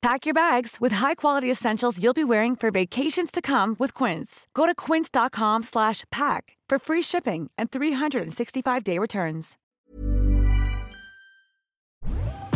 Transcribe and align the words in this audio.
Pack 0.00 0.26
your 0.26 0.34
bags 0.34 0.76
with 0.80 0.92
high-quality 0.92 1.50
essentials 1.50 1.98
you'll 2.00 2.14
be 2.14 2.24
wearing 2.24 2.54
for 2.54 2.70
vacations 2.70 3.32
to 3.32 3.42
come 3.42 3.74
with 3.80 3.94
Quince. 3.94 4.46
Go 4.54 4.64
to 4.64 4.74
quince.com 4.74 5.64
slash 5.64 6.04
pack 6.10 6.56
for 6.68 6.78
free 6.78 7.02
shipping 7.02 7.50
and 7.58 7.70
365-day 7.70 8.98
returns. 8.98 9.56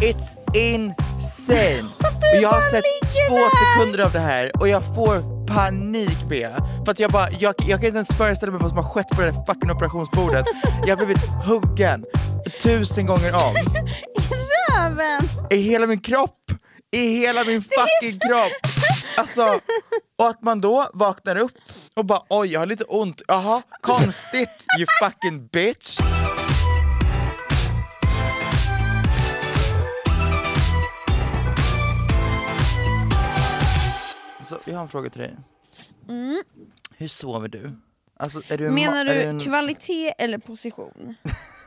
It's 0.00 0.36
insane! 0.54 1.84
Och 2.34 2.42
jag 2.42 2.48
har 2.48 2.70
sett 2.70 2.84
två 3.28 3.38
sekunder 3.58 4.04
av 4.04 4.12
det 4.12 4.18
här 4.18 4.50
och 4.60 4.68
jag 4.68 4.94
får 4.94 5.46
panik 5.46 6.28
Bea. 6.28 6.56
För 6.84 6.90
att 6.90 6.98
jag 6.98 7.10
bara, 7.10 7.30
jag, 7.30 7.54
jag 7.58 7.80
kan 7.80 7.86
inte 7.86 7.96
ens 7.96 8.16
föreställa 8.16 8.52
mig 8.52 8.60
vad 8.60 8.70
som 8.70 8.78
har 8.78 8.84
skett 8.84 9.08
på 9.08 9.20
det 9.20 9.30
här 9.30 9.44
fucking 9.46 9.70
operationsbordet. 9.70 10.46
Jag 10.86 10.96
har 10.96 10.96
blivit 10.96 11.22
huggen 11.46 12.04
tusen 12.62 13.06
gånger 13.06 13.34
om. 13.34 13.54
Röven! 14.78 15.28
I 15.50 15.56
hela 15.56 15.86
min 15.86 16.00
kropp! 16.00 16.38
I 16.94 17.06
hela 17.18 17.44
min 17.44 17.62
fucking 17.62 18.20
kropp! 18.28 18.52
Alltså, 19.16 19.60
och 20.18 20.28
att 20.28 20.42
man 20.42 20.60
då 20.60 20.90
vaknar 20.94 21.36
upp 21.36 21.52
och 21.94 22.04
bara 22.04 22.22
oj 22.28 22.52
jag 22.52 22.60
har 22.60 22.66
lite 22.66 22.84
ont, 22.84 23.22
jaha 23.28 23.62
konstigt 23.80 24.64
you 24.78 24.86
fucking 25.02 25.46
bitch! 25.46 25.98
Så 34.44 34.58
jag 34.64 34.74
har 34.74 34.82
en 34.82 34.88
fråga 34.88 35.10
till 35.10 35.20
dig. 35.20 35.36
Hur 36.96 37.08
sover 37.08 37.48
du? 37.48 37.72
Alltså, 38.16 38.42
är 38.48 38.58
du 38.58 38.64
Mm. 38.64 38.74
Menar 38.74 39.04
du 39.04 39.22
en... 39.22 39.40
kvalitet 39.40 40.14
eller 40.18 40.38
position? 40.38 41.14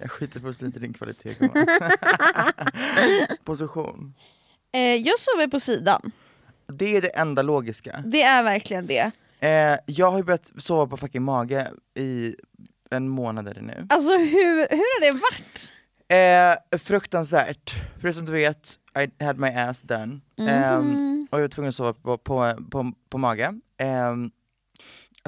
Jag 0.00 0.10
skiter 0.10 0.40
fullständigt 0.40 0.76
i 0.76 0.80
din 0.80 0.92
kvalitet. 0.92 1.34
Position. 3.44 4.14
Eh, 4.72 4.80
jag 4.80 5.18
sover 5.18 5.46
på 5.46 5.60
sidan. 5.60 6.12
Det 6.66 6.96
är 6.96 7.02
det 7.02 7.08
enda 7.08 7.42
logiska. 7.42 8.02
Det 8.06 8.22
är 8.22 8.42
verkligen 8.42 8.86
det. 8.86 9.10
Eh, 9.40 9.78
jag 9.86 10.10
har 10.10 10.18
ju 10.18 10.24
börjat 10.24 10.52
sova 10.58 10.86
på 10.86 10.96
fucking 10.96 11.22
mage 11.22 11.70
i 11.94 12.36
en 12.90 13.08
månad 13.08 13.48
är 13.48 13.54
det 13.54 13.62
nu. 13.62 13.86
Alltså 13.90 14.12
hur, 14.12 14.68
hur 14.70 15.00
har 15.00 15.00
det 15.00 15.18
varit? 15.18 15.72
Eh, 16.72 16.78
fruktansvärt. 16.78 17.74
Förutom 18.00 18.24
du 18.24 18.32
vet, 18.32 18.78
I 18.98 19.24
had 19.24 19.38
my 19.38 19.48
ass 19.48 19.82
done. 19.82 20.20
Eh, 20.38 20.78
och 21.30 21.38
jag 21.38 21.40
var 21.40 21.48
tvungen 21.48 21.68
att 21.68 21.74
sova 21.74 21.92
på, 21.92 22.18
på, 22.18 22.54
på, 22.70 22.92
på 23.08 23.18
mage. 23.18 23.54
Eh, 23.78 24.14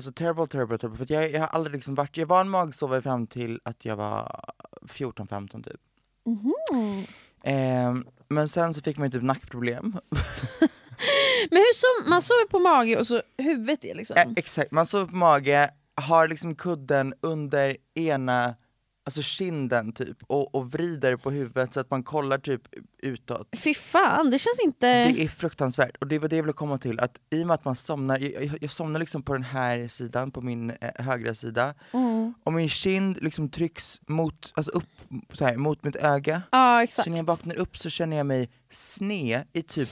alltså 0.01 0.13
terrible, 0.13 0.47
terrible, 0.47 0.79
terrible. 0.79 1.07
För 1.07 1.15
jag, 1.15 1.31
jag 1.31 1.41
har 1.41 1.47
aldrig 1.47 1.75
liksom 1.75 1.95
varit, 1.95 2.17
jag 2.17 2.27
var 2.27 2.41
en 2.41 2.51
magsovare 2.51 3.03
fram 3.03 3.27
till 3.27 3.61
att 3.65 3.85
jag 3.85 3.97
var 3.97 4.45
14-15 4.83 5.63
typ. 5.63 5.81
Eh, 7.43 7.95
men 8.29 8.49
sen 8.49 8.75
så 8.75 8.83
fick 8.83 8.99
man 8.99 9.07
ju 9.07 9.11
typ 9.11 9.23
nackproblem. 9.23 9.83
Men 11.51 11.59
hur 11.59 11.75
som, 11.75 12.11
man 12.11 12.23
sover 12.23 12.47
på 12.49 12.59
mage 12.59 12.97
och 12.97 13.07
så 13.07 13.23
huvudet 13.39 13.85
är 13.85 13.95
liksom... 13.95 14.17
Eh, 14.17 14.27
exakt, 14.37 14.71
man 14.71 14.87
sover 14.87 15.07
på 15.07 15.17
mage, 15.17 15.71
har 15.95 16.29
liksom 16.29 16.55
kudden 16.55 17.15
under 17.21 17.77
ena, 17.95 18.55
alltså 19.11 19.23
kinden 19.23 19.93
typ, 19.93 20.17
och, 20.27 20.55
och 20.55 20.73
vrider 20.73 21.17
på 21.17 21.31
huvudet 21.31 21.75
så 21.75 21.81
att 21.81 21.91
man 21.91 22.03
kollar 22.03 22.39
typ 22.39 22.63
utåt. 22.99 23.49
Fy 23.57 23.75
fan, 23.75 24.31
det 24.31 24.39
känns 24.39 24.61
inte... 24.65 25.05
Det 25.05 25.25
är 25.25 25.29
fruktansvärt, 25.29 25.97
och 25.97 26.07
det 26.07 26.19
var 26.19 26.29
det 26.29 26.37
jag 26.37 26.43
ville 26.43 26.53
komma 26.53 26.79
till, 26.79 27.01
att 27.01 27.21
i 27.31 27.43
och 27.43 27.47
med 27.47 27.55
att 27.55 27.65
man 27.65 27.77
somnar, 27.77 28.19
jag, 28.19 28.59
jag, 28.61 28.71
somnar 28.73 29.01
liksom 29.01 29.23
på 29.23 29.33
den 29.33 29.43
här 29.43 29.89
sidan, 29.89 30.31
på 30.31 30.41
min 30.41 30.71
eh, 30.71 31.05
högra 31.05 31.35
sida, 31.35 31.75
Mm. 31.93 32.35
och 32.45 32.53
min 32.53 32.69
kind 32.69 33.23
liksom 33.23 33.49
trycks 33.49 34.01
mot, 34.07 34.53
alltså 34.55 34.71
upp 34.71 34.85
så 35.33 35.45
här, 35.45 35.57
mot 35.57 35.85
mitt 35.85 35.97
öga. 35.97 36.43
Ja 36.53 36.83
exakt. 36.83 37.05
Så 37.05 37.11
när 37.11 37.17
jag 37.17 37.25
vaknar 37.25 37.55
upp 37.55 37.77
så 37.77 37.91
känner 37.91 38.17
jag 38.17 38.27
mig 38.27 38.51
sned 38.71 39.43
i 39.53 39.63
typ 39.63 39.89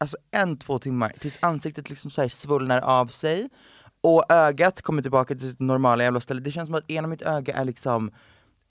alltså 0.00 0.16
en, 0.30 0.58
två 0.58 0.78
timmar 0.78 1.12
tills 1.20 1.38
ansiktet 1.42 1.90
liksom 1.90 2.10
så 2.10 2.20
här 2.20 2.28
svullnar 2.28 2.80
av 2.80 3.06
sig 3.06 3.48
och 4.00 4.32
ögat 4.32 4.82
kommer 4.82 5.02
tillbaka 5.02 5.34
till 5.34 5.48
sitt 5.48 5.60
normala 5.60 6.04
jävla 6.04 6.20
ställe. 6.20 6.40
Det 6.40 6.50
känns 6.50 6.66
som 6.66 6.74
att 6.74 6.90
ena 6.90 7.08
mitt 7.08 7.22
öga 7.22 7.54
är 7.54 7.64
liksom 7.64 8.10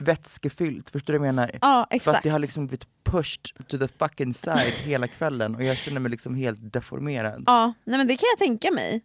vätskefyllt, 0.00 0.90
förstår 0.90 1.12
du 1.12 1.18
vad 1.18 1.28
jag 1.28 1.34
menar? 1.34 1.50
Ja 1.52 1.58
För 1.60 1.80
att 1.80 1.92
exakt. 1.92 2.22
det 2.22 2.28
har 2.30 2.38
liksom 2.38 2.66
blivit 2.66 2.86
pushed 3.04 3.66
to 3.68 3.78
the 3.78 3.88
fucking 3.88 4.34
side 4.34 4.72
hela 4.84 5.06
kvällen 5.08 5.54
och 5.54 5.62
jag 5.64 5.76
känner 5.76 6.00
mig 6.00 6.10
liksom 6.10 6.34
helt 6.34 6.72
deformerad. 6.72 7.44
Ja, 7.46 7.72
nej 7.84 7.98
men 7.98 8.06
det 8.06 8.16
kan 8.16 8.26
jag 8.32 8.38
tänka 8.38 8.70
mig. 8.70 9.04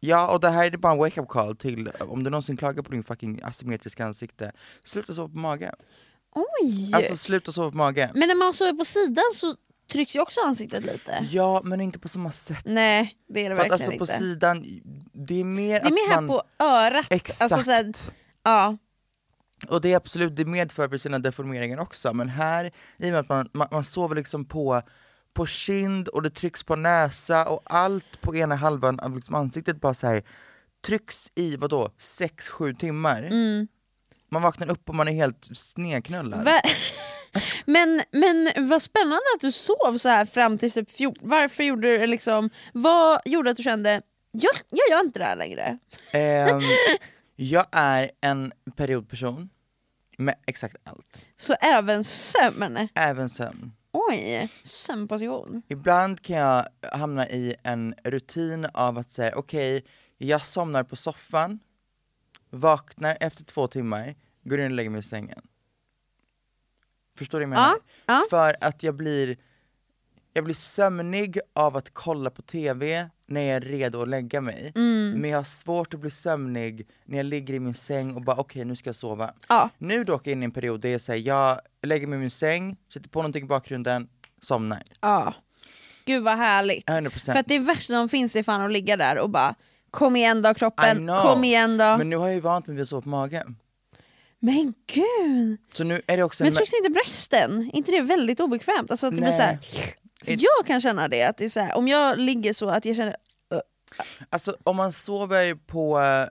Ja 0.00 0.32
och 0.32 0.40
det 0.40 0.48
här 0.50 0.66
är 0.66 0.76
bara 0.76 0.92
en 0.92 0.98
wake-up 0.98 1.28
call 1.28 1.56
till, 1.56 1.88
om 1.88 2.24
du 2.24 2.30
någonsin 2.30 2.56
klagar 2.56 2.82
på 2.82 2.92
din 2.92 3.04
fucking 3.04 3.40
asymmetriska 3.42 4.04
ansikte, 4.04 4.52
sluta 4.84 5.14
sova 5.14 5.28
på 5.28 5.38
mage. 5.38 5.74
Oj! 6.34 6.90
Alltså 6.94 7.16
sluta 7.16 7.52
sova 7.52 7.70
på 7.70 7.76
mage. 7.76 8.10
Men 8.14 8.28
när 8.28 8.34
man 8.34 8.54
sover 8.54 8.72
på 8.72 8.84
sidan 8.84 9.24
så 9.32 9.54
trycks 9.92 10.16
ju 10.16 10.20
också 10.20 10.40
ansiktet 10.40 10.84
lite. 10.84 11.26
Ja 11.30 11.60
men 11.64 11.80
inte 11.80 11.98
på 11.98 12.08
samma 12.08 12.32
sätt. 12.32 12.62
Nej, 12.64 13.16
det 13.28 13.46
är 13.46 13.50
det 13.50 13.56
För 13.56 13.62
att 13.62 13.70
verkligen 13.70 13.90
alltså 13.92 14.06
på 14.06 14.12
inte. 14.12 14.18
sidan, 14.18 14.66
det 15.12 15.40
är 15.40 15.44
mer 15.44 15.80
det 15.80 15.86
är 15.86 15.90
mer 15.90 16.02
att 16.02 16.08
här 16.08 16.20
man... 16.20 16.28
på 16.28 16.42
örat. 16.64 17.06
Exakt! 17.10 17.42
Alltså, 17.42 17.62
så 17.62 17.70
här, 17.70 17.92
ja. 18.42 18.78
Och 19.68 19.80
det 19.80 19.92
är 19.92 19.96
absolut, 19.96 20.36
det 20.36 20.44
medför 20.44 20.88
för 20.88 20.98
sina 20.98 21.18
deformeringar 21.18 21.80
också, 21.80 22.12
men 22.12 22.28
här, 22.28 22.64
i 22.98 23.08
och 23.08 23.12
med 23.12 23.20
att 23.20 23.28
man, 23.28 23.48
man, 23.52 23.68
man 23.70 23.84
sover 23.84 24.16
liksom 24.16 24.44
på, 24.44 24.82
på 25.34 25.46
kind 25.46 26.08
och 26.08 26.22
det 26.22 26.30
trycks 26.30 26.64
på 26.64 26.76
näsa 26.76 27.48
och 27.48 27.62
allt 27.64 28.20
på 28.20 28.36
ena 28.36 28.54
halvan 28.54 29.00
av 29.00 29.16
liksom 29.16 29.34
ansiktet 29.34 29.80
bara 29.80 29.94
så 29.94 30.06
här 30.06 30.22
trycks 30.86 31.30
i 31.34 31.56
vadå, 31.56 31.90
6-7 31.98 32.76
timmar. 32.76 33.22
Mm. 33.22 33.68
Man 34.28 34.42
vaknar 34.42 34.70
upp 34.70 34.88
och 34.88 34.94
man 34.94 35.08
är 35.08 35.12
helt 35.12 35.48
snedknullad. 35.52 36.44
Ver- 36.44 36.60
men, 37.66 38.02
men 38.10 38.68
vad 38.68 38.82
spännande 38.82 39.24
att 39.34 39.40
du 39.40 39.52
sov 39.52 39.96
så 39.98 40.08
här 40.08 40.24
fram 40.24 40.58
till 40.58 40.72
typ 40.72 40.90
14. 40.90 41.28
Varför 41.28 41.64
gjorde 41.64 41.98
du 41.98 42.06
liksom, 42.06 42.50
vad 42.72 43.20
gjorde 43.24 43.50
att 43.50 43.56
du 43.56 43.62
kände, 43.62 44.02
jag, 44.30 44.52
jag 44.70 44.96
gör 44.96 45.04
inte 45.04 45.18
det 45.18 45.24
här 45.24 45.36
längre? 45.36 45.78
Ehm, 46.12 46.60
jag 47.42 47.66
är 47.72 48.10
en 48.20 48.52
periodperson 48.76 49.50
med 50.18 50.34
exakt 50.46 50.76
allt, 50.84 51.26
Så 51.36 51.54
även 51.54 52.04
sömn? 52.04 52.88
även 52.94 53.28
sömn. 53.28 53.72
Oj, 53.92 54.48
sömnposition. 54.62 55.62
Ibland 55.68 56.22
kan 56.22 56.36
jag 56.36 56.66
hamna 56.92 57.28
i 57.28 57.54
en 57.62 57.94
rutin 58.04 58.66
av 58.74 58.98
att 58.98 59.10
säga 59.10 59.34
okej, 59.36 59.84
jag 60.18 60.46
somnar 60.46 60.82
på 60.84 60.96
soffan, 60.96 61.58
vaknar 62.50 63.16
efter 63.20 63.44
två 63.44 63.66
timmar, 63.68 64.14
går 64.44 64.60
in 64.60 64.64
och 64.66 64.70
lägger 64.70 64.90
mig 64.90 64.98
i 65.00 65.02
sängen. 65.02 65.40
Förstår 67.18 67.40
du 67.40 67.46
vad 67.46 67.56
jag 67.56 67.60
menar? 67.60 67.74
Ja, 68.06 68.14
ja. 68.14 68.26
För 68.30 68.56
att 68.60 68.82
jag 68.82 68.94
blir, 68.94 69.36
jag 70.32 70.44
blir 70.44 70.54
sömnig 70.54 71.38
av 71.52 71.76
att 71.76 71.90
kolla 71.94 72.30
på 72.30 72.42
TV 72.42 73.10
när 73.30 73.40
jag 73.40 73.56
är 73.56 73.60
redo 73.60 74.02
att 74.02 74.08
lägga 74.08 74.40
mig. 74.40 74.72
Mm. 74.74 75.10
Men 75.20 75.30
jag 75.30 75.38
har 75.38 75.44
svårt 75.44 75.94
att 75.94 76.00
bli 76.00 76.10
sömnig 76.10 76.86
när 77.04 77.16
jag 77.16 77.26
ligger 77.26 77.54
i 77.54 77.60
min 77.60 77.74
säng 77.74 78.14
och 78.14 78.22
bara 78.22 78.36
okej 78.36 78.64
nu 78.64 78.76
ska 78.76 78.88
jag 78.88 78.96
sova. 78.96 79.34
Ja. 79.48 79.70
Nu 79.78 80.04
dock 80.04 80.26
är 80.26 80.30
jag 80.30 80.36
inne 80.36 80.44
i 80.44 80.46
en 80.46 80.50
period 80.50 80.80
där 80.80 80.88
jag 80.88 81.00
säger 81.00 81.26
jag 81.28 81.60
lägger 81.82 82.06
mig 82.06 82.16
i 82.16 82.20
min 82.20 82.30
säng, 82.30 82.76
sätter 82.92 83.08
på 83.08 83.18
någonting 83.18 83.44
i 83.44 83.46
bakgrunden, 83.46 84.08
somnar. 84.42 84.82
Ja. 85.00 85.34
Gud 86.04 86.22
vad 86.22 86.36
härligt. 86.36 86.88
100%. 86.88 87.32
För 87.32 87.38
att 87.38 87.46
det 87.48 87.58
värsta 87.58 87.92
som 87.92 88.08
finns 88.08 88.36
är 88.36 88.42
fan 88.42 88.60
att 88.62 88.72
ligga 88.72 88.96
där 88.96 89.18
och 89.18 89.30
bara 89.30 89.54
Kom 89.90 90.16
igen 90.16 90.42
då 90.42 90.54
kroppen, 90.54 91.10
kom 91.22 91.44
igen 91.44 91.78
då. 91.78 91.84
Men, 91.84 91.98
Men 91.98 92.10
nu 92.10 92.16
har 92.16 92.26
jag 92.26 92.34
ju 92.34 92.40
vant 92.40 92.66
mig 92.66 92.76
vid 92.76 92.82
att 92.82 92.88
sova 92.88 93.02
på 93.02 93.08
mage. 93.08 93.44
gud! 94.86 95.58
Så 95.72 95.84
nu 95.84 96.02
är 96.06 96.16
det 96.16 96.22
också 96.22 96.44
Men 96.44 96.52
en- 96.52 96.56
trycks 96.56 96.74
inte 96.74 96.90
brösten? 96.90 97.70
Inte 97.72 97.90
det 97.90 98.00
väldigt 98.00 98.40
obekvämt? 98.40 98.90
Alltså 98.90 99.06
att 99.06 99.10
det 99.10 99.16
blir 99.16 99.28
Nej. 99.28 99.36
så 99.36 99.42
här, 99.42 99.58
för 100.24 100.32
It- 100.32 100.40
jag 100.42 100.66
kan 100.66 100.80
känna 100.80 101.08
det, 101.08 101.22
att 101.24 101.36
det 101.36 101.44
är 101.44 101.48
så 101.48 101.60
här, 101.60 101.76
om 101.76 101.88
jag 101.88 102.18
ligger 102.18 102.52
så 102.52 102.68
att 102.70 102.84
jag 102.84 102.96
känner 102.96 103.16
Alltså 104.30 104.56
om 104.64 104.76
man 104.76 104.92
sover 104.92 105.54
på 105.54 106.00
eh, 106.00 106.26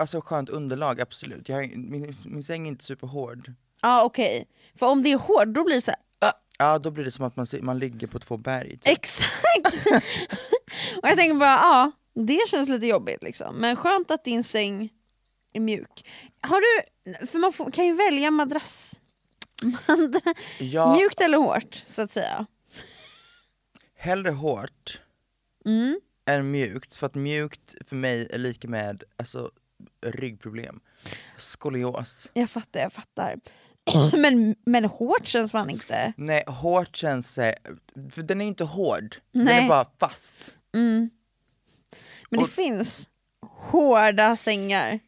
alltså, 0.00 0.20
skönt 0.20 0.48
underlag, 0.48 1.00
absolut. 1.00 1.48
Jag 1.48 1.76
min, 1.76 2.14
min 2.24 2.42
säng 2.42 2.64
är 2.66 2.68
inte 2.68 2.84
superhård. 2.84 3.52
Ja 3.82 4.02
okej, 4.02 4.48
för 4.78 4.86
om 4.86 5.02
det 5.02 5.12
är 5.12 5.18
hårt 5.18 5.46
då 5.46 5.64
blir 5.64 5.74
det 5.74 5.80
så 5.80 5.90
här, 5.90 6.00
Ja 6.58 6.78
då 6.78 6.90
blir 6.90 7.04
det 7.04 7.10
som 7.10 7.24
att 7.24 7.36
man, 7.36 7.46
man 7.60 7.78
ligger 7.78 8.06
på 8.06 8.18
två 8.18 8.36
berg. 8.36 8.70
Typ. 8.70 8.86
exakt! 8.86 9.86
och 11.02 11.08
jag 11.08 11.16
tänker 11.16 11.34
bara, 11.34 11.48
ja 11.54 11.92
det 12.14 12.48
känns 12.48 12.68
lite 12.68 12.86
jobbigt 12.86 13.22
liksom. 13.22 13.56
Men 13.56 13.76
skönt 13.76 14.10
att 14.10 14.24
din 14.24 14.44
säng 14.44 14.90
är 15.52 15.60
mjuk. 15.60 16.08
Har 16.40 16.60
du, 16.60 16.82
för 17.26 17.38
man 17.38 17.52
får, 17.52 17.70
kan 17.70 17.86
ju 17.86 17.94
välja 17.94 18.30
madrass. 18.30 19.00
Madra, 19.62 20.20
Ja, 20.58 20.96
Mjukt 20.96 21.20
eller 21.20 21.38
hårt 21.38 21.82
så 21.86 22.02
att 22.02 22.12
säga. 22.12 22.46
Hellre 24.06 24.30
hårt 24.30 25.00
Mm. 25.64 26.00
än 26.26 26.50
mjukt, 26.50 26.96
för 26.96 27.06
att 27.06 27.14
mjukt 27.14 27.74
för 27.88 27.96
mig 27.96 28.28
är 28.30 28.38
lika 28.38 28.68
med 28.68 29.02
alltså, 29.16 29.50
ryggproblem. 30.06 30.80
Skolios. 31.36 32.30
Jag 32.34 32.50
fattar, 32.50 32.80
jag 32.80 32.92
fattar. 32.92 33.40
men, 34.18 34.54
men 34.66 34.84
hårt 34.84 35.26
känns 35.26 35.52
fan 35.52 35.70
inte. 35.70 36.12
Nej, 36.16 36.44
hårt 36.46 36.96
känns, 36.96 37.38
eh, 37.38 37.54
för 38.10 38.22
den 38.22 38.40
är 38.40 38.46
inte 38.46 38.64
hård, 38.64 39.16
den 39.32 39.44
Nej. 39.44 39.64
är 39.64 39.68
bara 39.68 39.86
fast. 40.00 40.54
Mm. 40.74 41.10
Men 42.30 42.38
det 42.38 42.44
Och- 42.44 42.50
finns 42.50 43.08
hårda 43.42 44.36
sängar. 44.36 44.98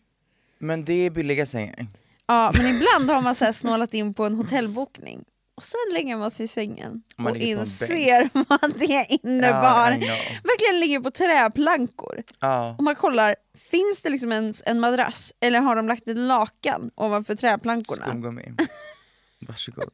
Men 0.58 0.84
det 0.84 0.92
är 1.06 1.10
billiga 1.10 1.46
sängar. 1.46 1.86
Ja, 2.26 2.52
men 2.56 2.66
ibland 2.76 3.10
har 3.10 3.20
man 3.22 3.34
så 3.34 3.52
snålat 3.52 3.94
in 3.94 4.14
på 4.14 4.24
en 4.24 4.34
hotellbokning 4.34 5.24
och 5.58 5.64
sen 5.64 5.94
lägger 5.94 6.16
man 6.16 6.30
sig 6.30 6.44
i 6.44 6.48
sängen 6.48 7.02
Man 7.16 7.32
och 7.32 7.36
inser 7.38 8.28
vad 8.48 8.78
det 8.78 9.06
innebar. 9.22 9.90
Know. 9.90 10.08
Verkligen 10.44 10.80
ligger 10.80 11.00
på 11.00 11.10
träplankor 11.10 12.22
Ja. 12.40 12.74
och 12.78 12.84
man 12.84 12.94
kollar, 12.94 13.36
finns 13.70 14.02
det 14.02 14.08
liksom 14.10 14.32
ens 14.32 14.62
en 14.66 14.80
madrass 14.80 15.34
eller 15.40 15.60
har 15.60 15.76
de 15.76 15.88
lagt 15.88 16.08
ett 16.08 16.16
lakan 16.16 16.90
ovanför 16.94 17.34
träplankorna? 17.34 18.06
Skumgummi. 18.06 18.52
Varsågod. 19.48 19.90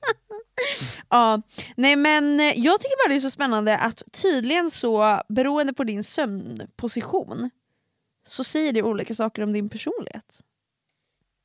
Ja, 1.11 1.43
nej 1.77 1.97
men 1.97 2.41
eh, 2.41 2.47
jag 2.59 2.81
tycker 2.81 3.05
bara 3.05 3.13
det 3.13 3.19
är 3.19 3.21
så 3.21 3.31
spännande 3.31 3.79
att 3.79 4.03
tydligen 4.23 4.71
så 4.71 5.23
beroende 5.29 5.73
på 5.75 5.85
din 5.85 6.05
sömnposition 6.05 7.51
så 8.29 8.45
säger 8.45 8.73
det 8.73 8.83
olika 8.83 9.15
saker 9.15 9.43
om 9.43 9.53
din 9.53 9.69
personlighet. 9.69 10.41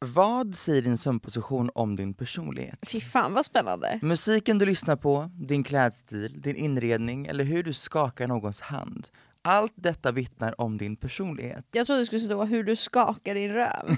Vad 0.06 0.56
säger 0.56 0.82
din 0.82 0.98
sömnposition 0.98 1.70
om 1.76 1.96
din 1.96 2.14
personlighet? 2.14 2.80
Fy 2.88 3.02
fan 3.02 3.34
vad 3.34 3.46
spännande. 3.46 4.00
Musiken 4.02 4.58
du 4.58 4.66
lyssnar 4.66 4.96
på, 4.96 5.32
din 5.34 5.64
klädstil, 5.64 6.42
din 6.42 6.56
inredning 6.56 7.26
eller 7.26 7.44
hur 7.44 7.64
du 7.64 7.74
skakar 7.74 8.28
någons 8.28 8.62
hand. 8.62 9.08
Allt 9.42 9.74
detta 9.76 10.12
vittnar 10.12 10.62
om 10.62 10.78
din 10.78 10.96
personlighet. 10.96 11.66
Jag 11.72 11.86
trodde 11.86 12.02
det 12.02 12.06
skulle 12.06 12.22
stå 12.22 12.44
hur 12.44 12.64
du 12.64 12.76
skakar 12.76 13.36
din 13.36 13.54
röv. 13.54 13.90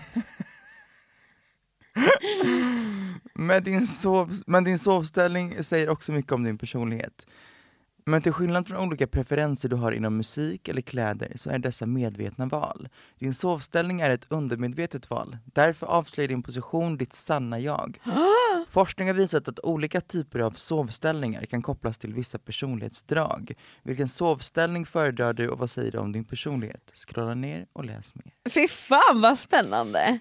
Men 3.34 3.64
din, 3.64 3.88
sov, 3.88 4.32
men 4.48 4.64
din 4.64 4.80
sovställning 4.80 5.64
säger 5.64 5.90
också 5.90 6.12
mycket 6.12 6.32
om 6.32 6.44
din 6.44 6.58
personlighet. 6.58 7.28
Men 8.06 8.22
till 8.22 8.32
skillnad 8.32 8.68
från 8.68 8.88
olika 8.88 9.08
preferenser 9.08 9.70
du 9.70 9.76
har 9.76 9.92
inom 9.92 10.18
musik 10.18 10.68
eller 10.68 10.82
kläder 10.82 11.32
så 11.36 11.50
är 11.50 11.60
dessa 11.60 11.86
medvetna 11.86 12.46
val. 12.46 12.90
Din 13.20 13.34
sovställning 13.34 14.02
är 14.02 14.10
ett 14.10 14.26
undermedvetet 14.30 15.10
val. 15.10 15.38
Därför 15.46 15.88
avslöjar 15.88 16.28
din 16.28 16.44
position 16.44 16.98
ditt 16.98 17.14
sanna 17.14 17.60
jag. 17.60 18.00
Forskning 18.70 19.08
har 19.08 19.14
visat 19.14 19.48
att 19.48 19.60
olika 19.60 20.02
typer 20.02 20.40
av 20.40 20.52
sovställningar 20.52 21.46
kan 21.46 21.62
kopplas 21.62 21.98
till 21.98 22.14
vissa 22.14 22.40
personlighetsdrag. 22.40 23.54
Vilken 23.84 24.10
sovställning 24.10 24.86
föredrar 24.86 25.34
du 25.34 25.50
och 25.50 25.60
vad 25.60 25.70
säger 25.70 25.92
du 25.92 25.98
om 25.98 26.12
din 26.12 26.26
personlighet? 26.26 26.92
Scrolla 26.94 27.34
ner 27.34 27.66
och 27.74 27.86
läs 27.86 28.16
mer. 28.16 28.34
Fy 28.50 28.68
fan 28.68 29.22
vad 29.22 29.40
spännande. 29.40 30.20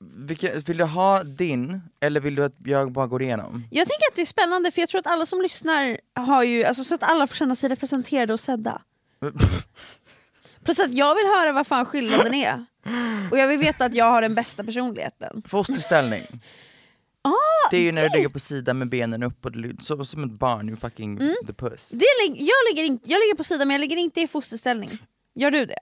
Vilken, 0.00 0.60
vill 0.60 0.76
du 0.76 0.84
ha 0.84 1.22
din, 1.22 1.80
eller 2.00 2.20
vill 2.20 2.34
du 2.34 2.44
att 2.44 2.54
jag 2.64 2.92
bara 2.92 3.06
går 3.06 3.22
igenom? 3.22 3.64
Jag 3.70 3.88
tänker 3.88 4.08
att 4.10 4.16
det 4.16 4.22
är 4.22 4.26
spännande 4.26 4.70
för 4.70 4.80
jag 4.82 4.88
tror 4.88 4.98
att 4.98 5.06
alla 5.06 5.26
som 5.26 5.42
lyssnar 5.42 5.98
har 6.14 6.42
ju, 6.44 6.64
alltså 6.64 6.84
så 6.84 6.94
att 6.94 7.02
alla 7.02 7.26
får 7.26 7.34
känna 7.36 7.54
sig 7.54 7.68
representerade 7.70 8.32
och 8.32 8.40
sedda. 8.40 8.82
Plus 10.64 10.80
att 10.80 10.94
jag 10.94 11.14
vill 11.14 11.24
höra 11.26 11.52
vad 11.52 11.66
fan 11.66 11.86
skillnaden 11.86 12.34
är. 12.34 12.66
Och 13.30 13.38
jag 13.38 13.48
vill 13.48 13.58
veta 13.58 13.84
att 13.84 13.94
jag 13.94 14.04
har 14.04 14.22
den 14.22 14.34
bästa 14.34 14.64
personligheten. 14.64 15.42
Fosterställning. 15.48 16.22
Ah, 17.28 17.68
det 17.70 17.76
är 17.76 17.80
ju 17.80 17.92
när 17.92 18.02
du 18.08 18.16
ligger 18.16 18.28
på 18.28 18.38
sidan 18.38 18.78
med 18.78 18.88
benen 18.88 19.22
upp 19.22 19.44
och 19.44 19.52
du, 19.52 19.76
så, 19.82 20.04
som 20.04 20.24
ett 20.24 20.30
barn 20.30 20.68
i 20.68 20.76
fucking 20.76 21.16
Mm. 21.20 21.34
the 21.46 21.52
puss. 21.52 21.88
Det 21.88 22.04
jag, 22.38 22.54
ligger 22.70 22.82
in- 22.84 23.00
jag 23.04 23.20
ligger 23.20 23.34
på 23.36 23.44
sidan 23.44 23.68
men 23.68 23.74
jag 23.74 23.80
ligger 23.80 23.96
inte 23.96 24.20
i 24.20 24.26
fosterställning. 24.26 24.98
Gör 25.34 25.50
du 25.50 25.64
det? 25.66 25.78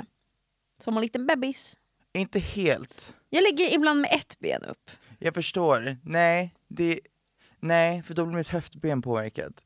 Som 0.80 0.96
en 0.96 1.02
liten 1.02 1.26
bebis. 1.26 1.76
Inte 2.14 2.38
helt. 2.38 3.12
Jag 3.34 3.42
ligger 3.42 3.74
ibland 3.74 4.00
med 4.00 4.10
ett 4.12 4.38
ben 4.38 4.62
upp. 4.62 4.90
Jag 5.18 5.34
förstår. 5.34 5.96
Nej, 6.02 6.54
det, 6.68 7.00
nej, 7.60 8.02
för 8.02 8.14
då 8.14 8.26
blir 8.26 8.36
mitt 8.36 8.48
höftben 8.48 9.02
påverkat. 9.02 9.64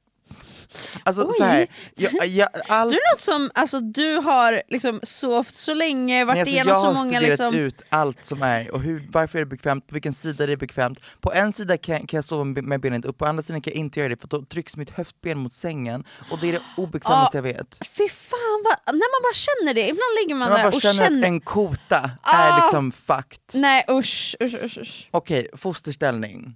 Alltså 1.03 1.23
Oj. 1.23 1.33
så 1.39 1.45
här, 1.45 1.67
jag, 1.95 2.27
jag, 2.27 2.49
allt, 2.69 2.91
Du 2.91 2.97
låter 3.13 3.25
som, 3.25 3.51
alltså 3.55 3.81
du 3.81 4.17
har 4.17 4.63
liksom 4.69 5.01
sovt 5.03 5.55
så 5.55 5.75
länge, 5.75 6.25
varit 6.25 6.35
nej, 6.35 6.41
alltså, 6.41 6.55
igenom 6.55 6.73
jag 6.73 6.81
så 6.81 6.87
har 6.87 6.95
många 6.95 7.09
studerat 7.21 7.39
liksom... 7.39 7.55
ut 7.55 7.83
allt 7.89 8.25
som 8.25 8.43
är, 8.43 8.71
och 8.71 8.81
hur, 8.81 9.09
varför 9.13 9.39
är 9.39 9.43
det 9.43 9.47
bekvämt, 9.47 9.87
på 9.87 9.93
vilken 9.93 10.13
sida 10.13 10.45
är 10.45 10.49
det 10.49 10.57
bekvämt. 10.57 11.01
På 11.21 11.33
en 11.33 11.53
sida 11.53 11.77
kan, 11.77 12.07
kan 12.07 12.19
jag 12.19 12.25
sova 12.25 12.45
med 12.45 12.81
benet 12.81 13.05
upp, 13.05 13.19
på 13.19 13.27
andra 13.27 13.43
sidan 13.43 13.61
kan 13.63 13.73
jag 13.75 13.81
inte 13.81 14.01
göra 14.01 14.09
det 14.09 14.21
för 14.21 14.29
då 14.29 14.43
trycks 14.43 14.77
mitt 14.77 14.91
höftben 14.91 15.39
mot 15.39 15.57
sängen 15.57 16.05
och 16.31 16.39
det 16.41 16.49
är 16.49 16.53
det 16.53 16.63
obekvämaste 16.77 17.37
jag 17.37 17.43
vet. 17.43 17.79
Fy 17.97 18.09
fan 18.09 18.65
vad, 18.65 18.95
när 18.95 19.15
man 19.15 19.23
bara 19.23 19.35
känner 19.35 19.75
det, 19.75 19.81
ibland 19.83 20.15
ligger 20.23 20.35
man 20.35 20.49
När 20.51 20.57
man 20.57 20.65
där 20.65 20.71
bara 20.71 20.77
och 20.77 20.83
känner, 20.83 21.05
känner... 21.05 21.19
att 21.19 21.25
en 21.25 21.41
kota 21.41 22.11
Ah. 22.23 22.37
är 22.37 22.61
liksom 22.61 22.93
fucked. 22.93 23.61
Nej 23.61 23.85
usch, 23.91 24.37
usch, 24.43 24.55
usch, 24.55 24.79
usch. 24.79 25.09
Okej, 25.11 25.49
fosterställning. 25.57 26.55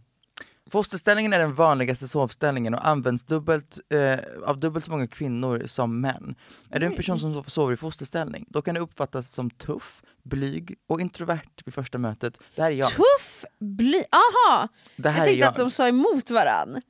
Fosterställningen 0.72 1.32
är 1.32 1.38
den 1.38 1.54
vanligaste 1.54 2.08
sovställningen 2.08 2.74
och 2.74 2.86
används 2.88 3.22
dubbelt, 3.24 3.78
eh, 3.94 4.18
av 4.46 4.60
dubbelt 4.60 4.84
så 4.84 4.90
många 4.90 5.06
kvinnor 5.06 5.62
som 5.66 6.00
män. 6.00 6.34
Är 6.70 6.80
du 6.80 6.86
en 6.86 6.96
person 6.96 7.18
som 7.18 7.44
sover 7.46 7.72
i 7.74 7.76
fosterställning, 7.76 8.46
då 8.48 8.62
kan 8.62 8.74
det 8.74 8.80
uppfattas 8.80 9.30
som 9.32 9.50
tuff, 9.50 10.02
blyg 10.22 10.74
och 10.88 11.00
introvert 11.00 11.62
vid 11.64 11.74
första 11.74 11.98
mötet. 11.98 12.38
Det 12.56 12.62
här 12.62 12.70
är 12.70 12.74
jag. 12.74 12.88
Tuff, 12.88 13.44
bly, 13.60 14.02
aha! 14.12 14.68
Det 14.96 15.08
här 15.10 15.18
Jag 15.18 15.22
är 15.22 15.28
tänkte 15.30 15.40
jag. 15.40 15.48
att 15.50 15.56
de 15.56 15.70
sa 15.70 15.88
emot 15.88 16.30
varann. 16.30 16.82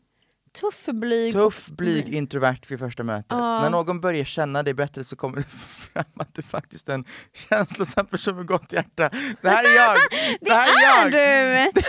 Tuff, 0.60 0.86
blyg 0.86 1.32
Tuff, 1.32 1.66
blyg, 1.68 2.14
introvert 2.14 2.58
vid 2.70 2.78
första 2.78 3.02
mötet. 3.02 3.26
Ja. 3.28 3.60
När 3.62 3.70
någon 3.70 4.00
börjar 4.00 4.24
känna 4.24 4.62
dig 4.62 4.74
bättre 4.74 5.04
så 5.04 5.16
kommer 5.16 5.36
det 5.36 5.42
fram 5.92 6.04
att 6.16 6.34
du 6.34 6.42
faktiskt 6.42 6.88
är 6.88 6.94
en 6.94 7.04
känslosam 7.48 8.06
person 8.06 8.36
med 8.36 8.46
gott 8.46 8.72
hjärta. 8.72 9.10
Det 9.42 9.48
här 9.48 9.64
är 9.64 9.76
jag! 9.76 9.96
Det, 10.40 10.52
här 10.52 10.68
är 10.68 11.12
jag! 11.12 11.72
du! 11.72 11.80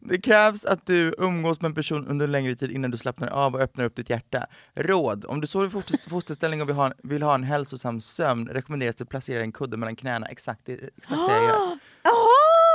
Det 0.00 0.20
krävs 0.20 0.64
att 0.64 0.86
du 0.86 1.14
umgås 1.18 1.60
med 1.60 1.68
en 1.68 1.74
person 1.74 2.06
under 2.06 2.24
en 2.26 2.32
längre 2.32 2.54
tid 2.54 2.70
innan 2.70 2.90
du 2.90 2.96
slappnar 2.96 3.28
av 3.28 3.54
och 3.54 3.60
öppnar 3.60 3.84
upp 3.84 3.96
ditt 3.96 4.10
hjärta. 4.10 4.46
Råd! 4.74 5.24
Om 5.24 5.40
du 5.40 5.46
sover 5.46 5.66
i 5.66 5.70
foster- 5.70 6.10
fosterställning 6.10 6.62
och 6.62 6.68
vill 6.68 6.76
ha, 6.76 6.86
en- 6.86 6.92
vill 7.02 7.22
ha 7.22 7.34
en 7.34 7.44
hälsosam 7.44 8.00
sömn 8.00 8.48
rekommenderas 8.48 8.96
det 8.96 9.02
att 9.02 9.08
placera 9.08 9.40
en 9.40 9.52
kudde 9.52 9.76
mellan 9.76 9.96
knäna. 9.96 10.26
Exakt 10.26 10.60
det, 10.64 10.72
exakt 10.72 11.28
det 11.28 11.34
jag 11.34 11.44
gör. 11.44 11.78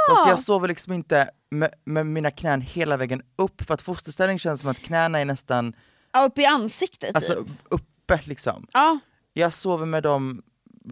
Fast 0.07 0.27
jag 0.27 0.39
sover 0.39 0.67
liksom 0.67 0.93
inte 0.93 1.29
med, 1.49 1.73
med 1.85 2.05
mina 2.05 2.31
knän 2.31 2.61
hela 2.61 2.97
vägen 2.97 3.21
upp, 3.35 3.61
för 3.61 3.73
att 3.73 3.81
fosterställning 3.81 4.39
känns 4.39 4.61
som 4.61 4.69
att 4.69 4.79
knäna 4.79 5.19
är 5.19 5.25
nästan 5.25 5.75
Ja, 6.13 6.25
upp 6.25 6.37
i 6.37 6.45
ansiktet 6.45 7.15
alltså, 7.15 7.33
typ. 7.35 7.47
uppe 7.69 8.19
liksom. 8.23 8.67
Ja, 8.73 8.99
Jag 9.33 9.53
sover 9.53 9.85
med 9.85 10.03
dem 10.03 10.43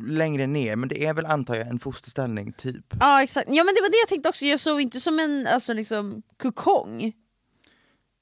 längre 0.07 0.47
ner, 0.47 0.75
men 0.75 0.89
det 0.89 1.05
är 1.05 1.13
väl 1.13 1.25
antar 1.25 1.55
jag 1.55 1.67
en 1.67 1.79
fosterställning 1.79 2.53
typ. 2.53 2.85
ja 2.99 3.23
exakt, 3.23 3.47
ja 3.49 3.63
men 3.63 3.75
det 3.75 3.81
var 3.81 3.89
det 3.89 3.97
jag 4.01 4.07
tänkte 4.09 4.29
också, 4.29 4.45
jag 4.45 4.59
sov 4.59 4.81
inte 4.81 4.99
som 4.99 5.19
en 5.19 5.47
alltså, 5.47 5.73
liksom, 5.73 6.21
kokong. 6.37 7.13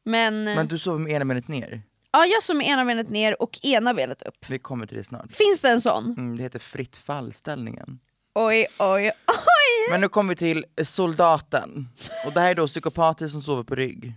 Men, 0.06 0.44
Men 0.44 0.68
du 0.68 0.78
sover 0.78 1.00
med 1.00 1.12
ena 1.12 1.26
benet 1.26 1.48
ner. 1.48 1.82
ja, 2.12 2.26
jag 2.26 2.44
sov 2.44 2.56
med 2.56 2.68
ena 2.68 2.86
benet 2.86 3.10
ner 3.10 3.42
och 3.42 3.60
ena 3.64 3.94
benet 3.94 4.22
upp. 4.22 4.36
Vi 4.50 4.60
kommer 4.60 4.86
till 4.88 4.98
det 4.98 5.04
snart. 5.04 5.32
Finns 5.32 5.62
det 5.62 5.70
en 5.70 5.82
sån? 5.82 6.06
Mm, 6.18 6.38
det 6.38 6.44
heter 6.44 6.60
fritt 6.60 6.98
fall-ställningen. 6.98 8.00
Oj, 8.36 8.68
oj, 8.80 9.12
oj! 9.28 9.92
Men 9.92 10.02
nu 10.02 10.10
kommer 10.10 10.30
vi 10.30 10.36
till 10.36 10.66
soldaten. 10.84 11.90
Och 12.26 12.34
det 12.34 12.40
här 12.40 12.52
är 12.52 12.56
då 12.56 12.68
psykopater 12.68 13.28
som 13.28 13.42
sover 13.42 13.64
på 13.64 13.76
rygg. 13.76 14.14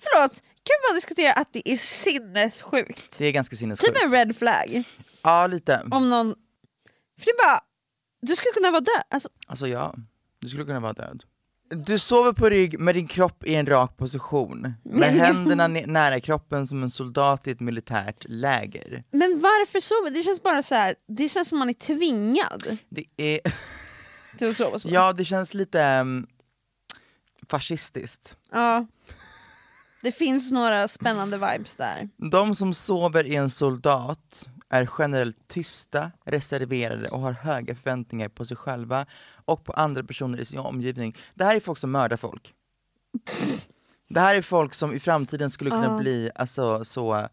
Förlåt, 0.00 0.42
vi 0.64 0.88
bara 0.88 0.94
diskutera 0.94 1.32
att 1.32 1.52
det 1.52 1.68
är 1.72 1.76
sinnessjukt. 1.76 3.18
Det 3.18 3.26
är 3.26 3.32
ganska 3.32 3.56
sinnessjukt. 3.56 3.94
Typ 3.94 4.04
en 4.04 4.10
red 4.10 4.36
flag. 4.36 4.82
Ja, 5.22 5.46
lite. 5.46 5.82
Om 5.90 6.10
någon... 6.10 6.34
För 7.18 7.24
det 7.24 7.30
är 7.30 7.46
bara, 7.46 7.60
du 8.22 8.36
skulle 8.36 8.52
kunna 8.52 8.70
vara 8.70 8.80
död. 8.80 9.02
Alltså, 9.10 9.28
Alltså 9.46 9.68
ja, 9.68 9.94
du 10.40 10.48
skulle 10.48 10.64
kunna 10.64 10.80
vara 10.80 10.92
död. 10.92 11.24
Du 11.74 11.98
sover 11.98 12.32
på 12.32 12.48
rygg 12.48 12.80
med 12.80 12.94
din 12.94 13.06
kropp 13.08 13.44
i 13.44 13.54
en 13.54 13.66
rak 13.66 13.96
position, 13.96 14.74
med 14.82 15.08
händerna 15.08 15.66
nära 15.68 16.20
kroppen 16.20 16.66
som 16.66 16.82
en 16.82 16.90
soldat 16.90 17.46
i 17.46 17.50
ett 17.50 17.60
militärt 17.60 18.24
läger. 18.28 19.04
men 19.10 19.40
varför 19.40 19.80
sover 19.80 20.10
Det 20.10 20.22
känns 20.22 20.42
bara 20.42 20.62
så 20.62 20.74
här. 20.74 20.94
det 21.08 21.28
känns 21.28 21.48
som 21.48 21.58
man 21.58 21.68
är 21.68 21.72
tvingad 21.74 22.76
Det 22.88 23.04
är, 23.16 23.40
till 24.38 24.50
att 24.50 24.56
sova 24.56 24.78
så. 24.78 24.88
ja 24.92 25.12
det 25.12 25.24
känns 25.24 25.54
lite 25.54 25.98
um, 26.00 26.26
fascistiskt. 27.48 28.36
Ja. 28.52 28.86
Det 30.02 30.12
finns 30.12 30.52
några 30.52 30.88
spännande 30.88 31.36
vibes 31.38 31.74
där. 31.74 32.08
De 32.30 32.54
som 32.54 32.74
sover 32.74 33.26
i 33.26 33.34
en 33.36 33.50
soldat 33.50 34.48
är 34.68 34.88
generellt 34.98 35.48
tysta, 35.48 36.10
reserverade 36.24 37.08
och 37.08 37.20
har 37.20 37.32
höga 37.32 37.74
förväntningar 37.74 38.28
på 38.28 38.44
sig 38.44 38.56
själva 38.56 39.06
och 39.44 39.64
på 39.64 39.72
andra 39.72 40.02
personer 40.04 40.38
i 40.40 40.44
sin 40.44 40.58
omgivning. 40.58 41.16
Det 41.34 41.44
här 41.44 41.56
är 41.56 41.60
folk 41.60 41.78
som 41.78 41.90
mördar 41.90 42.16
folk. 42.16 42.54
Det 44.08 44.20
här 44.20 44.34
är 44.34 44.42
folk 44.42 44.74
som 44.74 44.92
i 44.94 45.00
framtiden 45.00 45.50
skulle 45.50 45.70
kunna 45.70 45.84
Ja. 45.84 45.98
bli 45.98 46.30
alltså 46.34 46.84
så 46.84 47.28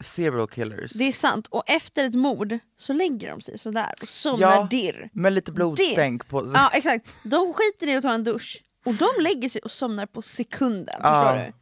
serial 0.00 0.48
killers. 0.48 0.92
Det 0.92 1.04
är 1.04 1.12
sant, 1.12 1.46
och 1.50 1.62
efter 1.66 2.04
ett 2.04 2.14
mord 2.14 2.58
så 2.76 2.92
lägger 2.92 3.30
de 3.30 3.40
sig 3.40 3.58
sådär 3.58 3.94
och 4.02 4.08
somnar 4.08 4.56
Ja. 4.56 4.66
dirr. 4.70 5.10
Med 5.12 5.32
lite 5.32 5.52
blodstänk 5.52 6.28
på 6.28 6.40
sig. 6.48 6.50
Ja 6.54 6.70
exakt, 6.72 7.06
de 7.22 7.52
skiter 7.54 7.86
i 7.86 7.96
att 7.96 8.02
ta 8.02 8.12
en 8.12 8.24
dusch 8.24 8.62
och 8.84 8.94
de 8.94 9.08
lägger 9.20 9.48
sig 9.48 9.60
och 9.62 9.70
somnar 9.70 10.06
på 10.06 10.22
sekunden. 10.22 11.00
Ja. 11.02 11.24
Förstår 11.24 11.44
du? 11.46 11.52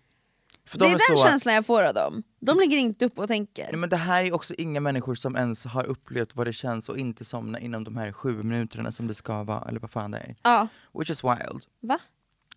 För 0.67 0.79
Det 0.79 0.85
de 0.85 0.89
är 0.95 0.99
den 1.09 1.17
så- 1.19 1.23
känslan 1.25 1.55
jag 1.55 1.67
får 1.67 1.83
av 1.83 1.95
dem. 1.95 2.23
De 2.41 2.59
ligger 2.59 2.77
inte 2.79 3.05
upp 3.05 3.19
och 3.19 3.29
tänker. 3.29 3.65
Nej, 3.65 3.77
men 3.77 3.89
det 3.91 3.97
här 3.97 4.25
är 4.25 4.33
också 4.35 4.55
inga 4.59 4.81
människor 4.81 5.15
som 5.15 5.37
ens 5.37 5.65
har 5.65 5.85
upplevt 5.85 6.37
vad 6.37 6.47
det 6.47 6.53
känns 6.53 6.91
att 6.91 6.97
inte 6.97 7.25
somna 7.25 7.59
inom 7.59 7.85
de 7.85 7.97
här 7.97 8.13
sju 8.13 8.43
minuterna 8.43 8.93
som 8.93 9.07
det 9.07 9.15
ska 9.15 9.43
vara, 9.43 9.65
eller 9.69 9.81
vad 9.81 9.91
fan 9.91 10.11
det 10.11 10.19
är. 10.19 10.35
Ja, 10.43 10.69
Which 10.99 11.11
is 11.11 11.25
wild. 11.25 11.65
va? 11.81 11.99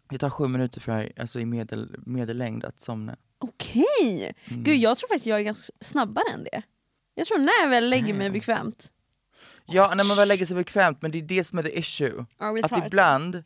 Det 0.09 0.17
tar 0.17 0.29
sju 0.29 0.47
minuter 0.47 0.81
för, 0.81 1.11
alltså 1.19 1.39
i 1.39 1.45
medel, 1.45 1.95
medellängd 2.05 2.65
att 2.65 2.81
somna. 2.81 3.15
Okej! 3.39 4.33
Mm. 4.45 4.63
Gud 4.63 4.75
jag 4.77 4.97
tror 4.97 5.07
faktiskt 5.07 5.25
jag 5.25 5.39
är 5.39 5.43
ganska 5.43 5.73
snabbare 5.81 6.25
än 6.33 6.43
det. 6.43 6.61
Jag 7.15 7.27
tror 7.27 7.37
när 7.37 7.61
jag 7.63 7.69
väl 7.69 7.89
lägger 7.89 8.13
mig 8.13 8.29
bekvämt. 8.29 8.91
Ja, 9.65 9.93
när 9.95 10.03
man 10.07 10.17
väl 10.17 10.27
lägger 10.27 10.45
sig 10.45 10.55
bekvämt, 10.55 11.01
men 11.01 11.11
det 11.11 11.17
är 11.17 11.21
det 11.21 11.43
som 11.43 11.59
är 11.59 11.63
the 11.63 11.79
issue. 11.79 12.25
Ja, 12.39 12.59
Att 12.63 12.85
ibland, 12.85 13.43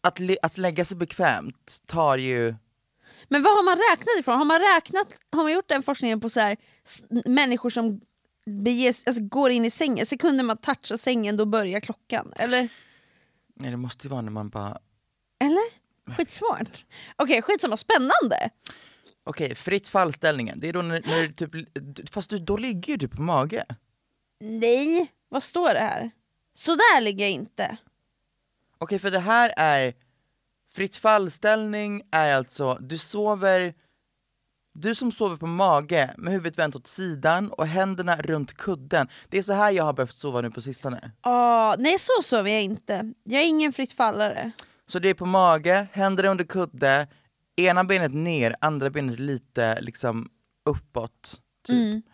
att, 0.00 0.20
att 0.42 0.58
lägga 0.58 0.84
sig 0.84 0.96
bekvämt 0.96 1.82
tar 1.86 2.16
ju... 2.16 2.54
Men 3.32 3.42
vad 3.42 3.56
har 3.56 3.62
man 3.62 3.76
räknat 3.76 4.18
ifrån? 4.18 4.38
Har 4.38 4.44
man 4.44 4.60
räknat, 4.60 5.20
har 5.30 5.42
man 5.42 5.52
gjort 5.52 5.68
den 5.68 5.82
forskningen 5.82 6.20
på 6.20 6.28
så 6.28 6.40
här, 6.40 6.56
människor 7.24 7.70
som 7.70 8.00
beges, 8.46 9.06
alltså 9.06 9.22
går 9.22 9.50
in 9.50 9.64
i 9.64 9.70
sängen, 9.70 10.06
sekunden 10.06 10.46
man 10.46 10.56
touchar 10.56 10.96
sängen 10.96 11.36
då 11.36 11.44
börjar 11.44 11.80
klockan? 11.80 12.32
Eller? 12.36 12.68
Nej, 13.54 13.70
det 13.70 13.76
måste 13.76 14.06
ju 14.06 14.10
vara 14.10 14.22
när 14.22 14.30
man 14.30 14.48
bara... 14.48 14.78
Eller? 15.40 15.80
Skitsmart. 16.16 16.84
Okej, 17.16 17.42
skitsamma, 17.42 17.76
spännande! 17.76 18.50
Okej, 19.24 19.54
fritt 19.54 19.88
fallställningen, 19.88 20.60
det 20.60 20.68
är 20.68 20.72
då 20.72 20.82
när, 20.82 21.02
när 21.06 21.22
du 21.22 21.32
typ... 21.32 22.10
Fast 22.10 22.30
du, 22.30 22.38
då 22.38 22.56
ligger 22.56 22.92
ju 22.92 22.96
du 22.96 23.08
på 23.08 23.22
mage. 23.22 23.64
Nej, 24.40 25.12
vad 25.28 25.42
står 25.42 25.74
det 25.74 25.80
här? 25.80 26.10
Så 26.52 26.74
där 26.74 27.00
ligger 27.00 27.24
jag 27.24 27.32
inte. 27.32 27.76
Okej, 28.78 28.98
för 28.98 29.10
det 29.10 29.18
här 29.18 29.52
är... 29.56 29.94
Fritt 30.72 30.96
fallställning 30.96 32.02
är 32.10 32.34
alltså, 32.34 32.78
du 32.80 32.98
sover... 32.98 33.74
Du 34.74 34.94
som 34.94 35.12
sover 35.12 35.36
på 35.36 35.46
mage 35.46 36.14
med 36.18 36.32
huvudet 36.32 36.58
vänt 36.58 36.76
åt 36.76 36.86
sidan 36.86 37.50
och 37.50 37.66
händerna 37.66 38.16
runt 38.16 38.56
kudden. 38.56 39.08
Det 39.28 39.38
är 39.38 39.42
så 39.42 39.52
här 39.52 39.70
jag 39.70 39.84
har 39.84 39.92
behövt 39.92 40.18
sova 40.18 40.40
nu 40.40 40.50
på 40.50 40.60
sistone. 40.60 41.12
Ah, 41.20 41.76
nej 41.78 41.98
så 41.98 42.22
sover 42.22 42.50
jag 42.50 42.62
inte. 42.62 43.12
Jag 43.24 43.42
är 43.42 43.46
ingen 43.46 43.72
fritt 43.72 43.92
fallare. 43.92 44.52
Så 44.86 44.98
det 44.98 45.08
är 45.08 45.14
på 45.14 45.26
mage, 45.26 45.86
händerna 45.92 46.28
under 46.28 46.44
kudde, 46.44 47.08
ena 47.56 47.84
benet 47.84 48.14
ner, 48.14 48.56
andra 48.60 48.90
benet 48.90 49.20
lite 49.20 49.80
liksom 49.80 50.28
uppåt. 50.64 51.40
Typ. 51.66 52.04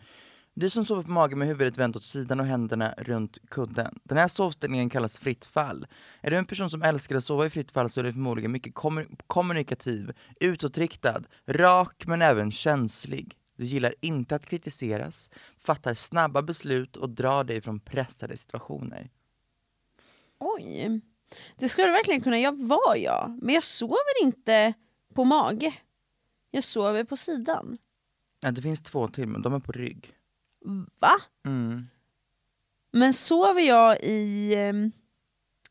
Du 0.59 0.71
som 0.71 0.85
sover 0.85 1.03
på 1.03 1.11
mage 1.11 1.37
med 1.37 1.49
huvudet 1.49 1.79
vänt 1.79 1.97
åt 1.97 2.05
sidan 2.05 2.41
och 2.41 2.47
händerna 2.47 2.95
runt 2.99 3.39
kudden. 3.49 3.99
Den 4.05 4.19
här 4.19 4.29
sovställningen 4.29 4.91
kallas 4.91 5.19
fritt 5.19 5.45
fall. 5.45 5.87
Är 6.21 6.31
du 6.31 6.37
en 6.37 6.47
person 6.47 6.71
som 6.71 6.83
älskar 6.83 7.17
att 7.17 7.25
sova 7.25 7.47
i 7.47 7.51
fritt 7.51 7.71
fall 7.71 7.91
så 7.91 8.01
är 8.01 8.05
du 8.05 8.13
förmodligen 8.13 8.53
mycket 8.53 8.75
kommu- 8.75 9.19
kommunikativ, 9.27 10.13
utåtriktad, 10.41 11.23
rak 11.47 12.05
men 12.07 12.23
även 12.23 12.51
känslig. 12.53 13.37
Du 13.57 13.65
gillar 13.65 13.95
inte 14.01 14.37
att 14.37 14.47
kritiseras, 14.47 15.31
fattar 15.59 15.95
snabba 15.95 16.43
beslut 16.43 16.97
och 16.97 17.11
drar 17.11 17.45
dig 17.45 17.61
från 17.61 17.81
pressade 17.81 18.37
situationer. 18.37 19.11
Oj. 20.39 21.01
Det 21.57 21.69
skulle 21.69 21.91
verkligen 21.91 22.21
kunna 22.21 22.39
jag 22.39 22.69
vara 22.69 22.97
jag. 22.97 23.39
Men 23.43 23.55
jag 23.55 23.63
sover 23.63 24.23
inte 24.23 24.75
på 25.15 25.25
mage. 25.25 25.75
Jag 26.51 26.65
sover 26.65 27.05
på 27.05 27.17
sidan. 27.17 27.79
Ja, 28.41 28.51
det 28.51 28.63
finns 28.63 28.81
två 28.81 29.09
till 29.09 29.29
men 29.29 29.43
de 29.43 29.55
är 29.55 29.61
på 29.61 29.73
rygg. 29.73 30.13
Va? 31.01 31.13
Mm. 31.47 31.87
Men 32.93 33.13
sover 33.13 33.63
jag 33.63 34.01
i 34.01 34.55
eh, 34.55 34.73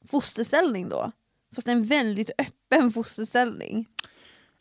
fosterställning 0.08 0.90
då? 0.90 1.12
Fast 1.56 1.68
en 1.68 1.84
väldigt 1.84 2.30
öppen 2.38 2.92
fosterställning. 2.92 3.88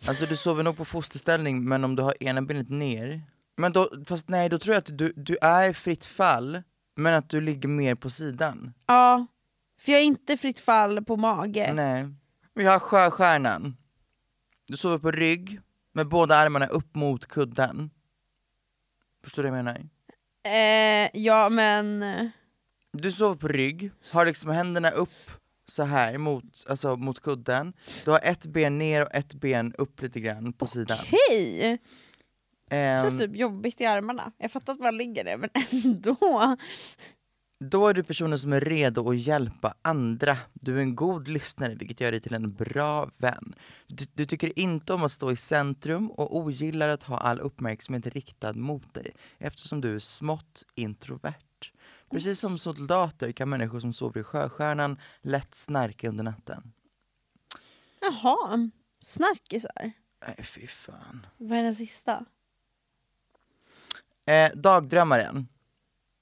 Alltså 0.08 0.26
du 0.26 0.36
sover 0.36 0.62
nog 0.62 0.76
på 0.76 0.84
fosterställning 0.84 1.64
men 1.68 1.84
om 1.84 1.96
du 1.96 2.02
har 2.02 2.22
ena 2.22 2.42
benet 2.42 2.68
ner 2.70 3.22
Men 3.56 3.72
då, 3.72 3.90
fast 4.06 4.28
nej 4.28 4.48
då 4.48 4.58
tror 4.58 4.74
jag 4.74 4.78
att 4.78 4.98
du, 4.98 5.12
du 5.16 5.36
är 5.40 5.72
fritt 5.72 6.06
fall 6.06 6.62
Men 6.96 7.14
att 7.14 7.30
du 7.30 7.40
ligger 7.40 7.68
mer 7.68 7.94
på 7.94 8.10
sidan 8.10 8.74
Ja, 8.86 9.26
för 9.80 9.92
jag 9.92 10.00
är 10.00 10.04
inte 10.04 10.36
fritt 10.36 10.60
fall 10.60 11.04
på 11.04 11.16
mage. 11.16 11.72
Nej 11.74 12.08
Vi 12.54 12.64
har 12.64 12.78
sjöstjärnan 12.78 13.76
Du 14.66 14.76
sover 14.76 14.98
på 14.98 15.10
rygg 15.10 15.60
med 15.92 16.08
båda 16.08 16.36
armarna 16.36 16.66
upp 16.66 16.94
mot 16.94 17.26
kudden 17.26 17.90
Förstår 19.22 19.42
du 19.42 19.50
vad 19.50 19.58
jag 19.58 19.64
menar? 19.64 19.88
Eh, 20.44 21.10
ja 21.14 21.48
men... 21.48 22.02
eh, 22.02 22.26
Du 22.92 23.12
sover 23.12 23.36
på 23.36 23.48
rygg, 23.48 23.90
har 24.12 24.26
liksom 24.26 24.50
händerna 24.50 24.90
upp 24.90 25.30
så 25.68 25.82
här 25.82 26.18
mot, 26.18 26.44
alltså 26.68 26.96
mot 26.96 27.20
kudden 27.20 27.72
Du 28.04 28.10
har 28.10 28.20
ett 28.22 28.46
ben 28.46 28.78
ner 28.78 29.02
och 29.02 29.14
ett 29.14 29.34
ben 29.34 29.74
upp 29.78 30.02
lite 30.02 30.20
grann 30.20 30.52
på 30.52 30.66
sidan 30.66 30.98
Hej! 31.28 31.78
Ehm, 32.70 33.02
känns 33.08 33.20
typ 33.20 33.36
jobbigt 33.36 33.80
i 33.80 33.86
armarna. 33.86 34.32
Jag 34.38 34.50
fattar 34.50 34.72
att 34.72 34.80
man 34.80 34.96
ligger 34.96 35.24
där 35.24 35.36
men 35.36 35.50
ändå. 35.84 36.56
Då 37.58 37.88
är 37.88 37.94
du 37.94 38.02
personen 38.02 38.38
som 38.38 38.52
är 38.52 38.60
redo 38.60 39.10
att 39.10 39.16
hjälpa 39.16 39.74
andra. 39.82 40.36
Du 40.52 40.76
är 40.76 40.80
en 40.82 40.96
god 40.96 41.28
lyssnare 41.28 41.74
vilket 41.74 42.00
gör 42.00 42.10
dig 42.10 42.20
till 42.20 42.34
en 42.34 42.54
bra 42.54 43.10
vän. 43.16 43.54
Du, 43.86 44.04
du 44.14 44.26
tycker 44.26 44.58
inte 44.58 44.94
om 44.94 45.02
att 45.04 45.12
stå 45.12 45.32
i 45.32 45.36
centrum 45.36 46.10
och 46.10 46.36
ogillar 46.36 46.88
att 46.88 47.02
ha 47.02 47.18
all 47.18 47.40
uppmärksamhet 47.40 48.06
riktad 48.06 48.52
mot 48.52 48.94
dig 48.94 49.14
eftersom 49.38 49.80
du 49.80 49.94
är 49.94 49.98
smått 49.98 50.64
introvert. 50.74 51.72
Precis 52.10 52.40
som 52.40 52.58
soldater 52.58 53.32
kan 53.32 53.48
människor 53.48 53.80
som 53.80 53.92
sover 53.92 54.20
i 54.20 54.24
sjöstjärnan 54.24 54.98
lätt 55.22 55.54
snarka 55.54 56.08
under 56.08 56.24
natten. 56.24 56.72
Jaha, 58.00 58.70
snarkisar. 59.00 59.92
Nej 60.26 60.44
fy 60.44 60.66
fan. 60.66 61.26
Vad 61.36 61.58
är 61.58 61.62
den 61.62 61.74
sista? 61.74 62.24
Eh, 64.26 64.52
dagdrömmaren. 64.54 65.48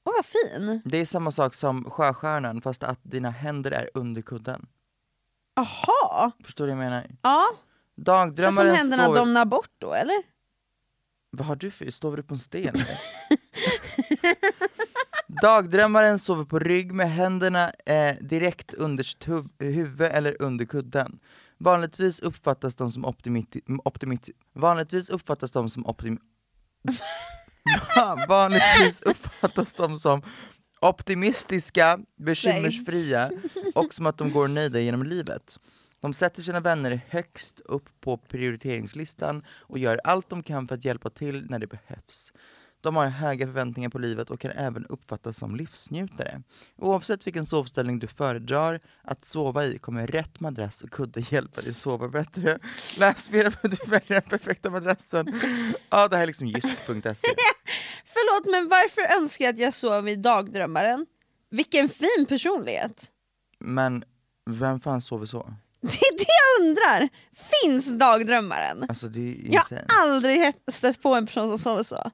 Åh 0.04 0.12
vad 0.16 0.26
fin! 0.26 0.82
Det 0.85 0.99
är 0.99 1.04
samma 1.04 1.30
sak 1.30 1.54
som 1.54 1.90
sjöstjärnan 1.90 2.62
fast 2.62 2.82
att 2.82 2.99
dina 3.02 3.30
händer 3.30 3.71
är 3.71 3.90
under 3.94 4.23
kudden. 4.23 4.66
Jaha! 5.54 6.32
Förstår 6.44 6.66
du 6.66 6.75
vad 6.75 6.85
jag 6.85 6.90
menar? 6.90 7.11
Ja, 7.23 7.47
så 7.50 7.56
som 7.56 8.04
Dagdrömmaren 8.04 8.76
händerna 8.76 9.04
sover... 9.04 9.18
domnar 9.18 9.44
bort 9.44 9.71
då 9.78 9.94
eller? 9.94 10.23
Vad 11.30 11.47
har 11.47 11.56
du 11.56 11.71
för, 11.71 11.90
sover 11.90 12.16
du 12.16 12.23
på 12.23 12.35
en 12.35 12.40
sten? 12.40 12.75
Dagdrömmaren 15.42 16.18
sover 16.18 16.44
på 16.44 16.59
rygg 16.59 16.92
med 16.92 17.11
händerna 17.11 17.71
eh, 17.87 18.16
direkt 18.21 18.75
under 18.75 19.04
sitt 19.04 19.28
huv 19.28 19.49
huvud 19.59 20.11
eller 20.12 20.42
under 20.42 20.64
kudden. 20.64 21.21
Vanligtvis 21.59 22.21
uppfattas 22.21 22.75
de 22.75 22.92
som 22.92 23.04
optimiti 23.04 23.62
optimiti 23.85 24.32
vanligtvis 24.52 25.09
uppfattas 25.09 25.52
de 25.52 25.68
som 25.68 25.87
optim 25.87 26.18
vanligtvis 28.28 29.02
uppfattas 29.02 29.75
de 29.75 29.97
som 29.97 30.23
optimistiska, 30.81 31.99
bekymmersfria 32.16 33.31
och 33.75 33.95
som 33.95 34.07
att 34.07 34.19
de 34.19 34.33
går 34.33 34.49
nöjda 34.49 34.81
genom 34.81 35.02
livet. 35.02 35.59
De 36.00 36.14
sätter 36.14 36.42
sina 36.42 36.61
vänner 36.61 37.00
högst 37.09 37.61
upp 37.61 37.88
på 38.00 38.16
prioriteringslistan 38.16 39.45
och 39.49 39.78
gör 39.78 40.00
allt 40.04 40.28
de 40.28 40.42
kan 40.42 40.69
för 40.69 40.75
att 40.75 40.85
hjälpa 40.85 41.11
till 41.11 41.47
när 41.50 41.59
det 41.59 41.66
behövs. 41.66 42.33
De 42.81 42.97
har 42.97 43.07
höga 43.07 43.47
förväntningar 43.47 43.88
på 43.88 43.99
livet 43.99 44.31
och 44.31 44.40
kan 44.40 44.50
även 44.50 44.87
uppfattas 44.87 45.38
som 45.38 45.57
livsnjutare. 45.57 46.42
Oavsett 46.76 47.26
vilken 47.26 47.47
sovställning 47.47 47.99
du 47.99 48.07
föredrar 48.07 48.81
att 49.02 49.25
sova 49.25 49.64
i 49.64 49.78
kommer 49.78 50.07
rätt 50.07 50.40
madrass 50.40 50.83
och 50.83 50.90
kudde 50.90 51.21
hjälpa 51.21 51.61
dig 51.61 51.75
sova 51.75 52.09
bättre. 52.09 52.59
Läs 52.99 53.31
mer 53.31 53.47
om 53.47 53.52
hur 53.62 53.69
du 53.69 53.76
väljer 53.87 54.21
den 54.21 54.23
perfekta 54.23 54.71
madrassen. 54.71 55.40
Ja, 55.90 56.09
det 56.09 56.16
här 56.16 56.23
är 56.23 56.26
liksom 56.26 56.47
just.se. 56.47 57.28
Förlåt 58.14 58.50
men 58.52 58.69
varför 58.69 59.19
önskar 59.21 59.45
jag 59.45 59.52
att 59.52 59.59
jag 59.59 59.75
sov 59.75 60.09
i 60.09 60.16
dagdrömmaren? 60.16 61.07
Vilken 61.50 61.88
fin 61.88 62.26
personlighet! 62.28 63.11
Men 63.61 64.04
vem 64.50 64.81
fan 64.81 65.00
sover 65.00 65.26
så? 65.26 65.54
Det 65.81 65.88
är 65.88 66.19
det 66.19 66.26
jag 66.26 66.66
undrar! 66.69 67.09
Finns 67.62 67.99
dagdrömmaren? 67.99 68.87
Alltså 68.88 69.09
det 69.09 69.21
är 69.21 69.37
Jag 69.54 69.62
har 69.71 69.85
aldrig 70.02 70.52
stött 70.71 71.02
på 71.02 71.14
en 71.14 71.26
person 71.26 71.49
som 71.49 71.59
sover 71.59 71.83
så. 71.83 72.11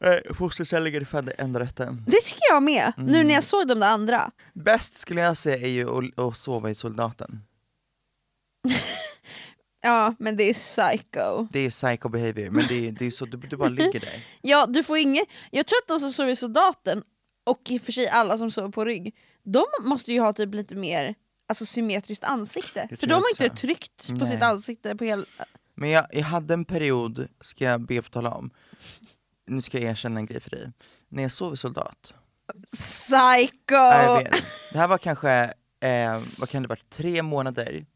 Eh, 0.00 0.34
Fosterceller 0.34 0.94
är 1.00 1.04
födda 1.04 1.32
enda 1.32 1.60
rätten. 1.60 2.04
Det 2.06 2.20
tycker 2.20 2.42
jag 2.50 2.62
med, 2.62 2.92
nu 2.96 3.02
Mm. 3.14 3.26
när 3.26 3.34
jag 3.34 3.44
såg 3.44 3.68
de 3.68 3.80
där 3.80 3.88
andra. 3.88 4.30
Bäst 4.52 4.98
skulle 4.98 5.20
jag 5.20 5.36
säga 5.36 5.56
är 5.66 5.70
ju 5.70 5.90
att, 5.98 6.18
att 6.18 6.36
sova 6.36 6.70
i 6.70 6.74
soldaten. 6.74 7.42
Ja 9.82 10.14
men 10.18 10.36
det 10.36 10.44
är 10.44 10.54
psycho. 10.54 11.48
Det 11.50 11.60
är 11.60 11.70
psycho 11.70 12.08
behavior, 12.08 12.50
men 12.50 12.66
det 12.68 12.88
är, 12.88 12.92
det 12.92 13.06
är 13.06 13.10
så, 13.10 13.24
du, 13.24 13.36
du 13.36 13.56
bara 13.56 13.68
ligger 13.68 14.00
där. 14.00 14.24
Ja, 14.40 14.66
du 14.66 14.82
får 14.82 14.98
inget... 14.98 15.28
Jag 15.50 15.66
tror 15.66 15.76
att 15.78 15.88
de 15.88 15.98
som 16.00 16.12
sover 16.12 16.30
i 16.30 16.36
soldaten, 16.36 17.02
och 17.44 17.70
i 17.70 17.78
och 17.78 17.82
för 17.82 17.92
sig 17.92 18.08
alla 18.08 18.38
som 18.38 18.50
sover 18.50 18.68
på 18.68 18.84
rygg, 18.84 19.14
de 19.42 19.64
måste 19.84 20.12
ju 20.12 20.20
ha 20.20 20.32
typ 20.32 20.54
lite 20.54 20.74
mer 20.76 21.14
alltså, 21.48 21.66
symmetriskt 21.66 22.24
ansikte. 22.24 22.86
Det 22.90 22.96
För 22.96 23.06
de 23.06 23.14
har 23.14 23.30
inte 23.30 23.46
också. 23.46 23.56
tryckt 23.56 24.06
på 24.08 24.14
Nej. 24.14 24.26
sitt 24.26 24.42
ansikte 24.42 24.96
på 24.96 25.04
hela... 25.04 25.24
Men 25.74 25.90
jag, 25.90 26.06
jag 26.12 26.22
hade 26.24 26.54
en 26.54 26.64
period, 26.64 27.28
ska 27.40 27.64
jag 27.64 27.80
be 27.80 27.98
att 27.98 28.04
få 28.04 28.10
tala 28.10 28.30
om, 28.30 28.50
nu 29.46 29.62
ska 29.62 29.78
jag 29.80 29.90
erkänna 29.90 30.20
en 30.20 30.26
grej 30.26 30.40
för 30.40 30.50
dig. 30.50 30.72
När 31.08 31.22
jag 31.22 31.32
sov 31.32 31.54
i 31.54 31.56
soldat, 31.56 32.14
Psycho! 32.72 33.74
Ja, 33.74 34.04
jag 34.04 34.24
vet. 34.24 34.32
det 34.72 34.78
här 34.78 34.88
var 34.88 34.98
kanske, 34.98 35.30
eh, 35.80 36.22
vad 36.38 36.48
kan 36.48 36.62
det 36.62 36.68
varit, 36.68 36.90
tre 36.90 37.22
månader 37.22 37.86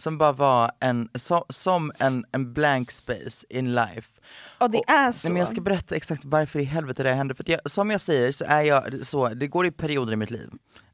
som 0.00 0.18
bara 0.18 0.32
var 0.32 0.72
en, 0.80 1.08
so, 1.14 1.44
som 1.48 1.92
en, 1.98 2.24
en 2.32 2.52
blank 2.52 2.90
space 2.90 3.46
in 3.50 3.74
life. 3.74 4.20
Ja 4.58 4.68
det 4.68 4.78
Och- 4.78 4.90
är 4.90 5.12
så. 5.12 5.28
Nej, 5.28 5.32
men 5.32 5.40
jag 5.40 5.48
ska 5.48 5.60
berätta 5.60 5.96
exakt 5.96 6.24
varför 6.24 6.58
i 6.58 6.64
helvete 6.64 7.02
det 7.02 7.12
hände, 7.12 7.34
för 7.34 7.50
jag, 7.50 7.70
som 7.70 7.90
jag 7.90 8.00
säger 8.00 8.32
så 8.32 8.44
är 8.48 8.62
jag 8.62 9.04
så, 9.06 9.28
det 9.28 9.46
går 9.46 9.66
i 9.66 9.70
perioder 9.70 10.12
i 10.12 10.16
mitt 10.16 10.30
liv. 10.30 10.50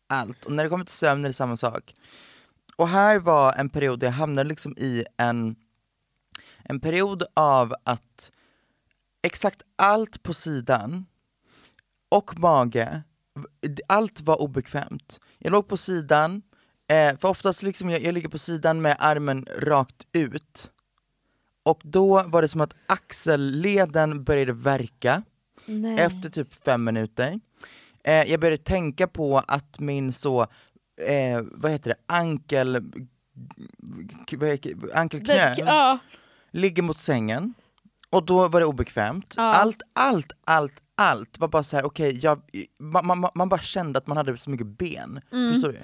Allt, 0.06 0.44
och 0.44 0.52
när 0.52 0.64
det 0.64 0.70
kommer 0.70 0.84
till 0.84 0.94
sömn 0.94 1.24
är 1.24 1.28
det 1.28 1.32
samma 1.34 1.56
sak. 1.56 1.94
Och 2.76 2.88
här 2.88 3.18
var 3.18 3.52
en 3.52 3.68
period 3.70 3.98
där 4.00 4.06
jag 4.06 4.12
hamnade 4.12 4.48
liksom 4.48 4.74
i 4.76 5.04
en, 5.16 5.56
en 6.64 6.80
period 6.80 7.22
av 7.34 7.74
att 7.84 8.30
exakt 9.22 9.62
allt 9.76 10.22
på 10.22 10.34
sidan 10.34 11.06
och 12.08 12.38
mage, 12.38 13.02
allt 13.88 14.20
var 14.20 14.40
obekvämt. 14.42 15.20
Jag 15.38 15.50
låg 15.52 15.68
på 15.68 15.76
sidan, 15.76 16.42
eh, 16.88 17.18
för 17.18 17.28
oftast 17.28 17.62
liksom 17.62 17.90
jag, 17.90 18.02
jag 18.02 18.14
ligger 18.14 18.28
på 18.28 18.38
sidan 18.38 18.82
med 18.82 18.96
armen 18.98 19.46
rakt 19.58 20.06
ut. 20.12 20.70
Och 21.64 21.80
då 21.84 22.22
var 22.22 22.42
det 22.42 22.48
som 22.48 22.60
att 22.60 22.74
axelleden 22.86 24.24
började 24.24 24.52
verka 24.52 25.22
Nej. 25.66 25.98
efter 26.00 26.30
typ 26.30 26.64
fem 26.64 26.84
minuter. 26.84 27.40
Eh, 28.04 28.30
jag 28.30 28.40
började 28.40 28.62
tänka 28.62 29.06
på 29.06 29.38
att 29.46 29.78
min 29.80 30.12
så, 30.12 30.40
eh, 31.06 31.40
vad 31.42 31.70
heter 31.70 31.90
det, 31.90 31.96
ankel, 32.06 32.72
Det- 32.72 33.06
ja. 35.58 35.98
ligger 36.50 36.82
mot 36.82 36.98
sängen. 36.98 37.54
Och 38.10 38.26
då 38.26 38.48
var 38.48 38.60
det 38.60 38.66
obekvämt. 38.66 39.34
Ja. 39.36 39.42
Allt, 39.54 39.82
allt, 39.92 40.32
allt, 40.44 40.82
allt 40.94 41.38
var 41.38 41.48
bara 41.48 41.62
så 41.62 41.76
här: 41.76 41.84
okej, 41.84 42.18
jag 42.22 42.40
man, 42.78 43.06
man, 43.06 43.30
man 43.34 43.48
bara 43.48 43.60
kände 43.60 43.98
att 43.98 44.06
man 44.06 44.16
hade 44.16 44.36
så 44.36 44.50
mycket 44.50 44.66
ben. 44.66 45.20
Förstår 45.52 45.72
du? 45.72 45.78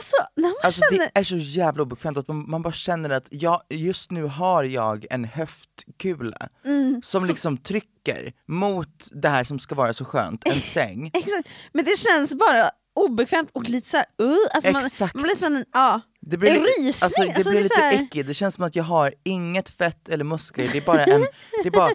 Alltså 0.00 0.16
när 0.36 0.48
man 0.48 0.54
Alltså 0.62 0.80
känner... 0.90 1.10
det 1.14 1.20
är 1.20 1.24
så 1.24 1.36
jävla 1.36 1.82
obekvämt 1.82 2.18
att 2.18 2.28
man, 2.28 2.50
man 2.50 2.62
bara 2.62 2.72
känner 2.72 3.10
att 3.10 3.26
jag, 3.30 3.62
just 3.68 4.10
nu 4.10 4.24
har 4.24 4.62
jag 4.64 5.06
en 5.10 5.24
höftkula 5.24 6.48
Mm, 6.64 7.02
som 7.04 7.24
liksom 7.24 7.56
trycker 7.58 8.32
mot 8.46 9.08
det 9.12 9.28
här 9.28 9.44
som 9.44 9.58
ska 9.58 9.74
vara 9.74 9.92
så 9.94 10.04
skönt, 10.04 10.48
en 10.48 10.60
säng. 10.60 11.10
Exakt, 11.14 11.48
men 11.72 11.84
det 11.84 11.98
känns 11.98 12.34
bara 12.34 12.70
obekvämt 12.94 13.50
och 13.52 13.68
lite 13.68 13.88
såhär 13.88 14.06
uh, 14.22 14.36
alltså 14.54 14.72
man, 14.72 14.84
Exakt. 14.86 15.14
man 15.14 15.22
blir 15.22 15.34
sån, 15.34 15.64
ja. 15.72 16.00
Det 16.20 16.36
blir, 16.36 16.50
En 16.50 16.54
lite, 16.62 16.66
rysning, 16.80 16.86
alltså, 17.06 17.22
det 17.22 17.28
alltså, 17.28 17.50
blir 17.50 17.58
det 17.58 17.62
lite 17.62 17.74
så 17.74 17.80
här- 17.80 18.02
äckligt, 18.04 18.28
det 18.28 18.34
känns 18.34 18.54
som 18.54 18.64
att 18.64 18.76
jag 18.76 18.84
har 18.84 19.14
inget 19.24 19.70
fett 19.70 20.08
eller 20.08 20.24
muskler, 20.24 20.68
det 20.72 20.78
är 20.78 20.86
bara 20.86 21.04
en 21.04 21.20
det 21.62 21.68
är 21.68 21.70
bara 21.70 21.90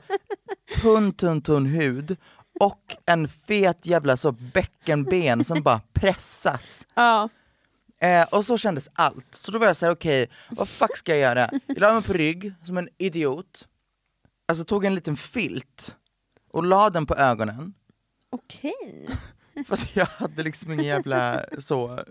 tunn, 0.82 1.12
tunn, 1.14 1.42
tunn 1.42 1.66
hud 1.66 2.18
och 2.60 2.96
en 3.06 3.28
fet 3.48 3.86
jävla 3.86 4.18
så 4.18 4.32
bäckenben 4.32 5.44
som 5.46 5.62
bara 5.62 5.82
pressas. 5.94 6.86
ja. 6.96 7.30
Eh, 8.06 8.24
och 8.32 8.46
så 8.46 8.58
kändes 8.58 8.90
allt. 8.94 9.36
Så 9.36 9.52
då 9.52 9.60
var 9.60 9.68
jag 9.68 9.78
såhär, 9.78 9.94
okej, 9.94 10.30
vad 10.50 10.70
fuck 10.70 10.98
ska 10.98 11.12
jag 11.12 11.20
göra? 11.20 11.50
Jag 11.68 11.80
la 11.80 11.94
mig 11.94 12.04
på 12.04 12.14
rygg 12.14 12.54
som 12.64 12.78
en 12.78 12.90
idiot, 12.98 13.68
alltså 14.48 14.66
tog 14.66 14.86
en 14.86 14.96
liten 14.96 15.18
filt 15.18 15.96
och 16.52 16.64
la 16.64 16.90
den 16.90 17.06
på 17.06 17.16
ögonen, 17.16 17.74
Okej. 18.30 19.08
för 19.68 19.74
att 19.74 19.96
jag 19.96 20.06
hade 20.06 20.44
liksom 20.44 20.72
ingen 20.72 20.86
jävla 20.86 21.46
så, 21.60 22.04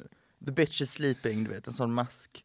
the 0.46 0.52
bitch 0.52 0.80
is 0.80 0.92
sleeping, 0.92 1.44
du 1.44 1.50
vet, 1.50 1.66
en 1.66 1.72
sån 1.72 1.94
mask. 1.94 2.44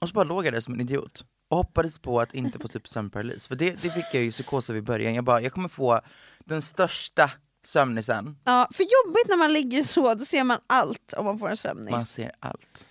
Och 0.00 0.08
så 0.08 0.14
bara 0.14 0.24
låg 0.24 0.46
jag 0.46 0.52
där 0.52 0.60
som 0.60 0.74
en 0.74 0.80
idiot. 0.80 1.24
Och 1.48 1.56
hoppades 1.56 1.98
på 1.98 2.20
att 2.20 2.34
inte 2.34 2.58
få 2.58 2.68
typ 2.68 2.88
sömnparalys, 2.88 3.48
för 3.48 3.54
det, 3.54 3.70
det 3.82 3.90
fick 3.90 4.04
jag 4.12 4.22
ju 4.22 4.32
psykos 4.32 4.70
av 4.70 4.76
i 4.76 4.82
början. 4.82 5.14
Jag 5.14 5.24
bara, 5.24 5.40
jag 5.40 5.52
kommer 5.52 5.68
få 5.68 6.00
den 6.44 6.62
största 6.62 7.30
sömnisen, 7.64 8.36
Ja, 8.44 8.68
för 8.74 8.82
jobbigt 8.82 9.28
när 9.28 9.36
man 9.36 9.52
ligger 9.52 9.82
så, 9.82 10.14
då 10.14 10.24
ser 10.24 10.44
man 10.44 10.58
allt 10.66 11.12
om 11.16 11.24
man 11.24 11.38
får 11.38 11.48
en 11.48 11.56
sömnis. 11.56 11.90
man 11.90 12.04
ser 12.04 12.32
allt. 12.40 12.84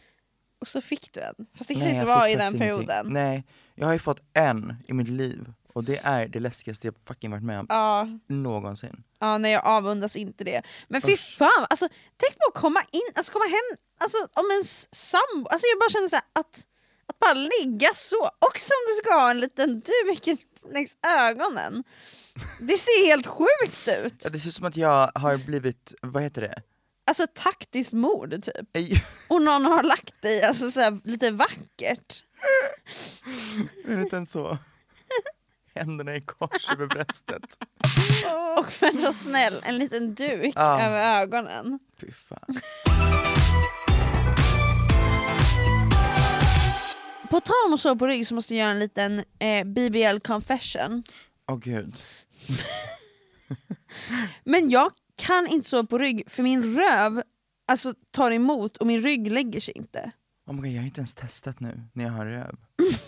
Och 0.62 0.68
så 0.68 0.82
fick 0.82 1.14
du 1.14 1.20
en. 1.20 1.36
Fast 1.58 1.68
det 1.68 1.74
kanske 1.74 1.92
inte 1.94 2.06
var 2.06 2.28
i 2.28 2.36
den 2.36 2.40
faktiskt 2.40 2.64
ingenting. 2.64 2.88
perioden. 2.88 3.14
Nej, 3.14 3.44
jag 3.76 3.86
har 3.86 3.94
ju 3.94 4.00
fått 4.00 4.22
en 4.34 4.76
i 4.88 4.94
mitt 4.94 5.08
liv, 5.10 5.54
och 5.74 5.84
det 5.84 6.00
är 6.04 6.28
det 6.28 6.40
läskigaste 6.40 6.88
jag 6.88 6.96
fucking 7.08 7.32
varit 7.32 7.44
med 7.44 7.60
om 7.60 7.66
Ja, 7.70 8.08
någonsin. 8.28 9.04
ja, 9.20 9.38
nej 9.38 9.52
jag 9.52 9.66
avundas 9.66 10.16
inte 10.16 10.44
det. 10.44 10.62
Men 10.88 11.02
fy 11.02 11.18
fan, 11.18 11.66
alltså, 11.70 11.88
tänk 12.18 12.38
på 12.38 12.46
att 12.54 12.62
komma 12.62 12.82
in, 12.92 13.02
alltså 13.16 13.32
komma 13.34 13.46
hem, 13.46 13.78
alltså 14.02 14.18
om 14.34 14.46
en 14.58 14.64
sambo, 14.92 15.50
alltså 15.50 15.68
jag 15.68 15.80
bara 15.80 15.90
känner 15.90 16.08
så 16.08 16.16
här, 16.16 16.26
att, 16.34 16.66
att 17.06 17.20
bara 17.20 17.34
ligga 17.34 17.90
så, 17.96 18.22
och 18.40 18.60
som 18.60 18.76
du 18.88 18.96
ska 19.04 19.14
ha 19.14 19.32
en 19.32 19.40
liten 19.40 19.80
duk 19.80 20.28
längs 20.74 20.98
ögonen. 21.08 21.84
Det 22.60 22.78
ser 22.78 23.06
helt 23.08 23.28
sjukt 23.28 23.88
ut! 23.88 24.22
Ja, 24.24 24.30
det 24.30 24.40
ser 24.40 24.50
ut 24.50 24.56
som 24.56 24.66
att 24.66 24.78
jag 24.78 25.12
har 25.16 25.38
blivit, 25.46 25.94
vad 26.02 26.24
heter 26.24 26.42
det? 26.42 26.62
Alltså 27.08 27.28
taktiskt 27.34 27.94
mord 27.94 28.44
typ. 28.44 28.68
Ej, 28.74 29.04
Och 29.28 29.42
någon 29.42 29.66
har 29.66 29.84
lagt 29.84 30.22
dig 30.22 30.44
alltså, 30.44 30.72
så 30.72 30.80
här, 30.80 31.00
lite 31.04 31.32
vackert. 31.32 32.24
Är 33.88 33.96
det 33.96 34.02
inte 34.02 34.16
ens 34.16 34.32
så? 34.32 34.58
Händerna 35.76 36.16
i 36.16 36.22
kors 36.22 36.70
över 36.72 36.86
bröstet. 36.88 37.58
Och 38.58 38.72
för 38.72 38.88
att 38.88 38.96
vara 39.02 39.14
snäll, 39.14 39.62
en 39.66 39.78
liten 39.78 40.16
duk 40.16 40.54
Ja. 40.56 40.82
över 40.82 41.22
ögonen. 41.22 41.80
Fy 42.02 42.12
fan. 42.12 42.60
På 47.30 47.40
tal 47.40 47.56
om 47.68 47.74
att 47.74 47.80
sova 47.80 47.96
på 47.96 48.08
rygg 48.08 48.28
så 48.28 48.36
måste 48.36 48.56
jag 48.56 48.60
göra 48.62 48.72
en 48.72 48.80
liten 48.80 49.24
eh, 49.40 49.64
BBL 49.64 50.20
confession. 50.20 51.04
Åh 51.52 51.58
gud. 51.58 51.96
Men 54.44 54.70
jag 54.70 54.92
kan 55.16 55.48
inte 55.48 55.70
sova 55.70 55.88
på 55.88 55.98
rygg 55.98 56.32
för 56.32 56.44
min 56.44 56.76
röv 56.78 57.24
alltså, 57.68 57.94
tar 58.12 58.32
emot 58.32 58.78
och 58.78 58.88
min 58.88 59.02
rygg 59.02 59.32
lägger 59.32 59.60
sig 59.60 59.74
inte. 59.78 60.12
Oh 60.48 60.56
my 60.56 60.62
God, 60.62 60.72
jag 60.72 60.82
har 60.82 60.86
inte 60.86 61.00
ens 61.00 61.14
testat 61.14 61.60
nu 61.60 61.82
när 61.94 62.06
jag 62.06 62.12
har 62.12 62.26
röv. 62.26 62.56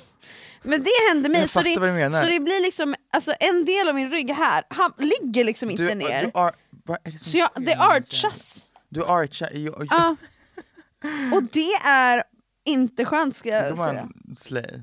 Men 0.64 0.84
det 0.84 0.92
hände 1.10 1.30
mig, 1.30 1.48
så 1.48 1.62
det, 1.62 1.76
så 2.12 2.26
det 2.28 2.40
blir 2.40 2.62
liksom, 2.62 2.96
alltså 3.14 3.34
en 3.40 3.66
del 3.66 3.90
av 3.90 3.96
min 3.96 4.12
rygg 4.12 4.32
här, 4.32 4.64
han 4.70 4.94
ligger 4.98 5.44
liksom 5.44 5.70
inte 5.70 5.84
Du, 5.84 5.96
ner. 5.96 6.24
du 6.24 6.32
ar, 6.34 6.56
det 7.04 7.20
så 7.20 7.38
jag, 7.38 7.50
det 7.56 7.76
archas. 7.76 8.66
Du 8.90 9.06
archar, 9.06 9.50
jo, 9.54 9.76
Ja. 9.90 10.16
Och 11.34 11.44
det 11.44 11.74
är 11.86 12.24
inte 12.66 13.06
skönt 13.06 13.36
ska 13.36 13.50
jag 13.50 13.78
säga. 13.78 14.10
slay. 14.38 14.82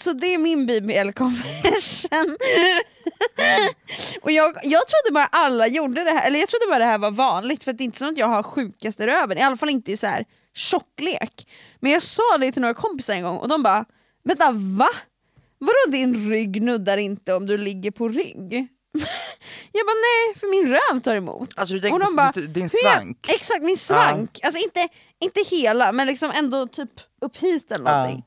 Så 0.00 0.12
det 0.12 0.26
är 0.34 0.38
min 0.38 0.66
BBL 0.66 1.10
confession. 1.12 2.36
och 4.22 4.30
jag, 4.32 4.56
jag 4.62 4.82
trodde 4.88 5.12
bara 5.14 5.26
alla 5.26 5.66
gjorde 5.66 6.04
det 6.04 6.10
här, 6.10 6.26
eller 6.26 6.38
jag 6.40 6.48
trodde 6.48 6.66
bara 6.66 6.78
det 6.78 6.84
här 6.84 6.98
var 6.98 7.10
vanligt 7.10 7.64
för 7.64 7.72
det 7.72 7.82
är 7.82 7.84
inte 7.84 7.98
så 7.98 8.08
att 8.08 8.18
jag 8.18 8.26
har 8.26 8.42
sjukaste 8.42 9.06
röven, 9.06 9.38
i 9.38 9.42
alla 9.42 9.56
fall 9.56 9.68
inte 9.70 9.92
i 9.92 9.96
så 9.96 10.06
här 10.06 10.24
tjocklek. 10.54 11.48
Men 11.80 11.92
jag 11.92 12.02
sa 12.02 12.38
det 12.40 12.52
till 12.52 12.62
några 12.62 12.74
kompisar 12.74 13.14
en 13.14 13.22
gång 13.22 13.36
och 13.36 13.48
de 13.48 13.62
bara 13.62 13.84
Vänta 14.24 14.50
va? 14.52 14.88
Vadå 15.58 15.90
din 15.96 16.30
rygg 16.30 16.62
nuddar 16.62 16.96
inte 16.96 17.34
om 17.34 17.46
du 17.46 17.58
ligger 17.58 17.90
på 17.90 18.08
rygg? 18.08 18.52
jag 19.72 19.86
bara 19.86 19.94
nej, 19.94 20.34
för 20.40 20.50
min 20.50 20.68
röv 20.72 21.00
tar 21.00 21.16
emot. 21.16 21.50
Alltså 21.56 21.74
du 21.74 21.80
tänker 21.80 21.94
Och 21.94 22.00
de 22.00 22.06
på 22.06 22.16
bara, 22.16 22.32
din- 22.32 22.68
svank? 22.68 23.26
Exakt, 23.28 23.62
min 23.62 23.76
svank. 23.76 24.40
Alltså 24.42 24.60
inte, 24.60 24.88
inte 25.24 25.40
hela, 25.50 25.92
men 25.92 26.06
liksom 26.06 26.30
ändå 26.34 26.66
typ 26.66 26.90
upp 27.20 27.36
hit 27.36 27.72
eller 27.72 27.90
någonting. 27.92 28.24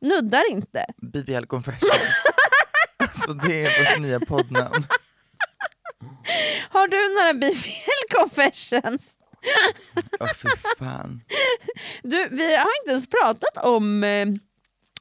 Nuddar 0.00 0.50
inte. 0.50 0.84
BBL 0.96 1.44
confession. 1.44 1.90
Så 3.26 3.32
det 3.32 3.64
är 3.66 3.90
vårt 3.94 4.02
nya 4.02 4.20
poddnamn. 4.20 4.86
Har 6.70 6.88
du 6.88 7.14
några 7.14 7.34
BBL 7.34 8.16
confessions? 8.18 9.02
Åh 10.20 10.28
fy 10.34 10.48
fan. 10.78 11.20
Du, 12.02 12.28
vi 12.30 12.56
har 12.56 12.70
inte 12.82 12.90
ens 12.90 13.06
pratat 13.06 13.64
om, 13.64 14.04
eh, 14.04 14.28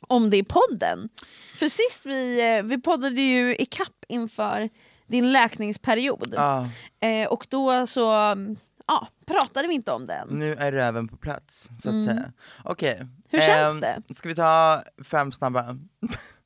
om 0.08 0.30
det 0.30 0.38
i 0.38 0.44
podden. 0.44 1.10
För 1.56 1.68
sist 1.68 2.06
vi, 2.06 2.56
eh, 2.58 2.64
vi 2.64 2.82
poddade 2.82 3.22
ju 3.22 3.56
i 3.56 3.66
kapp 3.66 4.06
inför 4.08 4.70
din 5.08 5.32
läkningsperiod. 5.32 6.34
Ja, 6.38 6.68
Eh, 7.00 7.28
och 7.28 7.48
då 7.50 7.88
så 7.88 8.12
mm, 8.12 8.56
ja, 8.88 9.08
pratade 9.28 9.68
vi 9.68 9.74
inte 9.74 9.92
om 9.92 10.08
den. 10.08 10.28
nu 10.30 10.54
är 10.54 10.72
röven 10.72 11.08
på 11.08 11.18
plats 11.18 11.70
så 11.78 11.90
att 11.90 12.04
säga. 12.04 12.32
Okej. 12.64 12.96
Mm. 12.96 13.10
Hur 13.30 13.40
känns 13.40 13.74
ehm, 13.76 13.80
det? 14.08 14.16
Ska 14.16 14.30
vi 14.30 14.36
ta 14.36 14.84
fem 15.04 15.32
snabba? 15.32 15.66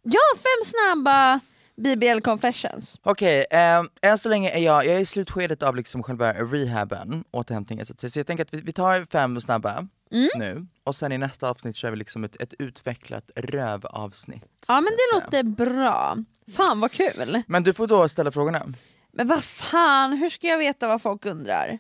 Ja, 0.04 0.20
fem 0.36 0.66
snabba 0.66 1.40
BBL 1.76 2.20
confessions. 2.22 3.00
Okej, 3.04 3.46
ehm, 3.52 3.90
än 4.02 4.18
så 4.18 4.30
länge 4.30 4.50
är 4.50 4.60
jag, 4.60 4.86
jag 4.86 4.96
är 4.96 5.00
i 5.00 5.06
slutskedet 5.06 5.64
av 5.64 5.76
liksom 5.76 6.04
själva 6.04 6.34
rehaben, 6.34 7.24
återhämtningen 7.32 7.86
så 7.86 7.94
att 7.94 8.00
säga. 8.00 8.10
Så 8.12 8.20
jag 8.20 8.28
tänker 8.28 8.44
att 8.44 8.54
vi, 8.54 8.62
vi 8.62 8.74
tar 8.74 9.06
fem 9.12 9.42
snabba 9.42 9.88
Mm. 10.12 10.30
nu, 10.38 10.68
och 10.84 10.96
sen 10.96 11.12
i 11.12 11.18
nästa 11.18 11.50
avsnitt 11.50 11.76
kör 11.76 11.92
vi 11.92 11.98
liksom 11.98 12.24
ett, 12.24 12.36
ett 12.42 12.54
utvecklat 12.60 13.32
rövavsnitt. 13.36 14.48
Ja 14.68 14.74
men 14.74 14.84
det 14.84 15.20
säga. 15.20 15.26
låter 15.26 15.44
bra. 15.44 16.18
Fan 16.56 16.80
vad 16.80 16.92
kul. 16.92 17.42
Men 17.48 17.64
du 17.64 17.74
får 17.74 17.88
då 17.88 18.10
ställa 18.10 18.32
frågorna. 18.32 18.66
Men 19.14 19.28
vad 19.28 19.44
fan, 19.44 20.14
hur 20.14 20.30
ska 20.30 20.48
jag 20.48 20.58
veta 20.58 20.88
vad 20.88 21.02
folk 21.02 21.26
undrar? 21.26 21.78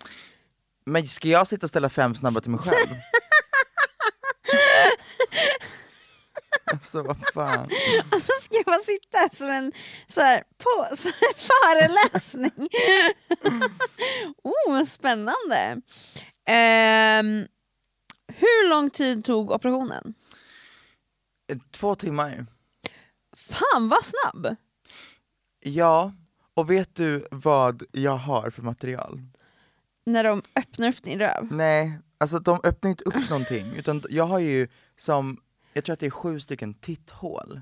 Men 0.91 1.08
ska 1.08 1.27
jag 1.27 1.47
sitta 1.47 1.65
och 1.65 1.69
ställa 1.69 1.89
fem 1.89 2.15
snabba 2.15 2.41
till 2.41 2.51
mig 2.51 2.60
själv? 2.60 2.88
alltså 6.71 7.04
vad 7.04 7.17
fan. 7.34 7.69
Alltså 8.12 8.32
ska 8.41 8.56
jag 8.56 8.65
bara 8.65 8.80
sitta 8.80 9.17
här 9.17 9.30
som 9.34 9.49
en, 9.49 9.71
så 10.08 10.21
här, 10.21 10.43
på, 10.58 10.95
som 10.95 11.12
en 11.12 11.34
föreläsning? 11.38 12.69
oh, 14.43 14.84
spännande. 14.84 15.82
Ehm, 16.47 17.47
hur 18.27 18.69
lång 18.69 18.89
tid 18.89 19.25
tog 19.25 19.51
operationen? 19.51 20.13
Två 21.71 21.95
timmar. 21.95 22.45
Fan 23.36 23.89
vad 23.89 24.06
snabb! 24.06 24.56
Ja, 25.60 26.13
och 26.54 26.69
vet 26.69 26.95
du 26.95 27.27
vad 27.32 27.84
jag 27.91 28.17
har 28.17 28.49
för 28.49 28.62
material? 28.62 29.21
När 30.05 30.23
de 30.23 30.41
öppnar 30.55 30.89
upp 30.89 31.03
din 31.03 31.19
röv. 31.19 31.51
Nej, 31.51 31.99
alltså 32.17 32.39
de 32.39 32.59
öppnar 32.63 32.91
inte 32.91 33.03
upp 33.03 33.29
någonting, 33.29 33.75
utan 33.77 34.03
jag 34.09 34.23
har 34.23 34.39
ju 34.39 34.67
som, 34.97 35.37
jag 35.73 35.83
tror 35.83 35.93
att 35.93 35.99
det 35.99 36.05
är 36.05 36.09
sju 36.09 36.39
stycken 36.39 36.73
titthål. 36.73 37.61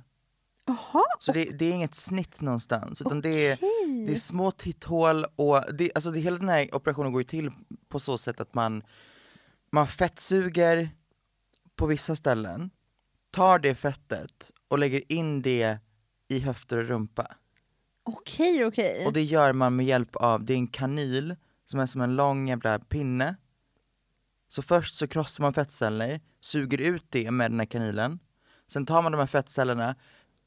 Jaha, 0.65 1.03
Så 1.19 1.31
det, 1.31 1.43
det 1.45 1.65
är 1.65 1.71
inget 1.71 1.95
snitt 1.95 2.41
någonstans, 2.41 3.01
utan 3.01 3.21
det, 3.21 3.47
är, 3.47 3.57
det 4.05 4.13
är 4.13 4.17
små 4.17 4.51
titthål 4.51 5.25
och 5.35 5.61
det, 5.73 5.91
alltså 5.95 6.11
det, 6.11 6.19
hela 6.19 6.37
den 6.37 6.49
här 6.49 6.75
operationen 6.75 7.11
går 7.11 7.21
ju 7.21 7.27
till 7.27 7.51
på 7.87 7.99
så 7.99 8.17
sätt 8.17 8.39
att 8.39 8.53
man, 8.53 8.83
man 9.71 9.87
fettsuger 9.87 10.89
på 11.75 11.85
vissa 11.85 12.15
ställen, 12.15 12.69
tar 13.31 13.59
det 13.59 13.75
fettet 13.75 14.51
och 14.67 14.79
lägger 14.79 15.11
in 15.11 15.41
det 15.41 15.77
i 16.27 16.39
höfter 16.39 16.77
och 16.77 16.87
rumpa. 16.87 17.35
okej 18.03 18.65
okej. 18.65 19.05
Och 19.05 19.13
det 19.13 19.23
gör 19.23 19.53
man 19.53 19.75
med 19.75 19.85
hjälp 19.85 20.15
av, 20.15 20.45
det 20.45 20.53
är 20.53 20.57
en 20.57 20.67
kanyl 20.67 21.35
som 21.69 21.79
är 21.79 21.85
som 21.85 22.01
en 22.01 22.15
lång 22.15 22.47
jävla 22.49 22.79
pinne. 22.79 23.35
Så 24.47 24.61
först 24.61 24.95
så 24.95 25.07
krossar 25.07 25.43
man 25.43 25.53
fettceller, 25.53 26.19
suger 26.41 26.77
ut 26.81 27.05
det 27.09 27.31
med 27.31 27.51
den 27.51 27.59
här 27.59 27.65
kanylen. 27.65 28.19
Sen 28.67 28.85
tar 28.85 29.01
man 29.01 29.11
de 29.11 29.17
här 29.17 29.27
fettcellerna, 29.27 29.95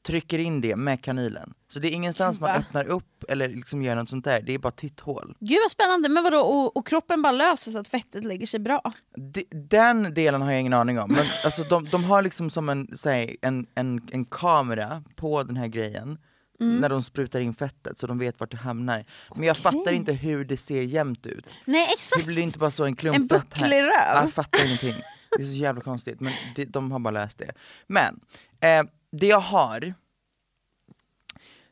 trycker 0.05 0.39
in 0.39 0.61
det 0.61 0.75
med 0.75 1.03
kanylen. 1.03 1.53
Så 1.67 1.79
det 1.79 1.87
är 1.87 1.91
ingenstans 1.91 2.37
Gud, 2.37 2.41
man 2.41 2.51
va? 2.51 2.57
öppnar 2.59 2.85
upp 2.85 3.23
eller 3.29 3.49
liksom 3.49 3.83
gör 3.83 3.95
något 3.95 4.09
sånt 4.09 4.25
där, 4.25 4.41
det 4.41 4.53
är 4.53 4.59
bara 4.59 4.71
titthål. 4.71 5.35
Gud 5.39 5.57
vad 5.63 5.71
spännande, 5.71 6.09
men 6.09 6.23
vadå, 6.23 6.39
och, 6.39 6.77
och 6.77 6.87
kroppen 6.87 7.21
bara 7.21 7.31
löser 7.31 7.71
så 7.71 7.79
att 7.79 7.87
fettet 7.87 8.23
lägger 8.23 8.45
sig 8.45 8.59
bra? 8.59 8.81
D- 9.17 9.45
den 9.51 10.13
delen 10.13 10.41
har 10.41 10.51
jag 10.51 10.59
ingen 10.59 10.73
aning 10.73 10.99
om, 10.99 11.09
men 11.09 11.25
alltså 11.45 11.63
de, 11.63 11.85
de 11.85 12.03
har 12.03 12.21
liksom 12.21 12.49
som 12.49 12.69
en, 12.69 12.97
säg, 12.97 13.37
en, 13.41 13.67
en, 13.75 14.01
en 14.11 14.25
kamera 14.25 15.03
på 15.15 15.43
den 15.43 15.57
här 15.57 15.67
grejen 15.67 16.17
Mm. 16.63 16.77
när 16.81 16.89
de 16.89 17.03
sprutar 17.03 17.39
in 17.39 17.53
fettet 17.53 17.99
så 17.99 18.07
de 18.07 18.17
vet 18.19 18.39
vart 18.39 18.51
det 18.51 18.57
hamnar. 18.57 19.05
Men 19.35 19.43
jag 19.43 19.57
fattar 19.57 19.91
inte 19.91 20.13
hur 20.13 20.45
det 20.45 20.57
ser 20.57 20.81
jämnt 20.81 21.25
ut. 21.27 21.45
Nej 21.65 21.85
Det 21.87 21.93
exakt! 21.93 22.25
blir 22.25 22.39
inte 22.39 22.59
bara 22.59 22.71
så 22.71 22.85
en 22.85 22.95
klump 22.95 23.15
En 23.17 23.29
fett 23.29 23.53
här. 23.53 23.69
röv. 23.69 24.23
Jag 24.23 24.33
fattar 24.33 24.65
ingenting. 24.65 25.03
Det 25.37 25.43
är 25.43 25.47
så 25.47 25.53
jävla 25.53 25.81
konstigt, 25.81 26.19
men 26.19 26.33
det, 26.55 26.65
de 26.65 26.91
har 26.91 26.99
bara 26.99 27.11
läst 27.11 27.37
det. 27.37 27.51
Men, 27.87 28.19
eh, 28.59 28.83
det 29.11 29.27
jag 29.27 29.39
har, 29.39 29.93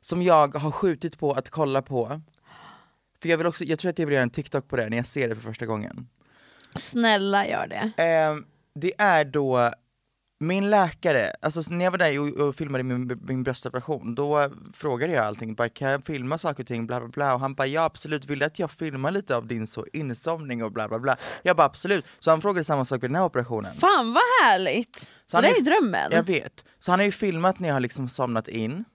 som 0.02 0.22
jag 0.24 0.56
har 0.56 0.72
skjutit 0.72 1.18
på 1.20 1.34
att 1.34 1.50
kolla 1.50 1.82
på, 1.82 2.22
för 3.22 3.30
jag 3.30 3.38
vill 3.38 3.48
också, 3.48 3.64
jag 3.64 3.80
tror 3.80 3.90
att 3.90 4.00
jag 4.00 4.06
vill 4.06 4.14
göra 4.14 4.24
en 4.24 4.30
TikTok 4.30 4.68
på 4.68 4.76
det 4.76 4.90
när 4.90 4.98
jag 4.98 5.08
ser 5.08 5.30
det 5.30 5.36
för 5.36 5.42
första 5.42 5.66
gången. 5.66 6.08
Snälla 6.76 7.48
gör 7.48 7.68
det. 7.68 8.04
Eh, 8.04 8.36
det 8.76 8.94
är 8.98 9.26
då 9.26 9.72
min 10.42 10.70
läkare, 10.70 11.34
alltså 11.42 11.62
när 11.74 11.86
jag 11.86 11.92
var 11.92 11.98
där 11.98 12.20
och, 12.20 12.28
och 12.48 12.56
filmade 12.56 12.84
min, 12.84 13.20
min 13.24 13.44
bröstoperation, 13.44 14.16
då 14.16 14.52
frågade 14.74 15.14
jag 15.14 15.26
allting, 15.26 15.56
bara, 15.56 15.70
kan 15.70 15.92
jag 15.92 16.06
filma 16.06 16.38
saker 16.38 16.64
och 16.64 16.68
ting, 16.68 16.88
bla 16.88 17.00
bla 17.00 17.08
bla, 17.10 17.34
och 17.34 17.40
han 17.40 17.54
bara 17.54 17.68
ja 17.68 17.84
absolut, 17.84 18.26
vill 18.26 18.40
du 18.40 18.46
att 18.46 18.60
jag 18.60 18.72
filmar 18.72 19.12
lite 19.12 19.36
av 19.36 19.48
din 19.48 19.68
så 19.68 19.86
insomning 19.94 20.64
och 20.64 20.72
bla 20.72 20.88
bla 20.88 21.00
bla? 21.00 21.18
Jag 21.44 21.58
bara 21.58 21.68
absolut, 21.68 22.06
så 22.20 22.30
han 22.32 22.42
frågade 22.42 22.64
samma 22.64 22.86
sak 22.86 23.04
vid 23.04 23.10
den 23.10 23.16
här 23.16 23.24
operationen. 23.26 23.74
Fan 23.76 24.14
vad 24.14 24.24
härligt! 24.44 25.12
Så 25.26 25.38
det 25.38 25.48
där 25.48 25.54
är- 25.54 25.58
ju 25.58 25.64
drömmen. 25.64 26.12
Jag 26.12 26.24
vet, 26.24 26.66
så 26.80 26.92
han 26.92 27.00
har 27.00 27.06
ju 27.06 27.12
filmat 27.12 27.60
när 27.60 27.68
jag 27.68 27.76
har 27.76 27.80
liksom 27.80 28.08
somnat 28.08 28.48
in, 28.48 28.86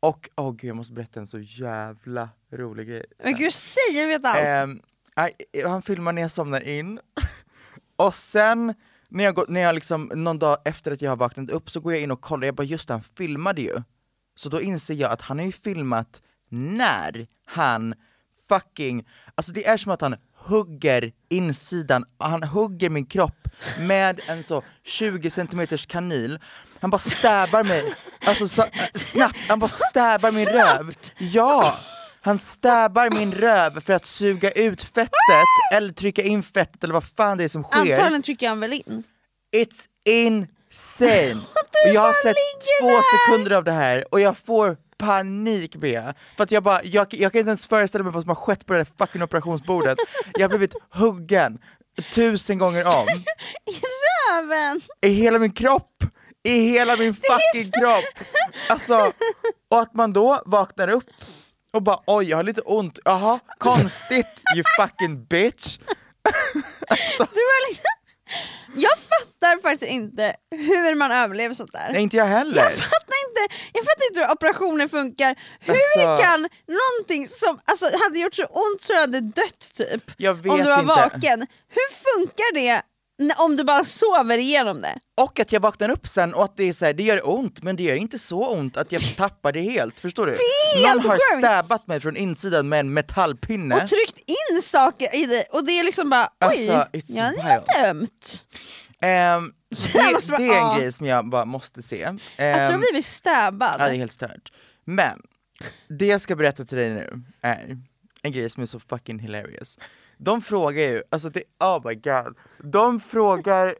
och 0.00 0.28
åh 0.36 0.52
gud 0.52 0.68
jag 0.68 0.76
måste 0.76 0.92
berätta 0.92 1.20
en 1.20 1.26
så 1.26 1.38
jävla 1.38 2.28
rolig 2.52 2.88
grej. 2.88 3.04
Men 3.24 3.34
gud 3.36 3.52
säg, 3.52 3.98
jag 4.00 4.06
vet 4.06 4.24
allt. 4.24 4.80
Aj, 5.14 5.32
han 5.64 5.82
filmar 5.82 6.12
när 6.12 6.22
jag 6.22 6.30
somnar 6.30 6.60
in, 6.68 7.00
och 7.96 8.14
sen 8.14 8.74
när 9.12 9.24
jag, 9.24 9.34
går, 9.34 9.46
när 9.48 9.60
jag 9.60 9.74
liksom, 9.74 10.10
någon 10.14 10.38
dag 10.38 10.56
efter 10.64 10.92
att 10.92 11.02
jag 11.02 11.10
har 11.10 11.16
vaknat 11.16 11.50
upp 11.50 11.70
så 11.70 11.80
går 11.80 11.92
jag 11.92 12.02
in 12.02 12.10
och 12.10 12.20
kollar, 12.20 12.46
jag 12.46 12.54
bara 12.54 12.62
just 12.62 12.88
det, 12.88 12.94
han 12.94 13.02
filmade 13.02 13.60
ju. 13.60 13.82
Så 14.34 14.48
då 14.48 14.60
inser 14.60 14.94
jag 14.94 15.12
att 15.12 15.20
han 15.20 15.38
har 15.38 15.46
ju 15.46 15.52
filmat 15.52 16.22
när 16.48 17.26
han 17.46 17.94
fucking, 18.48 19.08
alltså 19.34 19.52
det 19.52 19.66
är 19.66 19.76
som 19.76 19.92
att 19.92 20.00
han 20.00 20.16
hugger 20.36 21.12
insidan, 21.28 22.04
han 22.18 22.42
hugger 22.42 22.90
min 22.90 23.06
kropp 23.06 23.48
med 23.88 24.20
en 24.26 24.42
så 24.42 24.62
20 24.84 25.30
centimeters 25.30 25.86
kanyl, 25.86 26.38
han 26.80 26.90
bara 26.90 26.98
stäbar 26.98 27.64
mig, 27.64 27.94
alltså 28.26 28.48
så, 28.48 28.64
snabbt, 28.94 29.38
han 29.48 29.58
bara 29.58 29.70
stäbar 29.70 30.36
min 30.36 30.46
röv. 30.46 30.94
Ja! 31.18 31.78
Han 32.24 32.38
stäbar 32.38 33.10
min 33.10 33.32
röv 33.32 33.80
för 33.80 33.92
att 33.92 34.06
suga 34.06 34.50
ut 34.50 34.84
fettet, 34.84 35.12
eller 35.74 35.92
trycka 35.92 36.22
in 36.22 36.42
fettet 36.42 36.84
eller 36.84 36.94
vad 36.94 37.04
fan 37.04 37.38
det 37.38 37.44
är 37.44 37.48
som 37.48 37.62
sker. 37.62 37.80
Antagligen 37.80 38.22
trycker 38.22 38.48
han 38.48 38.60
väl 38.60 38.72
in. 38.72 39.04
It's 39.56 39.86
insane! 40.04 41.40
och 41.86 41.94
jag 41.94 42.00
har 42.00 42.22
sett 42.22 42.36
två 42.80 42.90
sekunder 43.12 43.56
av 43.56 43.64
det 43.64 43.72
här 43.72 44.04
och 44.10 44.20
jag 44.20 44.38
får 44.38 44.76
panik 44.98 45.76
Bea. 45.76 46.14
För 46.36 46.44
att 46.44 46.50
jag 46.50 46.62
bara, 46.62 46.84
jag, 46.84 47.14
jag 47.14 47.32
kan 47.32 47.38
inte 47.38 47.48
ens 47.48 47.66
föreställa 47.66 48.04
mig 48.04 48.12
vad 48.12 48.22
som 48.22 48.28
har 48.28 48.36
skett 48.36 48.66
på 48.66 48.72
det 48.72 48.78
där 48.78 48.88
fucking 48.98 49.22
operationsbordet. 49.22 49.98
Jag 50.32 50.42
har 50.42 50.48
blivit 50.48 50.74
huggen 50.90 51.58
tusen 52.14 52.58
gånger 52.58 52.86
om. 52.86 53.06
I 53.70 53.80
röven! 54.30 54.80
I 55.00 55.08
hela 55.08 55.38
min 55.38 55.52
kropp! 55.52 56.04
I 56.42 56.70
hela 56.70 56.96
min 56.96 57.14
fucking 57.14 57.72
kropp! 57.80 58.26
Alltså, 58.68 59.12
och 59.70 59.80
att 59.80 59.94
man 59.94 60.12
då 60.12 60.42
vaknar 60.46 60.88
upp 60.88 61.10
och 61.72 61.82
bara 61.82 61.98
oj 62.06 62.28
jag 62.30 62.36
har 62.36 62.44
lite 62.44 62.60
ont, 62.60 62.98
jaha 63.04 63.40
konstigt 63.58 64.42
you 64.56 64.64
fucking 64.80 65.24
bitch! 65.24 65.78
alltså, 66.88 67.24
Du 67.34 67.40
har 67.40 67.68
liksom... 67.70 67.84
Jag 68.74 68.92
fattar 68.98 69.62
faktiskt 69.62 69.92
inte 69.92 70.36
hur 70.50 70.94
man 70.94 71.12
överlever 71.12 71.54
sånt 71.54 71.72
där. 71.72 71.88
nej 71.92 72.02
inte 72.02 72.16
jag 72.16 72.24
heller! 72.26 72.62
Jag 72.62 72.72
fattar 72.72 73.16
inte, 73.28 73.54
jag 73.72 73.84
fattar 73.84 74.06
inte 74.10 74.20
hur 74.20 74.30
operationer 74.32 74.88
funkar. 74.88 75.36
Hur 75.60 75.74
Alltså- 76.08 76.22
kan 76.24 76.48
någonting 76.68 77.28
som 77.28 77.60
alltså, 77.64 77.86
hade 78.04 78.18
gjort 78.18 78.34
så 78.34 78.44
ont 78.44 78.80
så 78.82 78.92
du 78.92 78.98
hade 78.98 79.20
dött 79.20 79.70
typ, 79.74 80.10
Jag 80.16 80.34
vet 80.34 80.52
om 80.52 80.58
du 80.58 80.64
var 80.64 80.74
inte. 80.80 80.86
vaken. 80.86 81.46
Hur 81.68 81.94
funkar 81.94 82.54
det 82.54 82.82
om 83.38 83.56
du 83.56 83.64
bara 83.64 83.84
sover 83.84 84.38
igenom 84.38 84.80
det? 84.80 84.98
Och 85.20 85.40
att 85.40 85.52
jag 85.52 85.60
vaknar 85.60 85.88
upp 85.88 86.06
sen 86.08 86.34
och 86.34 86.44
att 86.44 86.56
det 86.56 86.64
är 86.64 86.72
så 86.72 86.84
här, 86.84 86.92
det 86.92 87.02
gör 87.02 87.28
ont 87.30 87.62
men 87.62 87.76
det 87.76 87.82
gör 87.82 87.96
inte 87.96 88.18
så 88.18 88.48
ont 88.48 88.76
att 88.76 88.92
jag 88.92 89.16
tappar 89.16 89.52
det 89.52 89.60
helt, 89.60 90.00
förstår 90.00 90.26
du? 90.26 90.34
Någon 90.86 91.10
har 91.10 91.38
stäbat 91.38 91.86
mig 91.86 92.00
från 92.00 92.16
insidan 92.16 92.68
med 92.68 92.80
en 92.80 92.92
metallpinne 92.94 93.74
Och 93.74 93.88
tryckt 93.88 94.18
in 94.18 94.62
saker 94.62 95.14
i 95.16 95.26
det 95.26 95.44
och 95.50 95.64
det 95.64 95.72
är 95.78 95.82
liksom 95.82 96.10
bara 96.10 96.24
oj, 96.24 96.46
Alltså, 96.70 96.86
jag 97.06 97.26
är 97.26 97.60
lite 97.60 97.88
ömt. 97.88 98.46
Ehm, 99.00 99.52
så 99.74 99.98
Det 99.98 100.36
det, 100.36 100.44
är 100.54 100.72
en 100.72 100.78
grej 100.78 100.92
som 100.92 101.06
jag 101.06 101.28
bara 101.28 101.44
måste 101.44 101.82
se. 101.82 102.04
Att 102.04 102.16
du 102.36 102.44
Ehm, 102.44 102.72
har 102.72 102.78
blivit 102.78 103.04
stäbbad. 103.06 103.76
Ja, 103.78 103.84
det 103.84 103.94
är 103.94 103.96
helt 103.96 104.12
stört. 104.12 104.52
Men, 104.84 105.20
det 105.88 106.06
jag 106.06 106.20
ska 106.20 106.36
berätta 106.36 106.64
till 106.64 106.78
dig 106.78 106.90
nu 106.90 107.22
är 107.42 107.78
en 108.22 108.32
grej 108.32 108.50
som 108.50 108.62
är 108.62 108.66
så 108.66 108.80
fucking 108.80 109.18
hilarious. 109.18 109.78
De 110.24 110.42
frågar 110.42 110.82
ju, 110.82 111.02
alltså 111.10 111.30
det, 111.30 111.42
oh 111.60 111.86
my 111.88 111.94
god, 111.94 112.36
de 112.58 113.00
frågar, 113.00 113.76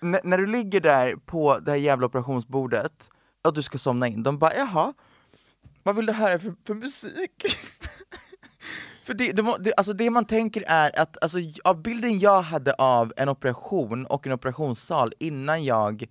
när 0.00 0.38
du 0.38 0.46
ligger 0.46 0.80
där 0.80 1.16
på 1.16 1.58
det 1.58 1.70
här 1.70 1.78
jävla 1.78 2.06
operationsbordet, 2.06 3.10
och 3.44 3.54
du 3.54 3.62
ska 3.62 3.78
somna 3.78 4.08
in, 4.08 4.22
de 4.22 4.38
bara 4.38 4.54
jaha, 4.54 4.94
vad 5.82 5.96
vill 5.96 6.06
du 6.06 6.12
höra 6.12 6.38
för, 6.38 6.54
för 6.66 6.74
musik? 6.74 7.42
För 9.04 9.14
det, 9.14 9.42
må- 9.42 9.56
det, 9.56 9.74
alltså 9.76 9.92
det 9.92 10.10
man 10.10 10.24
tänker 10.24 10.64
är 10.66 11.00
att, 11.00 11.22
alltså, 11.24 11.38
av 11.64 11.82
bilden 11.82 12.18
jag 12.18 12.42
hade 12.42 12.74
av 12.74 13.12
en 13.16 13.28
operation 13.28 14.06
och 14.06 14.26
en 14.26 14.32
operationssal 14.32 15.12
innan 15.18 15.64
jag 15.64 16.04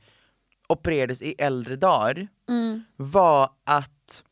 opererades 0.70 1.22
i 1.22 1.36
äldre 1.38 1.76
dagar, 1.76 2.28
var 2.96 3.50
att 3.64 4.24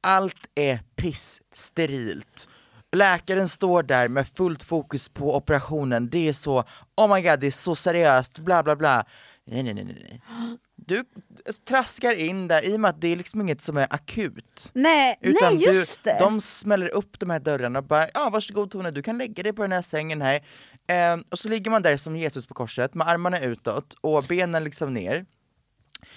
allt 0.00 0.50
är 0.54 0.78
piss 0.96 1.42
sterilt. 1.54 2.48
Läkaren 2.94 3.48
står 3.48 3.82
där 3.82 4.08
med 4.08 4.28
fullt 4.28 4.62
fokus 4.62 5.08
på 5.08 5.36
operationen, 5.36 6.10
det 6.10 6.28
är 6.28 6.32
så, 6.32 6.64
oh 6.96 7.14
my 7.14 7.22
god 7.22 7.40
det 7.40 7.46
är 7.46 7.50
så 7.50 7.74
seriöst, 7.74 8.38
bla 8.38 8.62
bla 8.62 8.76
bla. 8.76 9.04
Nej 9.46 9.62
nej 9.62 9.74
nej 9.74 9.84
nej. 9.84 10.20
Du 10.76 11.04
traskar 11.68 12.14
in 12.14 12.48
där, 12.48 12.64
i 12.64 12.76
och 12.76 12.80
med 12.80 12.88
att 12.88 13.00
det 13.00 13.08
är 13.08 13.16
liksom 13.16 13.40
inget 13.40 13.60
som 13.60 13.76
är 13.76 13.86
akut. 13.90 14.70
Nej, 14.74 15.18
Utan 15.20 15.54
nej 15.54 15.64
just 15.64 16.04
du, 16.04 16.10
det! 16.10 16.18
de 16.20 16.40
smäller 16.40 16.88
upp 16.88 17.18
de 17.18 17.30
här 17.30 17.40
dörrarna 17.40 17.78
och 17.78 17.84
bara, 17.84 18.08
ja 18.14 18.30
varsågod 18.32 18.70
Tone, 18.70 18.90
du 18.90 19.02
kan 19.02 19.18
lägga 19.18 19.42
dig 19.42 19.52
på 19.52 19.62
den 19.62 19.72
här 19.72 19.82
sängen 19.82 20.22
här. 20.22 20.40
Ehm, 20.86 21.24
och 21.30 21.38
så 21.38 21.48
ligger 21.48 21.70
man 21.70 21.82
där 21.82 21.96
som 21.96 22.16
Jesus 22.16 22.46
på 22.46 22.54
korset 22.54 22.94
med 22.94 23.08
armarna 23.08 23.40
utåt 23.40 23.94
och 24.00 24.24
benen 24.28 24.64
liksom 24.64 24.94
ner. 24.94 25.26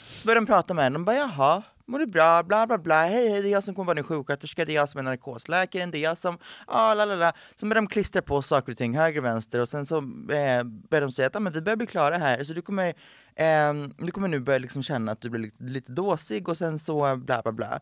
Så 0.07 0.25
börjar 0.25 0.41
de 0.41 0.45
prata 0.45 0.73
med 0.73 0.85
en, 0.85 0.93
de 0.93 1.05
bara 1.05 1.15
jaha, 1.15 1.63
mår 1.87 1.99
du 1.99 2.05
bra, 2.05 2.43
bla 2.43 2.67
bla 2.67 2.77
bla, 2.77 3.03
hej 3.05 3.29
hej 3.29 3.41
det 3.41 3.49
är 3.49 3.51
jag 3.51 3.63
som 3.63 3.75
kommer 3.75 3.85
vara 3.85 3.95
din 3.95 4.03
sjuksköterska, 4.03 4.65
det 4.65 4.71
är 4.71 4.75
jag 4.75 4.89
som 4.89 4.99
är 4.99 5.03
narkosläkaren, 5.03 5.91
det 5.91 5.97
är 5.97 6.03
jag 6.03 6.17
som, 6.17 6.37
ja 6.67 6.93
la 6.93 7.05
la 7.05 7.15
la. 7.15 7.31
Så 7.55 7.65
börjar 7.65 7.81
de 7.81 7.87
klistra 7.87 8.21
på 8.21 8.41
saker 8.41 8.71
och 8.71 8.77
ting 8.77 8.97
höger 8.97 9.19
och 9.19 9.25
vänster 9.25 9.59
och 9.59 9.69
sen 9.69 9.85
så 9.85 9.97
eh, 9.97 10.63
börjar 10.63 11.01
de 11.01 11.11
säga 11.11 11.27
att 11.27 11.35
ah, 11.35 11.39
men 11.39 11.53
vi 11.53 11.61
börjar 11.61 11.77
bli 11.77 11.87
klara 11.87 12.17
här, 12.17 12.43
så 12.43 12.53
du 12.53 12.61
kommer, 12.61 12.93
ehm, 13.37 13.93
du 13.97 14.11
kommer 14.11 14.27
nu 14.27 14.39
börja 14.39 14.59
liksom 14.59 14.83
känna 14.83 15.11
att 15.11 15.21
du 15.21 15.29
blir 15.29 15.41
lite, 15.41 15.63
lite 15.63 15.91
dåsig 15.91 16.49
och 16.49 16.57
sen 16.57 16.79
så 16.79 17.15
bla 17.15 17.41
bla 17.41 17.51
bla. 17.51 17.79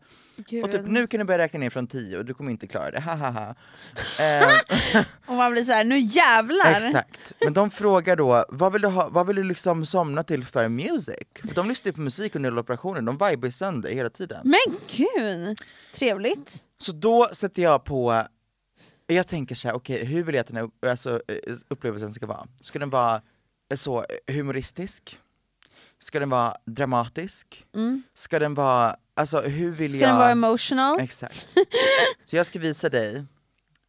Och 0.64 0.70
typ 0.72 0.86
nu 0.86 1.06
kan 1.06 1.18
du 1.18 1.24
börja 1.24 1.38
räkna 1.38 1.58
ner 1.60 1.70
från 1.70 1.86
10 1.86 2.18
och 2.18 2.24
du 2.24 2.34
kommer 2.34 2.50
inte 2.50 2.66
klara 2.66 2.90
det, 2.90 3.00
ha 3.00 3.14
ha 3.14 3.30
ha. 3.30 3.54
Ehm, 4.24 5.04
Och 5.26 5.34
man 5.34 5.52
blir 5.52 5.64
så 5.64 5.72
här, 5.72 5.84
nu 5.84 5.98
jävlar! 5.98 6.70
Exakt, 6.86 7.32
men 7.40 7.52
de 7.52 7.70
frågar 7.70 8.16
då, 8.16 8.44
vad 8.48 8.72
vill 8.72 8.82
du, 8.82 8.88
ha, 8.88 9.08
vad 9.08 9.26
vill 9.26 9.36
du 9.36 9.42
liksom 9.42 9.86
somna 9.86 10.22
till 10.24 10.44
för 10.44 10.68
music? 10.68 11.26
För 11.40 11.54
de 11.54 11.68
lyssnar 11.68 11.88
ju 11.88 11.92
på 11.92 12.00
musik 12.00 12.34
under 12.34 12.50
hela 12.50 12.60
operationen, 12.60 13.04
de 13.04 13.12
vibar 13.14 13.46
ju 13.46 13.52
sönder 13.52 13.90
hela 13.90 14.10
tiden. 14.10 14.40
Men 14.44 14.76
gud, 14.96 15.58
trevligt. 15.94 16.58
Så 16.78 16.92
då 16.92 17.28
sätter 17.32 17.62
jag 17.62 17.84
på, 17.84 18.22
jag 19.06 19.26
tänker 19.28 19.54
så 19.54 19.68
här, 19.68 19.74
okej 19.74 20.04
hur 20.04 20.22
vill 20.22 20.34
jag 20.34 20.40
att 20.40 20.46
den 20.46 20.56
här 20.56 20.90
alltså, 20.90 21.20
eh, 21.28 21.54
upplevelsen 21.68 22.12
ska 22.12 22.26
vara? 22.26 22.46
Ska 22.60 22.78
den 22.78 22.90
vara 22.90 23.22
eh, 23.70 23.76
så 23.76 23.98
eh, 24.26 24.34
humoristisk? 24.34 25.18
Ska 25.98 26.20
den 26.20 26.28
vara 26.30 26.56
dramatisk? 26.64 27.66
Ska 28.14 28.38
den 28.38 28.54
vara, 28.54 28.96
alltså 29.14 29.40
hur 29.40 29.70
vill 29.70 29.90
Mm. 29.90 29.90
Ska 29.90 30.00
jag? 30.00 30.10
den 30.10 30.16
vara 30.18 30.30
emotional? 30.30 31.00
Exakt. 31.00 31.48
Så 32.24 32.36
jag 32.36 32.46
ska 32.46 32.58
visa 32.58 32.88
dig 32.88 33.24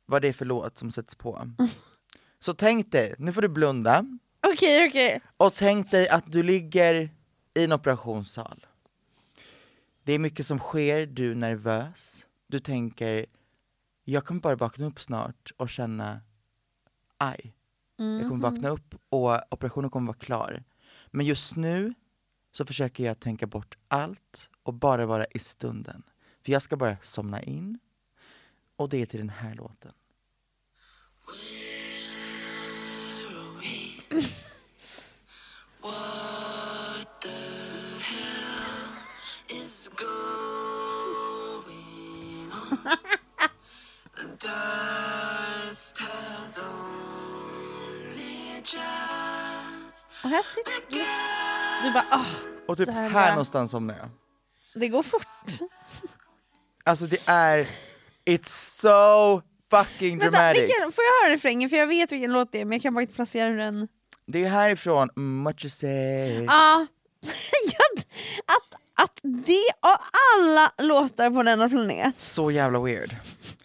vad 0.05 0.21
det 0.21 0.27
är 0.27 0.33
för 0.33 0.45
låt 0.45 0.77
som 0.77 0.91
sätts 0.91 1.15
på. 1.15 1.51
Så 2.39 2.53
tänk 2.53 2.91
dig, 2.91 3.15
nu 3.17 3.33
får 3.33 3.41
du 3.41 3.47
blunda, 3.47 4.05
Okej, 4.47 4.87
okej. 4.89 5.21
och 5.37 5.53
tänk 5.53 5.91
dig 5.91 6.09
att 6.09 6.31
du 6.31 6.43
ligger 6.43 7.09
i 7.53 7.63
en 7.63 7.71
operationssal. 7.73 8.65
Det 10.03 10.13
är 10.13 10.19
mycket 10.19 10.47
som 10.47 10.59
sker, 10.59 11.05
du 11.05 11.31
är 11.31 11.35
nervös, 11.35 12.25
du 12.47 12.59
tänker 12.59 13.25
jag 14.03 14.25
kommer 14.25 14.41
bara 14.41 14.55
vakna 14.55 14.85
upp 14.85 15.01
snart 15.01 15.51
och 15.57 15.69
känna 15.69 16.21
aj. 17.17 17.53
Jag 17.97 18.29
kommer 18.29 18.49
vakna 18.51 18.69
upp 18.69 18.95
och 19.09 19.53
operationen 19.53 19.89
kommer 19.89 20.07
vara 20.07 20.17
klar. 20.17 20.63
Men 21.17 21.25
just 21.25 21.55
nu 21.55 21.93
så 22.51 22.65
försöker 22.65 23.03
jag 23.03 23.19
tänka 23.19 23.47
bort 23.47 23.77
allt 23.87 24.49
och 24.63 24.73
bara 24.73 25.05
vara 25.05 25.25
i 25.25 25.39
stunden. 25.39 26.03
För 26.45 26.51
jag 26.51 26.61
ska 26.61 26.77
bara 26.77 26.97
somna 27.01 27.43
in 27.43 27.79
och 28.75 28.89
det 28.89 29.01
är 29.01 29.05
till 29.05 29.19
den 29.19 29.29
här 29.29 29.55
låten. 29.55 29.91
Och 50.23 50.29
här 50.29 50.41
sitter 50.43 50.71
du. 50.89 51.03
Du 51.87 51.93
bara, 51.93 52.05
ah, 52.11 52.25
Och 52.67 52.77
typ 52.77 52.89
här, 52.89 53.09
här 53.09 53.29
någonstans 53.31 53.71
somnar 53.71 53.97
jag. 53.97 54.09
det 54.81 54.87
går 54.87 55.03
fort. 55.03 55.27
Alltså 56.83 57.05
det 57.05 57.27
är, 57.27 57.67
it's 58.25 58.47
so 58.81 59.41
fucking 59.69 60.19
Vänta, 60.19 60.31
dramatic. 60.37 60.61
vilken, 60.61 60.91
får 60.91 61.03
jag 61.03 61.23
höra 61.25 61.33
refrängen? 61.35 61.69
För 61.69 61.77
jag 61.77 61.87
vet 61.87 62.11
vilken 62.11 62.31
låt 62.31 62.51
det 62.51 62.61
är 62.61 62.65
men 62.65 62.71
jag 62.71 62.81
kan 62.81 62.93
bara 62.93 63.01
inte 63.01 63.13
placera 63.13 63.49
hur 63.49 63.57
den... 63.57 63.87
Det 64.25 64.43
är 64.45 64.49
härifrån, 64.49 65.09
mm, 65.17 65.43
what 65.43 65.63
you 65.63 65.69
say. 65.69 66.43
Ja, 66.43 66.85
Ja, 67.77 68.01
att, 68.45 68.81
att 69.03 69.19
det 69.23 69.71
av 69.81 69.97
alla 70.35 70.71
låtar 70.77 71.29
på 71.31 71.43
denna 71.43 71.69
planet 71.69 72.15
Så 72.17 72.51
jävla 72.51 72.79
weird. 72.79 73.15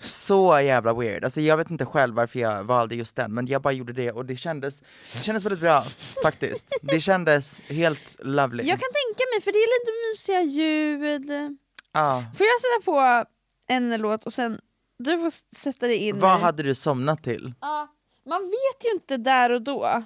Så 0.03 0.61
jävla 0.61 0.95
weird. 0.95 1.25
Alltså 1.25 1.41
jag 1.41 1.57
vet 1.57 1.71
inte 1.71 1.87
själv 1.87 2.15
varför 2.15 2.39
jag 2.39 2.65
valde 2.65 2.95
just 2.95 3.17
den, 3.17 3.35
men 3.35 3.47
jag 3.47 3.63
bara 3.63 3.73
gjorde 3.73 3.93
det 3.93 4.13
och 4.13 4.25
det 4.27 4.37
kändes, 4.37 4.81
det 5.13 5.19
kändes 5.23 5.45
väldigt 5.45 5.61
bra 5.61 5.85
faktiskt. 6.23 6.79
Det 6.83 7.01
kändes 7.01 7.61
helt 7.61 8.17
lovely. 8.21 8.63
Jag 8.69 8.79
kan 8.81 8.89
tänka 8.93 9.25
mig, 9.35 9.43
för 9.43 9.53
det 9.53 9.59
är 9.59 9.81
lite 9.81 9.93
mysiga 10.11 10.43
ljud. 10.43 11.57
Ja. 11.93 12.25
Får 12.37 12.47
jag 12.47 12.61
sätta 12.61 12.85
på 12.93 13.25
en 13.69 14.01
låt 14.01 14.27
och 14.27 14.33
sen 14.33 14.61
du 14.99 15.19
får 15.19 15.57
sätta 15.57 15.87
dig 15.87 15.97
in 15.97 16.19
Vad 16.21 16.39
i- 16.39 16.43
hade 16.43 16.63
du 16.63 16.75
somnat 16.75 17.23
till? 17.23 17.55
Ja, 17.61 17.89
man 18.29 18.43
vet 18.43 18.85
ju 18.85 18.91
inte 18.93 19.17
där 19.17 19.51
och 19.53 19.63
då 19.63 20.03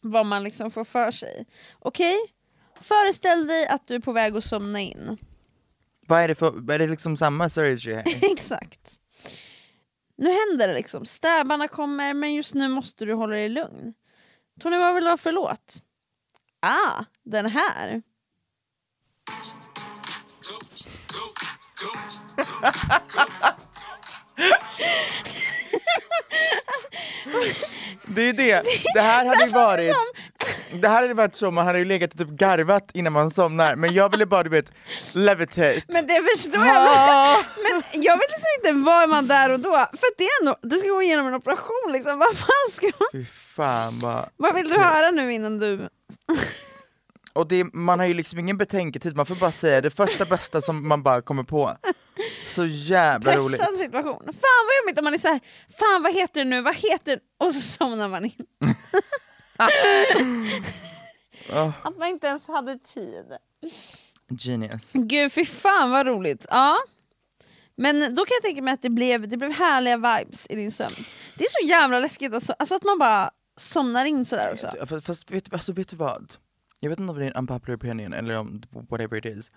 vad 0.00 0.26
man 0.26 0.44
liksom 0.44 0.70
får 0.70 0.84
för 0.84 1.10
sig. 1.10 1.46
Okej? 1.78 2.16
Föreställ 2.80 3.46
dig 3.46 3.66
att 3.66 3.86
du 3.88 3.94
är 3.94 4.00
på 4.00 4.12
väg 4.12 4.36
att 4.36 4.44
somna 4.44 4.80
in. 4.80 5.18
Vad 6.06 6.20
är 6.20 6.28
det 6.28 6.34
för, 6.34 6.72
är 6.72 6.78
det 6.78 6.86
liksom 6.86 7.16
samma 7.16 7.50
surgery 7.50 7.94
här? 7.94 8.18
Exakt. 8.32 8.97
Nu 10.18 10.30
händer 10.30 10.68
det 10.68 10.74
liksom, 10.74 11.04
stäbarna 11.04 11.68
kommer 11.68 12.14
men 12.14 12.34
just 12.34 12.54
nu 12.54 12.68
måste 12.68 13.04
du 13.04 13.14
hålla 13.14 13.34
dig 13.34 13.48
lugn. 13.48 13.94
Tony, 14.60 14.78
vad 14.78 14.94
vill 14.94 15.04
du 15.04 15.10
ha 15.10 15.16
för 15.16 15.32
låt? 15.32 15.82
Ah, 16.60 17.04
den 17.22 17.46
här. 17.46 18.02
Det 28.06 28.28
är 28.28 28.32
det, 28.32 28.62
det 28.94 29.00
här 29.00 29.26
hade 29.26 29.44
ju 29.44 29.50
varit 29.50 29.96
det 30.72 30.88
här 30.88 31.02
hade 31.02 31.14
varit 31.14 31.36
så, 31.36 31.50
man 31.50 31.66
hade 31.66 31.78
ju 31.78 31.84
legat 31.84 32.12
och 32.12 32.18
typ 32.18 32.28
garvat 32.28 32.90
innan 32.94 33.12
man 33.12 33.30
somnar, 33.30 33.76
men 33.76 33.92
jag 33.92 34.10
ville 34.10 34.26
bara 34.26 34.42
du 34.42 34.50
vet, 34.50 34.72
levitate. 35.12 35.82
Men 35.88 36.06
det 36.06 36.22
förstår 36.34 36.66
jag. 36.66 36.76
Ah! 36.76 37.36
Men, 37.56 37.82
men 37.92 38.02
jag 38.02 38.16
vet 38.16 38.30
liksom 38.30 38.48
inte, 38.58 38.84
var 38.84 39.02
är 39.02 39.06
man 39.06 39.28
där 39.28 39.50
och 39.50 39.60
då? 39.60 39.70
För 39.70 40.18
det 40.18 40.24
är 40.24 40.40
ändå, 40.40 40.56
du 40.62 40.78
ska 40.78 40.88
gå 40.88 41.02
igenom 41.02 41.26
en 41.26 41.34
operation 41.34 41.92
liksom, 41.92 42.18
vad 42.18 42.36
fan 42.36 42.68
ska 42.70 42.86
man... 42.86 43.08
Fy 43.12 43.24
fan 43.56 43.98
vad... 43.98 44.28
Vad 44.36 44.54
vill 44.54 44.68
du 44.68 44.78
höra 44.78 45.10
nu 45.10 45.32
innan 45.32 45.58
du... 45.58 45.88
Och 47.32 47.48
det, 47.48 47.64
man 47.72 47.98
har 47.98 48.06
ju 48.06 48.14
liksom 48.14 48.38
ingen 48.38 48.58
betänketid, 48.58 49.16
man 49.16 49.26
får 49.26 49.34
bara 49.34 49.52
säga 49.52 49.80
det 49.80 49.90
första 49.90 50.24
bästa 50.24 50.60
som 50.60 50.88
man 50.88 51.02
bara 51.02 51.22
kommer 51.22 51.42
på. 51.42 51.76
Så 52.58 52.66
jävla 52.66 53.36
roligt. 53.36 53.58
Pressad 53.58 53.76
situation. 53.76 54.22
Fan 54.24 54.66
vad 54.66 54.76
jobbigt 54.82 54.98
om 54.98 55.04
man 55.04 55.14
är 55.14 55.18
så 55.18 55.28
här, 55.28 55.40
fan 55.78 56.02
vad 56.02 56.14
heter 56.14 56.44
det 56.44 56.50
nu, 56.50 56.62
vad 56.62 56.74
heter 56.76 57.16
det? 57.16 57.20
Och 57.38 57.54
så 57.54 57.60
somnar 57.60 58.08
man 58.08 58.24
in. 58.24 58.46
Att 61.82 61.98
man 61.98 62.08
inte 62.08 62.26
ens 62.26 62.48
hade 62.48 62.78
tid. 62.78 63.24
genius. 64.38 64.92
Gud 64.92 65.32
fy 65.32 65.44
fan 65.44 65.90
vad 65.90 66.06
roligt. 66.06 66.46
Ja. 66.50 66.76
Men 67.76 68.14
då 68.14 68.24
kan 68.24 68.34
jag 68.34 68.42
tänka 68.42 68.62
mig 68.62 68.74
att 68.74 68.82
det 68.82 68.90
blev, 68.90 69.28
det 69.28 69.36
blev 69.36 69.52
härliga 69.52 69.96
vibes 69.96 70.46
i 70.50 70.54
din 70.54 70.72
sömn. 70.72 70.94
Det 71.36 71.44
är 71.44 71.48
så 71.62 71.68
jävla 71.68 71.98
läskigt 71.98 72.34
alltså, 72.34 72.54
alltså 72.58 72.74
att 72.74 72.84
man 72.84 72.98
bara 72.98 73.30
somnar 73.56 74.04
in 74.04 74.24
sådär 74.24 74.52
också. 74.52 74.86
Fast, 74.86 75.06
fast 75.06 75.30
vet, 75.30 75.52
alltså, 75.52 75.72
vet 75.72 75.88
du 75.88 75.96
vad? 75.96 76.34
Jag 76.80 76.90
vet 76.90 76.98
inte 76.98 77.10
om 77.10 77.18
det 77.18 77.24
är 77.24 77.30
en 77.30 77.36
unpopular 77.36 77.76
opinion 77.76 78.12
eller 78.12 78.34
om 78.34 78.62
whatever 78.70 79.26
it 79.26 79.38
is. 79.38 79.50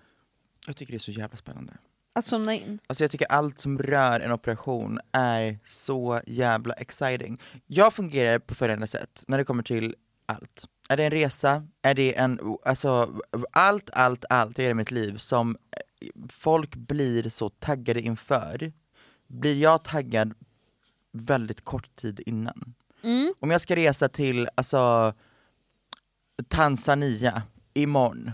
Jag 0.67 0.75
tycker 0.75 0.93
det 0.93 0.97
är 0.97 0.99
så 0.99 1.11
jävla 1.11 1.37
spännande. 1.37 1.73
Att 2.13 2.25
somna 2.25 2.53
in. 2.53 2.79
Alltså 2.87 3.03
jag 3.03 3.11
tycker 3.11 3.31
allt 3.31 3.59
som 3.59 3.77
rör 3.77 4.19
en 4.19 4.31
operation 4.31 4.99
är 5.11 5.59
så 5.65 6.21
jävla 6.27 6.73
exciting. 6.73 7.41
Jag 7.67 7.93
fungerar 7.93 8.39
på 8.39 8.55
följande 8.55 8.87
sätt 8.87 9.23
när 9.27 9.37
det 9.37 9.43
kommer 9.43 9.63
till 9.63 9.95
allt. 10.25 10.65
Är 10.89 10.97
det 10.97 11.03
en 11.03 11.11
resa? 11.11 11.67
Är 11.81 11.93
det 11.93 12.17
en, 12.17 12.57
alltså 12.65 13.19
allt, 13.51 13.89
allt, 13.93 14.25
allt 14.29 14.59
i 14.59 14.73
mitt 14.73 14.91
liv 14.91 15.17
som 15.17 15.57
folk 16.29 16.75
blir 16.75 17.29
så 17.29 17.49
taggade 17.49 18.01
inför, 18.01 18.73
blir 19.27 19.61
jag 19.61 19.83
taggad 19.83 20.33
väldigt 21.11 21.63
kort 21.63 21.95
tid 21.95 22.21
innan. 22.25 22.73
Mm. 23.01 23.33
Om 23.39 23.51
jag 23.51 23.61
ska 23.61 23.75
resa 23.75 24.09
till, 24.09 24.49
alltså 24.55 25.13
Tanzania 26.47 27.43
imorgon, 27.73 28.31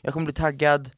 jag 0.00 0.12
kommer 0.12 0.26
bli 0.26 0.34
taggad 0.34 0.90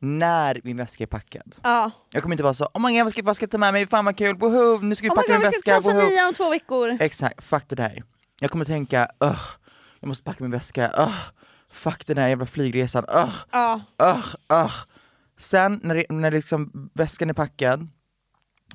när 0.00 0.60
min 0.64 0.76
väska 0.76 1.04
är 1.04 1.06
packad. 1.06 1.56
Ja. 1.62 1.90
Jag 2.10 2.22
kommer 2.22 2.32
inte 2.32 2.42
vara 2.42 2.54
så, 2.54 2.64
oh 2.74 2.86
my 2.86 2.96
god 2.96 3.04
vad 3.04 3.12
ska, 3.12 3.22
vad 3.22 3.36
ska 3.36 3.42
jag 3.42 3.50
ta 3.50 3.58
med 3.58 3.72
mig, 3.72 3.86
fan 3.86 4.04
vad 4.04 4.16
kul, 4.16 4.36
woho, 4.36 4.78
nu 4.82 4.94
ska 4.94 5.04
vi 5.04 5.10
Oh 5.10 5.14
packa 5.14 5.32
min 5.32 5.40
vi 5.40 5.46
ska 5.46 5.50
väska, 5.50 5.80
till 5.80 5.90
woho. 5.90 6.00
Tanzania 6.00 6.28
om 6.28 6.34
två 6.34 6.50
veckor. 6.50 6.96
Exakt, 7.00 7.44
fuck 7.44 7.64
det 7.68 7.76
där. 7.76 8.02
Jag 8.40 8.50
kommer 8.50 8.64
tänka, 8.64 9.08
ugh, 9.20 9.40
jag 10.00 10.08
måste 10.08 10.24
packa 10.24 10.44
min 10.44 10.50
väska, 10.50 10.88
ugh, 10.98 11.20
fuck 11.72 12.06
den 12.06 12.18
här 12.18 12.28
jävla 12.28 12.46
flygresan, 12.46 13.04
ugh, 13.04 13.34
Ja. 13.50 13.80
ugh, 14.02 14.34
ugh. 14.52 14.74
Sen 15.38 15.80
när, 15.82 15.94
det, 15.94 16.06
när 16.10 16.30
liksom 16.30 16.90
väskan 16.94 17.30
är 17.30 17.34
packad, 17.34 17.88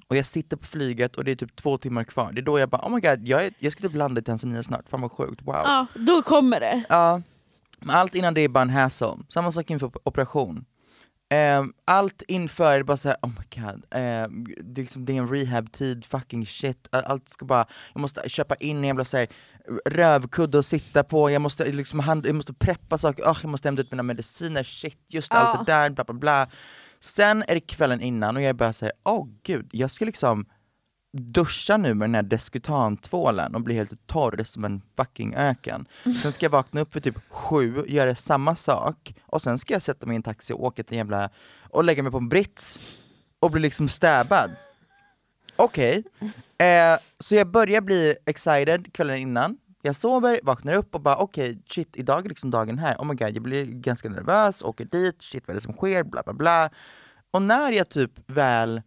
och 0.07 0.15
jag 0.15 0.25
sitter 0.25 0.57
på 0.57 0.67
flyget 0.67 1.15
och 1.15 1.23
det 1.23 1.31
är 1.31 1.35
typ 1.35 1.55
två 1.55 1.77
timmar 1.77 2.03
kvar, 2.03 2.31
det 2.31 2.41
är 2.41 2.43
då 2.43 2.59
jag 2.59 2.69
bara 2.69 2.81
oh 2.87 2.89
my 2.89 2.99
god, 3.01 3.27
jag, 3.27 3.45
är, 3.45 3.53
jag 3.59 3.71
ska 3.71 3.81
typ 3.81 3.95
landa 3.95 4.21
i 4.21 4.23
Tanzania 4.23 4.63
snart, 4.63 4.89
fan 4.89 5.01
vad 5.01 5.11
sjukt, 5.11 5.41
wow. 5.41 5.55
ja, 5.55 5.85
då 5.95 6.21
kommer 6.21 6.59
det. 6.59 6.83
Ja, 6.89 7.21
men 7.79 7.95
allt 7.95 8.15
innan 8.15 8.33
det 8.33 8.41
är 8.41 8.49
bara 8.49 8.61
en 8.61 8.69
hassle. 8.69 9.17
Samma 9.29 9.51
sak 9.51 9.69
inför 9.69 9.91
operation. 10.03 10.65
Ehm, 11.35 11.73
allt 11.85 12.23
inför 12.27 12.75
är 12.79 12.83
bara 12.83 12.97
såhär, 12.97 13.17
oh 13.21 13.29
my 13.29 13.61
god, 13.63 13.85
Ehm, 13.91 14.45
det, 14.63 14.81
är 14.81 14.83
liksom, 14.83 15.05
det 15.05 15.13
är 15.13 15.17
en 15.21 15.29
rehab-tid, 15.29 16.05
fucking 16.05 16.45
shit, 16.45 16.87
All- 16.91 17.03
allt 17.03 17.29
ska 17.29 17.45
bara, 17.45 17.65
jag 17.93 18.01
måste 18.01 18.29
köpa 18.29 18.55
in 18.55 18.77
en 18.77 18.83
jävla 18.83 19.05
så 19.05 19.17
här, 19.17 19.27
rövkudde 19.85 20.59
att 20.59 20.65
sitta 20.65 21.03
på, 21.03 21.29
jag 21.31 21.41
måste 21.41 21.65
liksom 21.71 21.99
hand, 21.99 22.27
jag 22.27 22.35
måste 22.35 22.53
preppa 22.53 22.97
saker, 22.97 23.23
oh, 23.23 23.37
jag 23.41 23.49
måste 23.51 23.67
hämta 23.67 23.81
ut 23.81 23.91
mina 23.91 24.03
mediciner, 24.03 24.63
shit, 24.63 24.99
just 25.07 25.33
Ja. 25.33 25.37
allt 25.39 25.65
det 25.65 25.73
där, 25.73 25.89
bla 25.89 26.03
bla 26.03 26.13
bla. 26.15 26.47
Sen 26.99 27.43
är 27.47 27.53
det 27.55 27.59
kvällen 27.59 28.01
innan 28.01 28.35
och 28.35 28.41
jag 28.41 28.49
är 28.49 28.53
bara 28.53 28.73
säger 28.73 28.93
åh 29.03 29.21
oh, 29.21 29.27
gud, 29.43 29.69
jag 29.71 29.91
ska 29.91 30.05
liksom 30.05 30.45
duscha 31.15 31.77
nu 31.77 31.93
med 31.93 32.09
den 32.09 32.15
här 32.15 32.23
deskutantvålen 32.23 33.55
och 33.55 33.61
bli 33.61 33.75
helt 33.75 34.07
torr 34.07 34.43
som 34.43 34.65
en 34.65 34.81
fucking 34.97 35.35
öken. 35.35 35.87
Sen 36.21 36.31
ska 36.31 36.45
jag 36.45 36.51
vakna 36.51 36.81
upp 36.81 36.95
vid 36.95 37.03
typ 37.03 37.17
sju, 37.29 37.83
göra 37.87 38.15
samma 38.15 38.55
sak, 38.55 39.15
och 39.21 39.41
sen 39.41 39.59
ska 39.59 39.73
jag 39.73 39.81
sätta 39.81 40.05
mig 40.05 40.13
i 40.13 40.15
en 40.15 40.23
taxi 40.23 40.53
och 40.53 40.63
åka 40.63 40.83
till 40.83 40.93
en 40.93 40.97
jävla, 40.97 41.29
och 41.69 41.83
lägga 41.83 42.03
mig 42.03 42.11
på 42.11 42.17
en 42.17 42.29
brits 42.29 42.79
och 43.39 43.51
bli 43.51 43.61
liksom 43.61 43.89
stabbad. 43.89 44.49
Okej, 45.55 46.03
eh, 46.57 46.99
så 47.19 47.35
jag 47.35 47.47
börjar 47.47 47.81
bli 47.81 48.15
excited 48.25 48.93
kvällen 48.93 49.17
innan, 49.17 49.57
jag 49.81 49.95
sover, 49.95 50.39
vaknar 50.43 50.73
upp 50.73 50.95
och 50.95 51.01
bara 51.01 51.17
okej, 51.17 51.61
shit 51.69 51.95
idag 51.95 52.25
är 52.25 52.29
liksom 52.29 52.51
dagen 52.51 52.77
här, 52.77 52.95
oh 52.95 53.05
my 53.05 53.15
god 53.15 53.35
jag 53.35 53.43
blir 53.43 53.65
ganska 53.65 54.09
nervös, 54.09 54.61
åker 54.61 54.85
dit, 54.85 55.21
shit 55.21 55.43
vad 55.47 55.55
är 55.55 55.55
det 55.55 55.63
som 55.63 55.73
sker, 55.73 56.03
bla 56.03 56.23
bla 56.23 56.33
bla. 56.33 56.69
Och 57.31 57.41
när 57.41 57.71
jag 57.71 57.89
typ 57.89 58.11
väl 58.27 58.81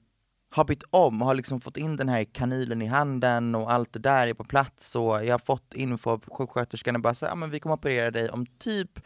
har 0.51 0.65
bytt 0.65 0.83
om 0.91 1.23
och 1.23 1.27
har 1.29 1.35
liksom 1.35 1.61
fått 1.61 1.77
in 1.77 1.97
den 1.97 2.09
här 2.09 2.25
kanylen 2.25 2.83
i 2.83 2.87
handen 2.87 3.55
och 3.55 3.73
allt 3.73 3.93
det 3.93 3.99
där 3.99 4.27
är 4.27 4.35
på 4.35 4.45
plats 4.45 4.97
och 4.97 5.25
jag 5.25 5.35
har 5.35 5.39
fått 5.39 5.75
info 5.75 6.11
av 6.11 6.25
sjuksköterskan 6.29 6.95
och 6.97 7.01
bara 7.03 7.15
säga, 7.15 7.31
ja 7.31 7.35
men 7.35 7.51
vi 7.51 7.61
kommer 7.61 7.75
operera 7.75 8.11
dig 8.11 8.31
om 8.31 8.47
typ 8.47 9.01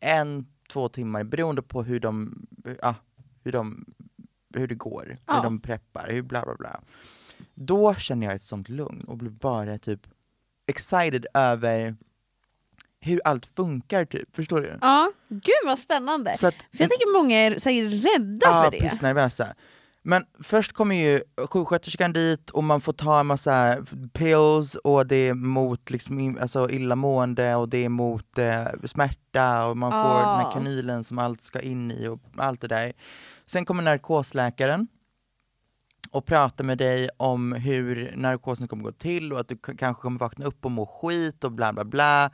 en, 0.00 0.46
två 0.72 0.88
timmar 0.88 1.24
beroende 1.24 1.62
på 1.62 1.82
hur 1.82 2.00
de, 2.00 2.46
ja, 2.82 2.94
hur 3.44 3.52
de, 3.52 3.84
hur 4.54 4.66
det 4.68 4.74
går, 4.74 5.16
Ja. 5.26 5.34
hur 5.36 5.42
de 5.42 5.60
preppar, 5.60 6.08
hur 6.10 6.22
bla 6.22 6.42
bla 6.44 6.54
bla. 6.54 6.80
Då 7.54 7.94
känner 7.94 8.26
jag 8.26 8.36
ett 8.36 8.42
sånt 8.42 8.68
lugn 8.68 9.04
och 9.04 9.16
blir 9.16 9.30
bara 9.30 9.78
typ 9.78 10.00
excited 10.66 11.26
över 11.34 11.96
hur 13.00 13.20
allt 13.24 13.46
funkar 13.46 14.04
typ, 14.04 14.36
förstår 14.36 14.60
du? 14.60 14.78
Ja, 14.80 15.12
gud 15.28 15.54
vad 15.64 15.78
spännande. 15.78 16.36
Så 16.36 16.46
att, 16.46 16.54
För 16.54 16.66
jag 16.70 16.90
tänker 16.90 17.12
många 17.22 17.36
är 17.36 17.58
säkert 17.58 18.04
rädda 18.04 18.46
ja, 18.46 18.62
för 18.64 18.70
det. 18.70 18.80
pissnervösa. 18.80 19.54
Men 20.04 20.24
först 20.40 20.72
kommer 20.72 20.94
ju 20.96 21.22
sjuksköterskan 21.50 22.12
dit 22.12 22.50
och 22.50 22.64
man 22.64 22.80
får 22.80 22.92
ta 22.92 23.20
en 23.20 23.26
massa 23.26 23.76
pills 24.12 24.74
och 24.74 25.06
det 25.06 25.16
är 25.28 25.34
mot 25.34 25.90
liksom, 25.90 26.38
alltså 26.40 26.70
illamående 26.70 27.54
och 27.54 27.68
det 27.68 27.84
är 27.84 27.88
mot 27.88 28.38
eh, 28.38 28.64
smärta 28.84 29.66
och 29.66 29.76
man 29.76 29.90
får 29.90 30.18
den 30.20 30.38
här 30.38 30.46
Ah. 30.46 30.52
kanylen 30.52 31.04
som 31.04 31.18
allt 31.18 31.40
ska 31.40 31.60
in 31.60 31.90
i 31.90 32.08
och 32.08 32.20
allt 32.36 32.60
det 32.60 32.68
där. 32.68 32.92
Sen 33.46 33.64
kommer 33.64 33.82
narkosläkaren 33.82 34.88
och 36.10 36.26
pratar 36.26 36.64
med 36.64 36.78
dig 36.78 37.08
om 37.16 37.52
hur 37.52 38.12
narkosen 38.16 38.68
kommer 38.68 38.84
gå 38.84 38.92
till 38.92 39.32
och 39.32 39.40
att 39.40 39.48
du 39.48 39.56
kanske 39.56 40.02
kommer 40.02 40.20
vakna 40.20 40.46
upp 40.46 40.64
och 40.64 40.70
må 40.70 40.86
skit 40.86 41.44
och 41.44 41.52
bla 41.52 41.72
bla 41.72 41.84
bla. 41.84 42.30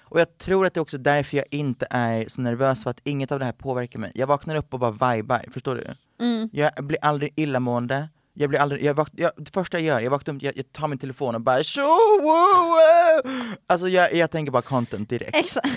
Och 0.00 0.20
jag 0.20 0.38
tror 0.38 0.66
att 0.66 0.74
det 0.74 0.78
är 0.78 0.82
också 0.82 0.98
därför 0.98 1.36
jag 1.36 1.46
inte 1.50 1.86
är 1.90 2.28
så 2.28 2.40
nervös 2.40 2.82
för 2.82 2.90
att 2.90 3.00
inget 3.04 3.32
av 3.32 3.38
det 3.38 3.44
här 3.44 3.52
påverkar 3.52 3.98
mig. 3.98 4.12
Jag 4.14 4.26
vaknar 4.26 4.54
upp 4.54 4.74
och 4.74 4.80
bara 4.80 5.14
vibar, 5.14 5.44
förstår 5.52 5.74
du? 5.76 5.94
Mm. 6.20 6.48
Jag 6.52 6.84
blir 6.84 6.98
aldrig 7.02 7.32
illamående, 7.36 8.08
jag 8.34 8.50
blir 8.50 8.60
aldrig, 8.60 8.84
jag 8.84 8.94
vak, 8.94 9.08
jag, 9.12 9.32
det 9.36 9.54
första 9.54 9.78
jag 9.78 9.86
gör, 9.86 10.00
jag 10.00 10.10
vaknar 10.10 10.34
upp, 10.34 10.42
jag, 10.42 10.56
jag 10.56 10.72
tar 10.72 10.88
min 10.88 10.98
telefon 10.98 11.34
och 11.34 11.40
bara 11.40 11.62
tjo, 11.62 11.82
wow, 11.82 12.22
wow. 12.22 13.32
Alltså 13.66 13.88
jag, 13.88 14.14
jag 14.14 14.30
tänker 14.30 14.52
bara 14.52 14.62
content 14.62 15.08
direkt. 15.08 15.36
Exakt. 15.36 15.68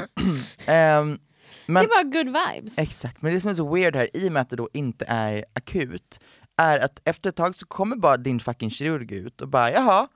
Ehm, 0.66 1.18
men, 1.66 1.84
det 1.84 1.94
är 1.94 2.04
bara 2.04 2.22
good 2.22 2.26
vibes. 2.26 2.78
Exakt, 2.78 3.22
men 3.22 3.34
det 3.34 3.40
som 3.40 3.50
är 3.50 3.54
så 3.54 3.74
weird 3.74 3.96
här, 3.96 4.16
i 4.16 4.28
och 4.28 4.32
med 4.32 4.42
att 4.42 4.50
det 4.50 4.56
då 4.56 4.68
inte 4.72 5.04
är 5.08 5.44
akut, 5.52 6.20
är 6.56 6.78
att 6.78 7.00
efter 7.04 7.30
ett 7.30 7.36
tag 7.36 7.56
så 7.56 7.66
kommer 7.66 7.96
bara 7.96 8.16
din 8.16 8.40
fucking 8.40 8.70
kirurg 8.70 9.12
ut 9.12 9.40
och 9.40 9.48
bara 9.48 9.72
jaha, 9.72 10.08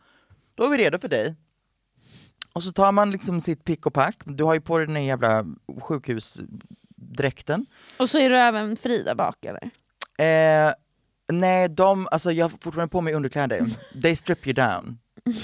då 0.54 0.64
är 0.64 0.68
vi 0.68 0.78
redo 0.78 0.98
för 0.98 1.08
dig. 1.08 1.34
Och 2.52 2.64
så 2.64 2.72
tar 2.72 2.92
man 2.92 3.10
liksom 3.10 3.40
sitt 3.40 3.64
pick 3.64 3.86
och 3.86 3.94
pack, 3.94 4.16
du 4.24 4.44
har 4.44 4.54
ju 4.54 4.60
på 4.60 4.78
dig 4.78 4.86
den 4.86 5.04
jävla 5.04 5.46
sjukhusdräkten. 5.80 7.66
Och 7.96 8.08
så 8.08 8.18
är 8.18 8.30
du 8.30 8.36
även 8.36 8.76
fri 8.76 9.02
där 9.02 9.14
bak 9.14 9.44
eller? 9.44 9.70
Eh, 10.18 10.72
nej, 11.32 11.68
de, 11.68 12.08
alltså 12.10 12.32
jag 12.32 12.44
har 12.44 12.50
fortfarande 12.60 12.90
på 12.92 13.00
mig 13.00 13.14
underkläder, 13.14 13.66
they 14.02 14.16
strip 14.16 14.46
you 14.46 14.54
down. 14.54 14.98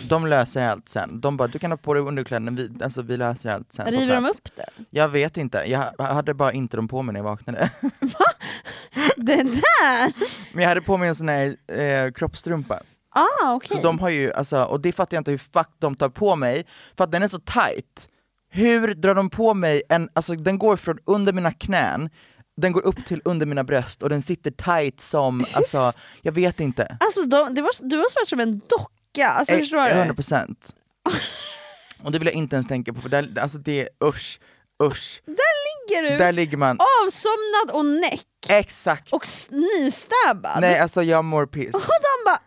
De 0.08 0.26
löser 0.26 0.66
allt 0.66 0.88
sen. 0.88 1.20
De 1.20 1.36
bara, 1.36 1.48
du 1.48 1.58
kan 1.58 1.70
ha 1.72 1.76
på 1.76 1.94
dig 1.94 2.02
underkläderna, 2.02 2.50
vi, 2.50 2.84
alltså 2.84 3.02
vi 3.02 3.16
löser 3.16 3.50
allt 3.50 3.72
sen. 3.72 3.86
River 3.86 4.14
de 4.14 4.20
plats." 4.20 4.38
upp 4.38 4.56
det? 4.56 4.68
Jag 4.90 5.08
vet 5.08 5.36
inte, 5.36 5.64
jag 5.66 5.92
hade 5.98 6.34
bara 6.34 6.52
inte 6.52 6.76
dem 6.76 6.88
på 6.88 7.02
mig 7.02 7.12
när 7.12 7.20
jag 7.20 7.24
vaknade. 7.24 7.70
Det 9.16 9.42
där? 9.42 10.12
Men 10.52 10.62
jag 10.62 10.68
hade 10.68 10.80
på 10.80 10.96
mig 10.96 11.08
en 11.08 11.14
sån 11.14 11.28
här 11.28 11.56
eh, 11.80 12.12
kroppstrumpa. 12.12 12.82
Ah 13.14 13.54
okej. 13.54 13.76
Så 13.76 13.82
de 13.82 13.98
har 13.98 14.08
ju, 14.08 14.32
alltså, 14.32 14.62
och 14.64 14.80
det 14.80 14.92
fattar 14.92 15.16
jag 15.16 15.20
inte 15.20 15.30
hur 15.30 15.38
fuck 15.38 15.68
de 15.78 15.96
tar 15.96 16.08
på 16.08 16.36
mig, 16.36 16.64
för 16.96 17.04
att 17.04 17.12
den 17.12 17.22
är 17.22 17.28
så 17.28 17.38
tight. 17.38 18.08
Hur 18.52 18.94
drar 18.94 19.14
de 19.14 19.30
på 19.30 19.54
mig 19.54 19.82
en, 19.88 20.08
alltså 20.12 20.34
den 20.34 20.58
går 20.58 20.76
från 20.76 20.98
under 21.04 21.32
mina 21.32 21.52
knän, 21.52 22.10
den 22.60 22.72
går 22.72 22.80
upp 22.86 23.04
till 23.06 23.22
under 23.24 23.46
mina 23.46 23.64
bröst 23.64 24.02
och 24.02 24.08
den 24.08 24.22
sitter 24.22 24.50
tight 24.50 25.00
som, 25.00 25.46
alltså, 25.52 25.92
jag 26.22 26.32
vet 26.32 26.60
inte. 26.60 26.96
Alltså 27.00 27.22
de, 27.22 27.54
det 27.54 27.62
var, 27.62 27.70
du 27.88 27.96
var 27.96 28.10
svart 28.10 28.28
som 28.28 28.40
en 28.40 28.58
docka, 28.58 29.28
alltså 29.28 29.54
Eh, 29.54 29.58
förstår 29.58 30.04
du? 30.04 30.12
100%. 30.12 30.54
Och 32.04 32.12
det 32.12 32.18
vill 32.18 32.26
jag 32.26 32.34
inte 32.34 32.56
ens 32.56 32.66
tänka 32.66 32.92
på, 32.92 33.00
för 33.00 33.08
där, 33.08 33.38
alltså 33.40 33.58
det 33.58 33.80
är 33.80 33.88
usch, 34.04 34.40
usch. 34.82 35.22
Ligger 35.26 36.10
du 36.10 36.16
Där 36.18 36.32
ligger 36.32 36.56
man, 36.56 36.78
avsomnad 37.04 37.70
och 37.76 37.84
näck 37.84 38.26
exakt. 38.48 39.12
och 39.12 39.22
nystabbad? 39.50 40.60
Nej 40.60 40.78
alltså 40.78 41.02
jag 41.02 41.24
mår 41.24 41.46
piss. 41.46 41.74
Och 41.74 41.80
de 41.80 42.24
bara... 42.24 42.40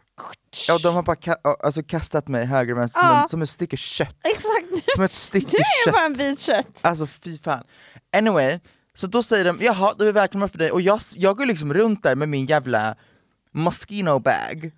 Ja, 0.67 0.77
de 0.83 0.95
har 0.95 1.03
bara 1.03 1.15
ka- 1.15 1.55
alltså, 1.63 1.83
kastat 1.83 2.27
mig 2.27 2.45
höger 2.45 2.73
och 2.73 2.79
vänster 2.79 2.99
som, 2.99 3.09
Ja. 3.09 3.21
en, 3.23 3.29
som 3.29 3.41
ett 3.41 3.49
stycke 3.49 3.77
kött. 3.77 4.15
Exakt, 4.23 4.91
Som 4.95 5.03
ett 5.03 5.13
stycke 5.13 5.47
du 5.51 5.57
är 5.57 5.85
kött. 5.85 5.93
bara 5.93 6.05
en 6.05 6.13
bit 6.13 6.39
kött. 6.39 6.81
Alltså 6.83 7.07
fy 7.07 7.37
fan. 7.39 7.63
Anyway, 8.17 8.59
så 8.95 9.07
då 9.07 9.23
säger 9.23 9.45
de 9.45 9.57
jaha, 9.61 9.93
då 9.97 10.03
är 10.03 10.05
vi 10.05 10.11
välkomna 10.11 10.47
för 10.47 10.57
dig 10.57 10.71
och 10.71 10.81
jag, 10.81 10.99
jag 11.15 11.37
går 11.37 11.45
liksom 11.45 11.73
runt 11.73 12.03
där 12.03 12.15
med 12.15 12.29
min 12.29 12.45
jävla 12.45 12.95
Moschino 13.51 14.19
bag. 14.19 14.71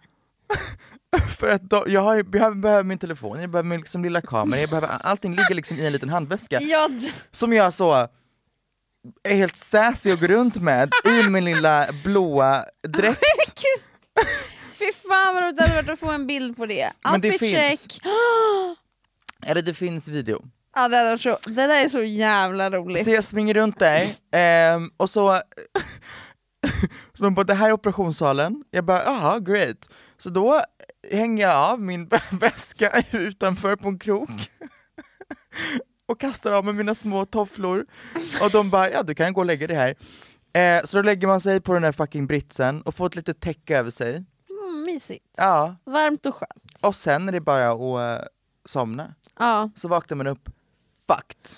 för 1.37 1.49
att 1.49 1.61
då, 1.61 1.83
jag, 1.87 2.01
har, 2.01 2.15
jag 2.15 2.25
behöver 2.29 2.83
min 2.83 2.97
telefon, 2.97 3.41
jag 3.41 3.49
behöver 3.49 3.69
min 3.69 3.79
liksom 3.79 4.03
lilla 4.03 4.21
kamera, 4.21 4.59
jag 4.59 4.69
behöver, 4.69 4.89
allting 5.01 5.35
ligger 5.35 5.55
liksom 5.55 5.77
i 5.77 5.85
en 5.85 5.93
liten 5.93 6.09
handväska 6.09 6.61
Ja, 6.61 6.89
som 7.31 7.53
jag 7.53 7.73
så 7.73 8.07
är 9.23 9.35
helt 9.35 9.57
sassy 9.57 10.11
att 10.11 10.19
gå 10.19 10.27
runt 10.27 10.55
med 10.55 10.91
i 11.05 11.29
min 11.29 11.45
lilla 11.45 11.87
blåa 12.03 12.65
dräkt. 12.87 13.19
Fy 14.73 14.91
fan 14.91 15.35
vad 15.35 15.43
roligt 15.43 15.57
det 15.57 15.63
hade 15.63 15.75
varit 15.75 15.89
att 15.89 15.99
få 15.99 16.11
en 16.11 16.27
bild 16.27 16.57
på 16.57 16.65
det. 16.65 16.91
Men 17.03 17.21
det 17.21 17.27
Outfit 17.27 17.51
finns. 17.51 17.81
check. 17.81 18.01
Eller 19.45 19.61
det 19.61 19.73
finns 19.73 20.07
video. 20.07 20.43
Ja, 20.75 20.87
det, 20.87 21.03
varit 21.03 21.21
så, 21.21 21.37
det 21.45 21.67
där 21.67 21.83
är 21.83 21.89
så 21.89 22.03
jävla 22.03 22.69
roligt. 22.71 23.03
Så 23.03 23.11
jag 23.11 23.23
springer 23.23 23.53
runt 23.53 23.79
där, 23.79 24.01
ehm, 24.31 24.91
och 24.97 25.09
så, 25.09 25.33
så 27.13 27.23
de 27.23 27.35
bara 27.35 27.43
det 27.43 27.53
här 27.53 27.67
är 27.67 27.71
operationssalen, 27.71 28.63
jag 28.71 28.85
bara 28.85 29.03
jaha 29.03 29.39
great. 29.39 29.89
Så 30.17 30.29
då 30.29 30.61
hänger 31.11 31.47
jag 31.47 31.55
av 31.55 31.81
min 31.81 32.09
väska 32.31 33.03
utanför 33.11 33.75
på 33.75 33.87
en 33.87 33.99
krok 33.99 34.29
och 36.05 36.19
kastar 36.19 36.51
av 36.51 36.65
mig 36.65 36.73
mina 36.73 36.95
små 36.95 37.25
tofflor 37.25 37.85
och 38.41 38.51
de 38.51 38.69
bara 38.69 38.91
ja 38.91 39.03
du 39.03 39.15
kan 39.15 39.33
gå 39.33 39.41
och 39.41 39.45
lägga 39.45 39.67
dig 39.67 39.77
här. 39.77 39.95
Eh, 40.53 40.83
så 40.85 40.97
då 40.97 41.03
lägger 41.03 41.27
man 41.27 41.41
sig 41.41 41.61
på 41.61 41.73
den 41.73 41.83
här 41.83 41.91
fucking 41.91 42.27
britsen 42.27 42.81
och 42.81 42.95
får 42.95 43.05
ett 43.05 43.15
litet 43.15 43.39
täcke 43.39 43.77
över 43.77 43.91
sig. 43.91 44.11
Mm, 44.49 44.83
mysigt. 44.87 45.25
Ja, 45.37 45.75
Varmt 45.83 46.25
och 46.25 46.35
skönt. 46.35 46.79
och 46.81 46.95
sen 46.95 47.27
är 47.27 47.31
det 47.31 47.41
bara 47.41 47.69
att 47.69 48.21
eh, 48.21 48.27
somna. 48.65 49.13
Ja. 49.39 49.69
Så 49.75 49.87
vaknar 49.87 50.17
man 50.17 50.27
upp 50.27 50.49
fucked. 51.07 51.49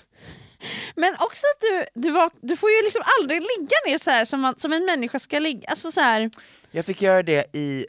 Men 0.96 1.14
också 1.20 1.46
att 1.56 1.60
du, 1.60 1.84
du, 2.02 2.10
vak- 2.10 2.38
du 2.42 2.56
får 2.56 2.70
ju 2.70 2.82
liksom 2.84 3.02
aldrig 3.18 3.40
ligga 3.40 3.76
ner 3.86 3.98
så 3.98 4.10
här 4.10 4.24
som, 4.24 4.40
man, 4.40 4.54
som 4.58 4.72
en 4.72 4.84
människa 4.84 5.18
ska 5.18 5.38
ligga. 5.38 5.68
Alltså 5.68 5.90
så 5.92 6.00
här, 6.00 6.30
Jag 6.70 6.86
fick 6.86 7.02
göra 7.02 7.22
det 7.22 7.56
i... 7.56 7.86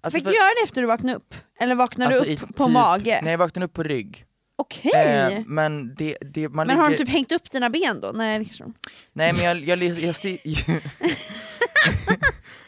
Alltså 0.00 0.16
fick 0.16 0.24
för- 0.24 0.30
du 0.30 0.36
göra 0.36 0.48
det 0.60 0.64
efter 0.64 0.80
du 0.80 0.86
vaknade 0.86 1.16
upp? 1.18 1.34
Eller 1.60 1.74
vaknade 1.74 2.08
Alltså 2.14 2.24
du 2.24 2.32
upp 2.34 2.56
på 2.56 2.64
typ- 2.64 2.72
mage? 2.72 3.20
Nej 3.22 3.30
jag 3.30 3.38
vaknade 3.38 3.66
upp 3.66 3.72
på 3.72 3.82
rygg. 3.82 4.24
Okej! 4.56 5.32
Eh, 5.32 5.40
men 5.46 5.94
det, 5.94 6.16
det, 6.20 6.48
man 6.48 6.66
men 6.66 6.78
har 6.78 6.90
de 6.90 6.96
typ 6.96 7.08
hängt 7.08 7.32
upp 7.32 7.50
dina 7.50 7.70
ben 7.70 8.00
då? 8.00 8.12
Nej, 8.14 8.38
liksom. 8.38 8.74
Nej 9.12 9.32
men 9.32 9.44
jag, 9.44 9.56
jag, 9.68 9.82
jag, 9.82 9.98
jag, 9.98 10.16
ser- 10.16 10.38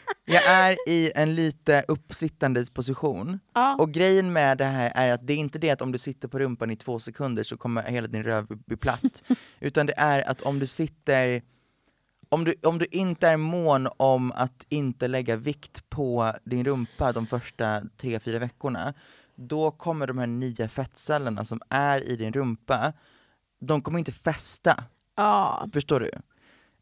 jag 0.25 0.45
är 0.47 0.77
i 0.87 1.11
en 1.15 1.35
lite 1.35 1.85
uppsittande 1.87 2.65
position, 2.73 3.39
Ja. 3.53 3.75
och 3.79 3.91
grejen 3.91 4.33
med 4.33 4.57
det 4.57 4.65
här 4.65 4.91
är 4.95 5.09
att 5.13 5.27
det 5.27 5.33
är 5.33 5.37
inte 5.37 5.59
det 5.59 5.69
att 5.69 5.81
om 5.81 5.91
du 5.91 5.97
sitter 5.97 6.27
på 6.27 6.39
rumpan 6.39 6.71
i 6.71 6.75
två 6.75 6.99
sekunder 6.99 7.43
så 7.43 7.57
kommer 7.57 7.83
hela 7.83 8.07
din 8.07 8.23
röv 8.23 8.47
bli 8.47 8.77
platt, 8.77 9.23
utan 9.59 9.85
det 9.85 9.93
är 9.97 10.29
att 10.29 10.41
om 10.41 10.59
du 10.59 10.67
sitter 10.67 11.41
om 12.29 12.43
du, 12.43 12.53
om 12.63 12.77
du 12.77 12.85
inte 12.91 13.27
är 13.27 13.37
mån 13.37 13.87
om 13.97 14.31
att 14.35 14.65
inte 14.69 15.07
lägga 15.07 15.35
vikt 15.35 15.89
på 15.89 16.33
din 16.43 16.65
rumpa 16.65 17.11
de 17.11 17.27
första 17.27 17.81
tre 17.97 18.19
fyra 18.19 18.39
veckorna, 18.39 18.93
då 19.35 19.71
kommer 19.71 20.07
de 20.07 20.17
här 20.17 20.27
nya 20.27 20.69
fettcellerna 20.69 21.45
som 21.45 21.61
är 21.69 22.01
i 22.03 22.15
din 22.15 22.33
rumpa, 22.33 22.93
de 23.61 23.81
kommer 23.81 23.99
inte 23.99 24.11
fästa. 24.11 24.83
Ja. 25.15 25.67
Förstår 25.73 25.99
du? 25.99 26.11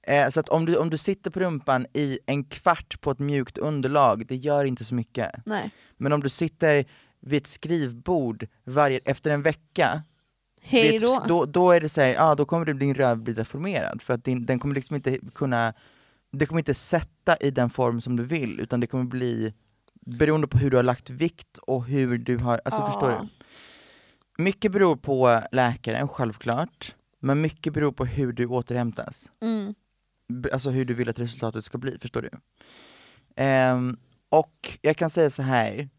Eh, 0.09 0.29
så 0.29 0.39
att 0.39 0.49
om 0.49 0.65
du, 0.65 0.77
om 0.77 0.89
du 0.89 0.97
sitter 0.97 1.31
på 1.31 1.39
rumpan 1.39 1.85
i 1.93 2.19
en 2.25 2.43
kvart 2.43 3.01
på 3.01 3.11
ett 3.11 3.19
mjukt 3.19 3.57
underlag, 3.57 4.25
det 4.27 4.35
gör 4.35 4.65
inte 4.65 4.85
så 4.85 4.95
mycket. 4.95 5.31
Nej. 5.45 5.71
Men 5.97 6.13
om 6.13 6.19
du 6.23 6.29
sitter 6.29 6.85
vid 7.19 7.41
ett 7.41 7.47
skrivbord 7.47 8.47
varje, 8.63 8.99
efter 9.05 9.31
en 9.31 9.41
vecka, 9.41 10.03
Hej 10.61 10.99
då. 10.99 11.13
ett- 11.17 11.27
då, 11.27 11.45
då 11.45 11.71
är 11.71 11.81
det 11.81 11.89
såhär, 11.89 12.13
ja 12.13 12.35
då 12.35 12.45
kommer 12.45 12.65
din 12.65 12.93
röv 12.95 13.17
bli 13.17 13.33
deformerad, 13.33 14.01
för 14.01 14.13
att 14.13 14.23
din, 14.23 14.45
den 14.45 14.59
kommer 14.59 14.75
liksom 14.75 14.95
inte 14.95 15.17
kunna, 15.35 15.73
det 16.31 16.45
kommer 16.45 16.59
inte 16.61 16.73
sätta 16.73 17.37
i 17.37 17.51
den 17.51 17.69
form 17.69 18.01
som 18.01 18.15
du 18.15 18.23
vill, 18.23 18.59
utan 18.59 18.79
det 18.79 18.87
kommer 18.87 19.03
bli 19.03 19.53
beroende 20.05 20.47
på 20.47 20.57
hur 20.57 20.71
du 20.71 20.77
har 20.77 20.83
lagt 20.83 21.09
vikt 21.09 21.57
och 21.57 21.85
hur 21.85 22.17
du 22.17 22.37
har, 22.37 22.61
alltså 22.65 22.81
Ja. 22.81 22.85
förstår 22.91 23.09
du? 23.09 23.27
Mycket 24.43 24.71
beror 24.71 24.95
på 24.95 25.41
läkaren, 25.51 26.07
självklart, 26.07 26.95
men 27.19 27.41
mycket 27.41 27.73
beror 27.73 27.91
på 27.91 28.05
hur 28.05 28.31
du 28.33 28.45
återhämtas. 28.45 29.29
Mm. 29.41 29.73
Alltså 30.53 30.69
hur 30.69 30.85
du 30.85 30.93
vill 30.93 31.09
att 31.09 31.19
resultatet 31.19 31.65
ska 31.65 31.77
bli, 31.77 31.97
förstår 32.01 32.21
du? 32.21 32.29
Ehm, 33.35 33.97
och 34.29 34.77
jag 34.81 34.97
kan 34.97 35.09
säga 35.09 35.29
så 35.29 35.41
här. 35.41 35.89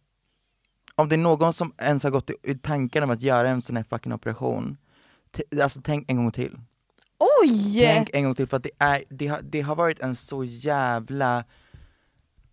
om 0.95 1.09
det 1.09 1.15
är 1.15 1.19
någon 1.19 1.53
som 1.53 1.75
ens 1.79 2.05
har 2.05 2.11
gått 2.11 2.31
i, 2.31 2.35
i 2.43 2.55
tanken 2.55 3.03
om 3.03 3.11
att 3.11 3.23
göra 3.23 3.49
en 3.49 3.63
sån 3.63 3.77
här 3.77 3.85
fucking 3.91 4.13
operation, 4.13 4.77
alltså 5.63 5.81
tänk 5.85 6.11
en 6.11 6.17
gång 6.17 6.33
till. 6.33 6.59
Oj! 7.43 7.81
Tänk 7.95 8.11
en 8.13 8.25
gång 8.25 8.35
till 8.35 8.47
för 8.47 8.57
att 8.57 8.63
det, 8.63 8.71
är, 8.79 9.05
det, 9.11 9.27
har, 9.27 9.41
det 9.43 9.61
har 9.61 9.77
varit 9.77 10.01
en 10.01 10.15
så 10.15 10.45
jävla, 10.45 11.45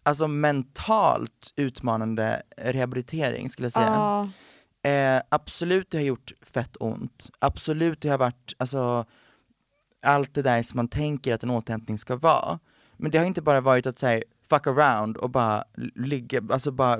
alltså 0.03 0.27
mentalt 0.27 1.53
utmanande 1.55 2.41
rehabilitering 2.57 3.49
skulle 3.49 3.65
jag 3.65 3.73
säga. 3.73 3.85
Ja. 3.85 4.29
Eh, 4.89 5.21
absolut 5.29 5.91
det 5.91 5.97
har 5.97 6.05
gjort 6.05 6.31
fett 6.41 6.77
ont, 6.79 7.29
absolut 7.39 8.01
det 8.01 8.09
har 8.09 8.17
varit, 8.17 8.53
alltså 8.57 9.05
allt 10.05 10.33
det 10.33 10.41
där 10.41 10.63
som 10.63 10.77
man 10.77 10.87
tänker 10.87 11.33
att 11.33 11.43
en 11.43 11.49
återhämtning 11.49 11.97
ska 11.97 12.15
vara. 12.15 12.59
Men 12.97 13.11
det 13.11 13.17
har 13.17 13.25
inte 13.25 13.41
bara 13.41 13.61
varit 13.61 13.85
att 13.85 13.99
säga 13.99 14.23
fuck 14.49 14.67
around 14.67 15.17
och 15.17 15.29
bara 15.29 15.63
ligga, 15.95 16.41
alltså 16.49 16.71
bara 16.71 16.97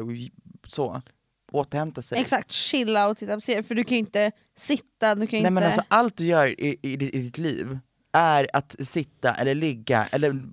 så, 0.67 1.01
återhämta 1.51 2.01
sig. 2.01 2.19
Exakt, 2.19 2.51
chilla 2.51 3.07
och 3.07 3.17
titta 3.17 3.35
på 3.35 3.41
serier, 3.41 3.63
för 3.63 3.75
du 3.75 3.83
kan 3.83 3.95
ju 3.95 3.99
inte 3.99 4.31
sitta, 4.57 5.15
du 5.15 5.27
kan 5.27 5.39
ju 5.39 5.43
Nej 5.43 5.49
inte... 5.49 5.51
men 5.51 5.63
alltså 5.63 5.81
allt 5.87 6.17
du 6.17 6.25
gör 6.25 6.47
i, 6.47 6.77
i, 6.81 6.93
i 6.93 7.21
ditt 7.21 7.37
liv 7.37 7.79
är 8.11 8.47
att 8.53 8.75
sitta 8.79 9.33
eller 9.33 9.55
ligga 9.55 10.07
eller 10.11 10.43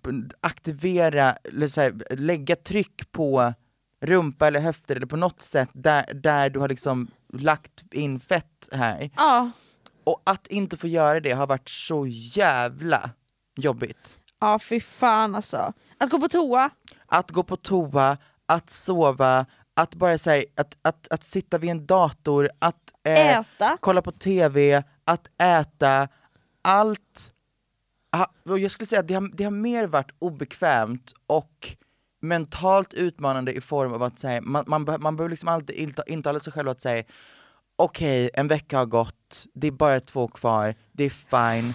aktivera, 0.41 1.33
eller 1.33 1.69
så 1.69 1.81
här, 1.81 1.93
lägga 2.17 2.57
tryck 2.57 3.13
på 3.13 3.55
rumpa 4.01 4.47
eller 4.47 4.61
höfter 4.61 4.97
eller 4.97 5.07
på 5.07 5.17
något 5.17 5.43
sätt 5.43 5.69
där, 5.73 6.15
där 6.15 6.51
du 6.51 6.59
har 6.59 6.69
liksom 6.69 7.09
lagt 7.33 7.85
in 7.93 8.21
fett 8.21 8.69
här. 8.73 9.11
Ja. 9.17 9.51
Och 10.05 10.23
att 10.27 10.47
inte 10.47 10.77
få 10.77 10.87
göra 10.87 11.21
det 11.21 11.33
har 11.33 11.47
varit 11.47 11.69
så 11.69 12.07
jävla 12.09 13.11
jobbigt. 13.57 14.17
ja, 14.41 14.59
fy 14.59 14.81
fan 14.81 15.35
alltså. 15.35 15.73
Att 15.99 16.11
gå 16.11 16.21
på 16.21 16.29
toa, 16.29 16.71
Att 17.07 17.31
gå 17.31 17.43
på 17.43 17.57
toa, 17.57 18.17
att 18.47 18.71
sova, 18.71 19.47
att 19.75 19.95
bara 19.95 20.19
säga 20.19 20.45
att, 20.57 20.77
att, 20.83 21.09
att 21.13 21.25
sitta 21.25 21.59
vid 21.59 21.71
en 21.71 21.87
dator, 21.87 22.51
att 22.59 22.95
eh, 23.05 23.39
äta. 23.39 23.79
kolla 23.81 24.03
på 24.03 24.13
TV, 24.13 24.83
att 25.05 25.29
äta, 25.43 26.09
allt. 26.63 27.31
Och 28.45 28.59
jag 28.59 28.71
skulle 28.71 28.87
säga 28.87 29.01
att 29.01 29.09
det 29.09 29.15
har, 29.15 29.31
det 29.35 29.45
har 29.45 29.51
mer 29.51 29.87
varit 29.87 30.11
obekvämt 30.19 31.13
och 31.27 31.77
mentalt 32.23 32.95
utmanande 32.95 33.53
i 33.53 33.61
form 33.61 33.93
av 33.93 34.03
att 34.03 34.19
säga, 34.19 34.41
man, 34.41 34.65
man, 34.67 34.85
man 34.85 35.17
behöver 35.17 35.31
liksom 35.31 35.49
alltid 35.49 35.77
inta- 35.77 36.09
intala 36.09 36.41
sig 36.41 36.53
själv 36.53 36.69
att 36.69 36.83
säga 36.83 37.05
okej, 37.77 38.31
en 38.35 38.49
vecka 38.49 38.79
har 38.79 38.87
gått, 38.87 39.47
det 39.55 39.67
är 39.67 39.73
bara 39.73 40.01
två 40.01 40.29
kvar, 40.29 40.75
det 40.93 41.05
är 41.05 41.11
fine. 41.11 41.75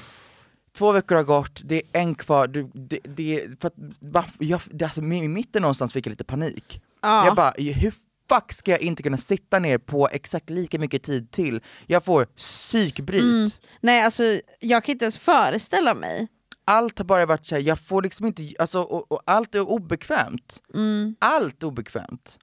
Två 0.72 0.92
veckor 0.92 1.16
har 1.16 1.24
gått, 1.24 1.62
det 1.66 1.76
är 1.76 2.02
en 2.02 2.16
kvar, 2.16 2.48
du, 2.48 2.70
det, 2.74 3.00
det, 3.04 3.62
för 3.62 3.68
att, 3.68 3.74
va, 4.00 4.26
jag, 4.40 4.62
det, 4.72 4.86
alltså, 4.86 5.02
i 5.02 5.28
mitten 5.28 5.62
någonstans 5.62 5.94
fick 5.94 6.06
jag 6.06 6.12
lite 6.12 6.24
panik. 6.24 6.82
Ja. 7.02 7.26
Jag 7.26 7.36
bara, 7.36 7.54
hur 7.58 7.94
fuck 8.30 8.54
ska 8.54 8.72
jag 8.72 8.82
inte 8.82 9.04
kunna 9.04 9.18
sitta 9.18 9.60
ner 9.60 9.78
på 9.78 10.10
exakt 10.12 10.50
lika 10.50 10.80
mycket 10.80 11.04
tid 11.04 11.32
till? 11.32 11.62
Jag 11.88 12.04
får 12.04 12.26
psykbryt. 12.26 13.22
Mm. 13.22 13.50
Nej 13.82 14.02
alltså, 14.02 14.24
jag 14.60 14.84
kan 14.84 14.94
inte 14.94 15.06
ens 15.06 15.18
föreställa 15.18 15.94
mig. 15.94 16.28
Allt 16.66 16.98
har 16.98 17.06
bara 17.06 17.26
varit 17.26 17.46
såhär, 17.46 17.62
jag 17.62 17.80
får 17.80 18.02
liksom 18.02 18.26
inte, 18.26 18.44
alltså, 18.60 18.82
och, 18.82 19.12
och 19.12 19.22
allt 19.26 19.56
är 19.56 19.70
obekvämt. 19.70 20.62
Mm. 20.74 21.16
Allt 21.20 21.64
obekvämt. 21.64 22.40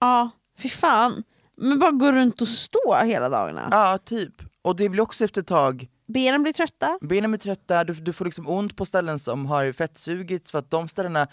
Ja, 0.00 0.30
fy 0.58 0.68
fan. 0.68 1.22
Men 1.62 1.78
bara 1.78 1.90
gå 1.90 2.12
runt 2.12 2.40
och 2.40 2.48
stå 2.48 2.94
hela 3.04 3.28
dagarna. 3.28 3.68
Ja, 3.70 3.98
typ. 4.04 4.32
Och 4.62 4.76
det 4.76 4.88
blir 4.88 5.02
också 5.02 5.24
efter 5.24 5.40
ett 5.40 5.46
tag, 5.46 5.88
Benen 6.06 6.42
blir 6.42 6.52
trötta. 6.52 6.98
benen 7.00 7.30
blir 7.30 7.38
trötta, 7.38 7.84
du, 7.84 7.94
du 7.94 8.12
får 8.12 8.24
liksom 8.24 8.48
ont 8.48 8.76
på 8.76 8.84
ställen 8.84 9.18
som 9.18 9.46
har 9.46 9.72
fettsugits 9.72 10.50
för 10.50 10.58
att 10.58 10.70
de 10.70 10.88
ställena, 10.88 11.28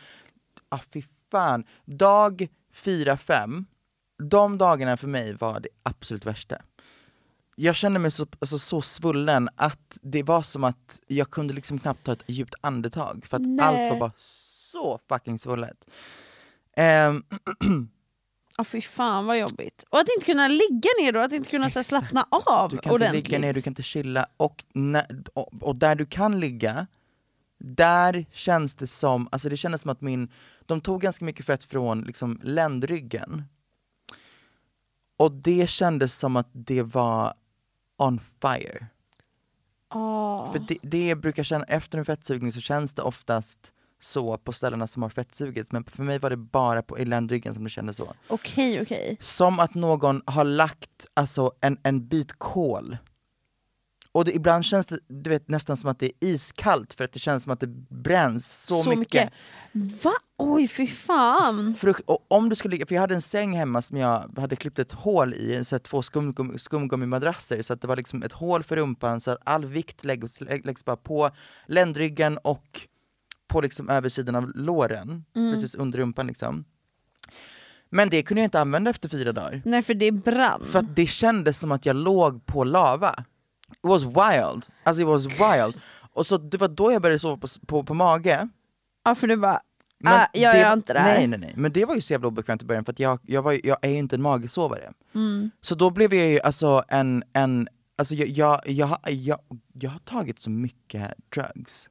ah 0.70 0.80
fy 0.94 1.04
fan. 1.32 1.64
Dag 1.86 2.48
4-5, 2.76 3.66
de 4.24 4.58
dagarna 4.58 4.98
för 4.98 5.08
mig 5.08 5.34
var 5.34 5.60
det 5.60 5.70
absolut 5.84 6.26
värsta. 6.26 6.58
Jag 7.56 7.76
kände 7.76 8.00
mig 8.00 8.12
så, 8.12 8.28
alltså, 8.40 8.58
så 8.60 8.82
svullen 8.82 9.50
att 9.56 9.98
det 10.02 10.24
var 10.24 10.42
som 10.42 10.64
att 10.64 11.02
jag 11.08 11.30
kunde 11.30 11.54
liksom 11.54 11.80
knappt 11.80 12.04
ta 12.06 12.14
ett 12.14 12.24
djupt 12.28 12.56
andetag 12.62 13.26
för 13.30 13.38
att 13.38 13.44
Nej. 13.44 13.66
allt 13.66 13.94
var 13.94 14.00
bara 14.00 14.12
så 14.18 15.00
fucking 15.10 15.40
svullet. 15.40 15.90
Ehm, 16.78 17.24
Ja 18.60 18.64
fy 18.64 18.82
fan 18.82 19.26
vad 19.26 19.40
jobbigt. 19.40 19.86
Och 19.90 20.00
att 20.00 20.08
inte 20.18 20.26
kunna 20.26 20.48
ligga 20.48 20.90
ner 21.02 21.12
då, 21.12 21.20
att 21.20 21.32
inte 21.32 21.50
kunna 21.50 21.70
så 21.70 21.80
här, 21.80 21.84
slappna 21.84 22.28
av 22.32 22.70
Du 22.70 22.78
kan 22.78 22.94
ordentligt. 22.94 23.18
inte 23.18 23.32
ligga 23.32 23.48
ner, 23.48 23.54
du 23.54 23.62
kan 23.62 23.72
inte 23.72 23.84
chilla, 23.84 24.28
och, 24.38 24.66
när, 24.74 25.06
och, 25.34 25.64
och 25.64 25.76
där 25.76 25.96
du 25.96 26.06
kan 26.06 26.40
ligga, 26.40 26.88
där 27.58 28.26
känns 28.32 28.76
det 28.76 28.88
som, 28.88 29.30
alltså 29.32 29.50
det 29.50 29.58
kändes 29.58 29.82
som 29.82 29.90
att 29.90 30.02
min, 30.02 30.32
de 30.66 30.82
tog 30.82 31.02
ganska 31.02 31.26
mycket 31.26 31.46
fett 31.46 31.64
från 31.64 32.02
liksom 32.02 32.40
ländryggen. 32.44 33.44
Och 35.18 35.32
det 35.32 35.70
kändes 35.70 36.20
som 36.20 36.36
att 36.36 36.50
det 36.52 36.82
var 36.82 37.34
on 37.98 38.20
fire. 38.42 38.88
Ja. 39.90 40.50
För 40.52 40.60
det, 40.60 40.78
det 40.82 41.16
brukar 41.16 41.44
känna, 41.44 41.64
efter 41.66 41.98
en 41.98 42.06
fettsugning 42.06 42.54
så 42.54 42.62
känns 42.62 42.94
det 42.94 43.02
oftast 43.02 43.74
så 44.00 44.38
på 44.38 44.52
ställena 44.52 44.88
som 44.88 45.04
har 45.04 45.10
fettsugits, 45.10 45.72
men 45.72 45.84
för 45.84 46.04
mig 46.04 46.20
var 46.20 46.30
det 46.30 46.38
bara 46.38 46.82
på, 46.82 47.00
i 47.00 47.06
ländryggen 47.06 47.54
som 47.54 47.64
det 47.64 47.70
kändes 47.70 47.98
så. 47.98 48.14
Okej 48.28 48.82
okej. 48.82 49.18
Som 49.20 49.60
att 49.60 49.74
någon 49.74 50.22
har 50.26 50.44
lagt 50.44 51.08
alltså, 51.14 51.52
en, 51.62 51.78
en 51.84 52.08
bit 52.08 52.34
kol. 52.34 52.98
Och 54.12 54.26
det, 54.26 54.36
ibland 54.36 54.66
känns 54.66 54.86
det 54.86 55.00
du 55.08 55.30
vet, 55.30 55.48
nästan 55.48 55.78
som 55.78 55.90
att 55.90 56.00
det 56.00 56.06
är 56.06 56.12
iskallt 56.28 56.94
för 56.94 57.04
att 57.04 57.12
det 57.12 57.20
känns 57.20 57.44
som 57.44 57.52
att 57.52 57.60
det 57.60 57.68
bränns 57.90 58.66
så, 58.66 58.96
mycket. 58.96 59.30
Va? 60.04 60.14
Oj 60.38 60.68
fy 60.68 60.88
fan. 60.88 61.76
Frukt, 61.80 62.02
och 62.06 62.26
om 62.28 62.50
du 62.50 62.56
skulle 62.56 62.72
ligga, 62.72 62.86
för 62.86 62.96
jag 62.96 63.02
hade 63.02 63.14
en 63.16 63.22
säng 63.22 63.58
hemma 63.58 63.82
som 63.82 63.98
jag 63.98 64.32
hade 64.38 64.56
klippt 64.56 64.80
ett 64.80 64.92
hål 64.92 65.34
i, 65.34 65.66
så 65.66 65.80
två 65.80 66.02
skumgummi, 66.02 66.60
skumgummimadrasser, 66.60 67.62
så 67.62 67.74
att 67.74 67.82
det 67.82 67.88
var 67.88 67.96
liksom 67.96 68.24
ett 68.24 68.32
hål 68.34 68.64
för 68.64 68.76
rumpan 68.76 69.22
så 69.22 69.32
att 69.32 69.38
all 69.44 69.66
vikt 69.66 70.04
läggs, 70.04 70.42
lä- 70.42 70.62
läggs 70.64 70.86
bara 70.86 70.98
på 70.98 71.30
ländryggen 71.66 72.38
och 72.38 72.88
på 73.50 73.62
liksom 73.62 73.90
översidan 73.90 74.36
av 74.36 74.52
låren, 74.56 75.26
Mm. 75.36 75.54
precis 75.54 75.76
under 75.76 75.98
rumpan 76.00 76.28
liksom. 76.28 76.66
Men 77.90 78.10
det 78.10 78.24
kunde 78.24 78.42
jag 78.42 78.46
inte 78.48 78.62
använda 78.62 78.90
efter 78.92 79.10
fyra 79.10 79.32
dagar. 79.32 79.62
Nej 79.66 79.82
för 79.82 79.94
det 79.94 80.12
brann. 80.12 80.66
För 80.72 80.80
att 80.80 80.96
det 80.96 81.08
kändes 81.08 81.60
som 81.60 81.72
att 81.72 81.86
jag 81.86 81.96
låg 81.96 82.46
på 82.46 82.64
lava. 82.64 83.24
It 83.72 83.78
was 83.82 84.04
wild. 84.04 84.66
Alltså 84.84 85.02
it 85.02 85.08
was 85.08 85.26
wild. 85.26 85.82
Och 86.14 86.26
så 86.28 86.38
det 86.38 86.58
var 86.58 86.68
då 86.68 86.92
jag 86.92 87.02
började 87.02 87.20
sova 87.20 87.38
på, 87.38 87.48
på, 87.68 87.84
på 87.84 87.94
mage. 87.94 88.50
Ja 89.06 89.16
för 89.16 89.28
du 89.28 89.38
bara, 89.38 89.62
Men 90.00 90.14
ah, 90.14 90.26
jag 90.34 90.56
det- 90.56 90.60
gör 90.62 90.74
inte 90.74 90.94
det 90.94 91.00
här. 91.00 91.14
Nej 91.18 91.28
nej 91.28 91.40
nej, 91.40 91.54
men 91.56 91.72
det 91.72 91.86
var 91.86 91.96
ju 91.96 92.02
så 92.02 92.14
jävla 92.14 92.28
obekvämt 92.28 92.62
i 92.64 92.66
början 92.66 92.86
för 92.86 92.92
att 92.92 93.00
jag, 93.00 93.20
jag, 93.24 93.42
var, 93.42 93.60
jag 93.64 93.78
är 93.82 93.90
ju 93.90 93.98
inte 93.98 94.16
en 94.16 94.22
magsovare. 94.22 94.92
Mm. 95.16 95.52
Så 95.62 95.76
då 95.76 95.90
blev 95.90 96.14
jag 96.14 96.28
ju 96.30 96.40
alltså 96.42 96.84
en, 96.88 97.24
en 97.34 97.68
alltså 97.98 98.16
jag, 98.16 98.28
jag, 98.28 98.62
jag, 98.68 99.00
jag, 99.10 99.40
jag 99.74 99.90
har 99.92 100.00
tagit 100.00 100.42
så 100.42 100.50
mycket 100.50 101.14
drugs. 101.36 101.90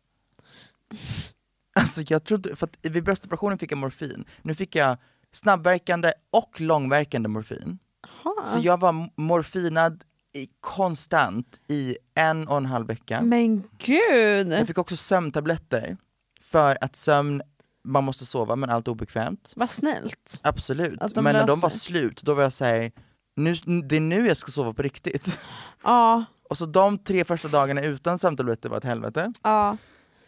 Alltså 1.81 2.03
jag 2.07 2.25
trodde, 2.25 2.57
för 2.57 2.67
att 2.67 2.77
vid 2.83 3.05
bröstoperationen 3.05 3.59
fick 3.59 3.73
jag 3.73 3.79
morfin, 3.79 4.25
nu 4.43 4.55
fick 4.55 4.75
jag 4.75 4.97
snabbverkande 5.33 6.13
och 6.31 6.61
långverkande 6.61 7.29
morfin. 7.29 7.79
Aha. 8.25 8.45
Så 8.47 8.59
jag 8.63 8.81
var 8.81 9.11
morfinad 9.21 10.05
i, 10.33 10.49
konstant 10.61 11.61
i 11.69 11.97
en 12.15 12.49
och 12.49 12.57
en 12.57 12.67
halv 12.67 12.87
vecka. 12.87 13.23
Men 13.23 13.63
gud! 13.79 14.53
Jag 14.53 14.67
fick 14.67 14.79
också 14.79 14.97
sömntabletter 14.97 15.97
för 16.43 16.79
att 16.81 16.97
sömn, 16.97 17.43
man 17.85 18.05
måste 18.05 18.27
sova 18.27 18.57
men 18.57 18.71
allt 18.71 18.89
är 18.89 18.93
obekvämt. 18.93 19.53
Vad 19.57 19.71
snällt. 19.71 20.41
Absolut, 20.43 21.01
men 21.17 21.25
när 21.25 21.47
de 21.47 21.61
var 21.61 21.71
slut, 21.71 22.23
då 22.23 22.35
var 22.35 22.43
jag 22.43 22.53
såhär, 22.53 22.93
nu, 23.37 23.55
det 23.89 23.97
är 23.97 24.01
nu 24.01 24.27
jag 24.27 24.37
ska 24.37 24.51
sova 24.51 24.73
på 24.73 24.83
riktigt. 24.83 25.39
Ja, 25.83 26.25
Och 26.51 26.59
så 26.59 26.67
de 26.67 26.99
tre 26.99 27.25
första 27.25 27.49
dagarna 27.49 27.83
utan 27.83 28.19
sömntabletter 28.19 28.69
var 28.69 28.77
ett 28.79 28.85
helvete. 28.85 29.33
ja. 29.43 29.77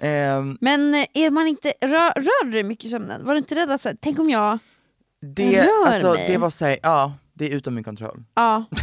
Ehm, 0.01 0.59
Men 0.61 0.95
eh, 0.95 1.07
är 1.15 1.31
man 1.31 1.47
inte, 1.49 1.73
rör, 1.81 2.13
rör 2.21 2.45
du 2.45 2.51
dig 2.51 2.63
mycket 2.63 2.85
i 2.85 2.89
sömnen? 2.89 3.25
Var 3.25 3.33
du 3.35 3.39
inte 3.39 3.55
rädd 3.55 3.71
att 3.71 3.81
säga, 3.81 3.97
tänk 4.01 4.19
om 4.19 4.31
jag, 4.31 4.59
det, 5.23 5.63
Rör 5.63 5.87
alltså, 5.87 6.13
mig. 6.13 6.29
det 6.29 6.39
var 6.39 6.51
såhär, 6.51 6.79
ja, 6.83 7.15
det 7.35 7.45
är 7.53 7.57
utom 7.57 7.75
min 7.75 7.85
kontroll. 7.85 8.25
ja. 8.35 8.65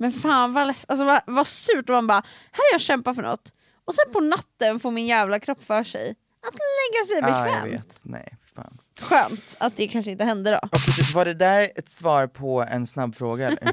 Men 0.00 0.12
fan 0.12 0.52
vad, 0.52 0.62
alltså, 0.68 1.04
vad, 1.04 1.20
vad 1.26 1.46
surt 1.46 1.88
om 1.88 1.94
man 1.94 2.06
bara, 2.06 2.22
här 2.52 2.58
har 2.58 2.72
jag 2.72 2.80
kämpat 2.80 3.16
för 3.16 3.22
något, 3.22 3.52
och 3.84 3.94
sen 3.94 4.12
på 4.12 4.20
natten 4.20 4.80
får 4.80 4.90
min 4.90 5.06
jävla 5.06 5.40
kropp 5.40 5.64
för 5.64 5.84
sig 5.84 6.10
att 6.46 6.54
lägga 6.54 7.04
sig 7.06 7.18
Ja, 7.32 7.46
jag 7.46 7.62
bekvämt. 7.62 7.74
vet. 7.86 8.00
Nej, 8.04 8.34
fan. 8.54 8.78
Skönt 9.00 9.56
att 9.60 9.76
det 9.76 9.88
kanske 9.88 10.10
inte 10.10 10.24
hände 10.24 10.50
då. 10.50 10.68
Och 10.72 11.14
var 11.14 11.24
det 11.24 11.34
där 11.34 11.70
ett 11.76 11.88
svar 11.90 12.26
på 12.26 12.62
en 12.70 12.86
snabb 12.86 13.14
fråga 13.16 13.46
eller? 13.46 13.58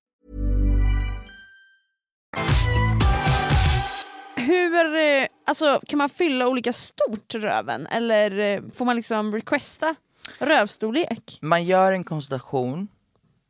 Hur, 4.35 4.95
eh, 4.95 5.27
alltså 5.45 5.81
kan 5.87 5.97
man 5.97 6.09
fylla 6.09 6.47
olika 6.47 6.73
stort 6.73 7.35
röven? 7.35 7.87
Eller 7.87 8.39
eh, 8.39 8.61
får 8.73 8.85
man 8.85 8.95
liksom 8.95 9.33
requesta 9.33 9.95
rövstorlek? 10.39 11.37
Man 11.41 11.63
gör 11.63 11.91
en 11.91 12.03
konsultation 12.03 12.87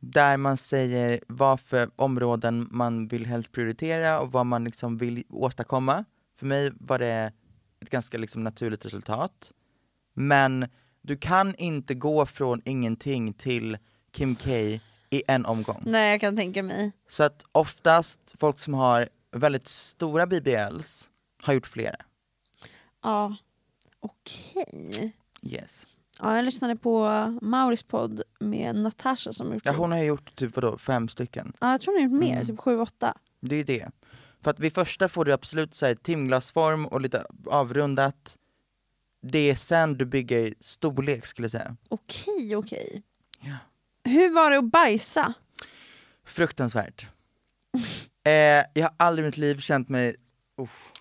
där 0.00 0.36
man 0.36 0.56
säger 0.56 1.20
vad 1.28 1.60
för 1.60 1.90
områden 1.96 2.68
man 2.70 3.08
vill 3.08 3.26
helst 3.26 3.52
prioritera 3.52 4.20
och 4.20 4.32
vad 4.32 4.46
man 4.46 4.64
liksom 4.64 4.98
vill 4.98 5.24
åstadkomma. 5.30 6.04
För 6.38 6.46
mig 6.46 6.72
var 6.80 6.98
det 6.98 7.32
ett 7.82 7.90
ganska 7.90 8.18
liksom 8.18 8.44
naturligt 8.44 8.84
resultat. 8.84 9.52
Men 10.14 10.68
du 11.02 11.16
kan 11.16 11.54
inte 11.54 11.94
gå 11.94 12.26
från 12.26 12.62
ingenting 12.64 13.32
till 13.34 13.78
Kim 14.12 14.34
K 14.34 14.50
i 15.12 15.22
en 15.28 15.46
omgång. 15.46 15.82
Nej 15.86 16.10
jag 16.10 16.20
kan 16.20 16.36
tänka 16.36 16.62
mig. 16.62 16.92
Så 17.08 17.22
att 17.22 17.44
oftast 17.52 18.34
folk 18.38 18.58
som 18.58 18.74
har 18.74 19.08
väldigt 19.30 19.68
stora 19.68 20.26
BBLs 20.26 21.08
har 21.42 21.52
gjort 21.54 21.66
flera. 21.66 21.96
Ja, 23.02 23.36
okej. 24.00 25.12
Yes. 25.42 25.86
Ja, 26.20 26.36
jag 26.36 26.44
lyssnade 26.44 26.76
på 26.76 27.08
Mauris 27.42 27.82
podd 27.82 28.22
med 28.40 28.76
Natasha 28.76 29.32
som 29.32 29.46
har 29.46 29.54
gjort 29.54 29.66
Ja, 29.66 29.72
hon 29.72 29.92
har 29.92 29.98
ju 29.98 30.04
gjort 30.04 30.34
typ 30.36 30.56
vadå, 30.56 30.78
fem 30.78 31.08
stycken. 31.08 31.52
Ja, 31.60 31.70
jag 31.70 31.80
tror 31.80 31.94
hon 31.94 32.02
har 32.02 32.10
gjort 32.10 32.20
mer, 32.20 32.32
Mm. 32.34 32.46
typ 32.46 32.60
sju, 32.60 32.78
åtta. 32.80 33.14
Det 33.40 33.54
är 33.54 33.58
ju 33.58 33.64
det. 33.64 33.90
För 34.40 34.50
att 34.50 34.58
vid 34.60 34.74
första 34.74 35.08
får 35.08 35.24
du 35.24 35.32
absolut 35.32 35.74
så 35.74 35.86
här, 35.86 35.94
timglasform 35.94 36.86
och 36.86 37.00
lite 37.00 37.26
avrundat. 37.46 38.38
Det 39.22 39.50
är 39.50 39.54
sen 39.54 39.94
du 39.98 40.04
bygger 40.04 40.54
storlek 40.60 41.26
skulle 41.26 41.44
jag 41.44 41.52
säga. 41.52 41.76
Okej, 41.88 42.56
okej. 42.56 43.02
Ja. 43.40 43.56
Hur 44.04 44.30
var 44.30 44.50
det 44.50 44.58
att 44.58 44.70
bajsa? 44.70 45.34
Fruktansvärt. 46.26 47.06
eh, 48.24 48.32
jag 48.74 48.82
har 48.82 48.94
aldrig 48.96 49.24
i 49.24 49.26
mitt 49.26 49.36
liv 49.36 49.58
känt 49.58 49.88
mig, 49.88 50.16
uff, 50.62 50.92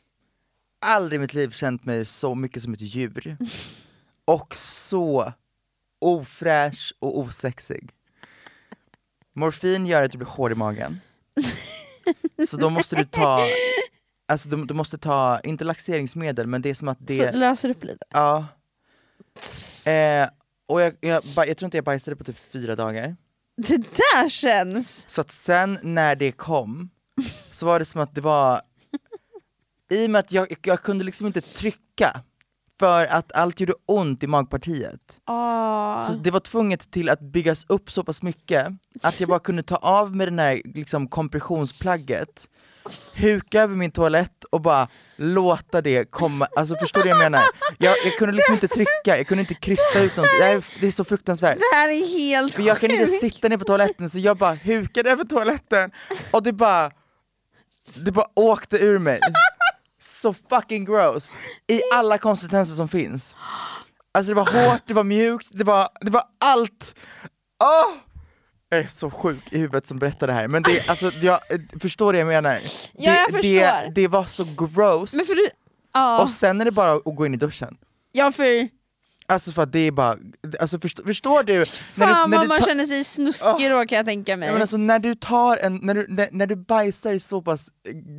aldrig 0.85 1.17
i 1.17 1.21
mitt 1.21 1.33
liv 1.33 1.51
känt 1.51 1.85
mig 1.85 2.05
så 2.05 2.35
mycket 2.35 2.63
som 2.63 2.73
ett 2.73 2.81
djur. 2.81 3.37
Och 4.25 4.55
så 4.55 5.33
ofräsch 5.99 6.93
och 6.99 7.19
osexig. 7.19 7.91
Morfin 9.33 9.85
gör 9.85 10.03
att 10.03 10.11
du 10.11 10.17
blir 10.17 10.27
hård 10.27 10.51
i 10.51 10.55
magen. 10.55 11.01
Så 12.47 12.57
då 12.57 12.69
måste 12.69 12.95
du 12.95 13.05
ta, 13.05 13.45
alltså 14.27 14.49
du, 14.49 14.65
du 14.65 14.73
måste 14.73 14.97
ta, 14.97 15.39
inte 15.39 15.63
laxeringsmedel 15.63 16.47
men 16.47 16.61
det 16.61 16.69
är 16.69 16.73
som 16.73 16.87
att 16.87 16.97
det... 17.01 17.31
Så 17.31 17.37
löser 17.37 17.69
upp 17.69 17.83
lite. 17.83 18.05
Ja. 18.09 18.47
Eh, 19.87 20.29
och 20.71 20.81
jag, 20.81 20.93
jag, 20.99 21.23
ba- 21.35 21.45
jag 21.45 21.57
tror 21.57 21.67
inte 21.67 21.77
jag 21.77 21.85
bajsade 21.85 22.15
på 22.15 22.23
typ 22.23 22.37
fyra 22.51 22.75
dagar. 22.75 23.15
Det 23.57 23.77
där 23.77 24.29
känns... 24.29 25.09
Så 25.09 25.21
att 25.21 25.31
sen 25.31 25.79
när 25.83 26.15
det 26.15 26.31
kom, 26.31 26.89
så 27.51 27.65
var 27.65 27.79
det 27.79 27.85
som 27.85 28.01
att 28.01 28.15
det 28.15 28.21
var, 28.21 28.61
i 29.89 30.05
och 30.05 30.09
med 30.09 30.19
att 30.19 30.31
jag, 30.31 30.55
jag 30.63 30.81
kunde 30.81 31.03
liksom 31.03 31.27
inte 31.27 31.41
trycka, 31.41 32.21
för 32.79 33.05
att 33.05 33.31
allt 33.31 33.59
gjorde 33.59 33.73
ont 33.85 34.23
i 34.23 34.27
magpartiet. 34.27 35.21
Ah. 35.23 35.99
Så 35.99 36.13
det 36.13 36.31
var 36.31 36.39
tvunget 36.39 36.91
till 36.91 37.09
att 37.09 37.19
byggas 37.19 37.65
upp 37.69 37.91
så 37.91 38.03
pass 38.03 38.21
mycket, 38.21 38.67
att 39.01 39.19
jag 39.19 39.29
bara 39.29 39.39
kunde 39.39 39.63
ta 39.63 39.75
av 39.75 40.15
med 40.15 40.27
den 40.27 40.39
här 40.39 40.61
liksom, 40.65 41.07
kompressionsplagget, 41.07 42.49
huka 43.13 43.61
över 43.61 43.75
min 43.75 43.91
toalett 43.91 44.43
och 44.43 44.61
bara 44.61 44.87
låta 45.15 45.81
det 45.81 46.11
komma, 46.11 46.47
alltså 46.55 46.75
förstår 46.75 47.01
du 47.03 47.09
vad 47.09 47.17
jag 47.17 47.23
menar? 47.23 47.43
Jag, 47.77 47.95
jag 48.05 48.17
kunde 48.17 48.35
liksom 48.35 48.53
inte 48.53 48.67
trycka, 48.67 49.17
jag 49.17 49.27
kunde 49.27 49.41
inte 49.41 49.53
krysta 49.53 49.99
ut 49.99 50.17
något, 50.17 50.27
det 50.39 50.45
är, 50.45 50.65
det 50.81 50.87
är 50.87 50.91
så 50.91 51.03
fruktansvärt. 51.03 51.59
Det 51.59 51.75
här 51.77 51.89
är 51.89 52.07
helt 52.07 52.53
För 52.53 52.61
jag 52.61 52.79
kan 52.79 52.91
inte 52.91 53.07
sitta 53.07 53.47
ner 53.47 53.57
på 53.57 53.65
toaletten 53.65 54.09
så 54.09 54.19
jag 54.19 54.37
bara 54.37 54.53
hukade 54.53 55.11
över 55.11 55.23
toaletten 55.23 55.91
och 56.31 56.43
det 56.43 56.53
bara, 56.53 56.91
det 58.05 58.11
bara 58.11 58.27
åkte 58.33 58.77
ur 58.77 58.99
mig. 58.99 59.19
Så 60.01 60.35
fucking 60.49 60.85
gross, 60.85 61.35
i 61.67 61.81
alla 61.93 62.17
konsistenser 62.17 62.75
som 62.75 62.89
finns. 62.89 63.35
Alltså 64.13 64.29
det 64.29 64.35
var 64.35 64.69
hårt, 64.69 64.81
det 64.85 64.93
var 64.93 65.03
mjukt, 65.03 65.47
det 65.51 65.63
var, 65.63 65.89
det 66.01 66.11
var 66.11 66.23
allt! 66.39 66.95
Åh! 67.63 68.10
Jag 68.73 68.79
är 68.79 68.87
så 68.87 69.09
sjuk 69.09 69.43
i 69.53 69.57
huvudet 69.57 69.87
som 69.87 69.99
berättar 69.99 70.27
det 70.27 70.33
här, 70.33 70.47
men 70.47 70.63
det, 70.63 70.89
alltså, 70.89 71.11
jag 71.21 71.39
förstår 71.81 72.13
det 72.13 72.19
jag 72.19 72.27
menar. 72.27 72.59
Ja, 72.93 73.13
jag 73.13 73.15
det, 73.31 73.41
det, 73.41 73.59
förstår. 73.59 73.91
det 73.91 74.07
var 74.07 74.25
så 74.25 74.45
gross, 74.57 75.13
Men 75.13 75.25
för 75.25 75.35
du... 75.35 75.49
Ja, 75.93 76.21
och 76.21 76.29
sen 76.29 76.61
är 76.61 76.65
det 76.65 76.71
bara 76.71 76.91
att 76.91 77.15
gå 77.15 77.25
in 77.25 77.33
i 77.33 77.37
duschen. 77.37 77.77
ja 78.11 78.31
för... 78.31 78.69
Alltså 79.25 79.51
för 79.51 79.63
att 79.63 79.71
det 79.71 79.79
är 79.79 79.91
bara, 79.91 80.17
alltså 80.59 80.79
förstår, 80.79 81.03
förstår 81.03 81.43
du? 81.43 81.65
Fan 81.65 82.31
du, 82.31 82.37
vad 82.37 82.45
du 82.45 82.49
man 82.49 82.61
känner 82.61 82.85
sig 82.85 83.03
snuskig 83.03 83.71
då 83.71 83.85
kan 83.85 83.95
jag 83.95 84.05
tänka 84.05 84.37
mig. 84.37 84.47
Ja, 84.47 84.53
men 84.53 84.61
alltså 84.61 84.77
när 84.77 84.99
du 84.99 85.15
tar 85.15 85.57
en, 85.57 85.75
när 85.75 85.95
du, 85.95 86.05
när, 86.09 86.29
när 86.31 86.47
du 86.47 86.55
bajsar 86.55 87.17
så 87.17 87.41
pass 87.41 87.69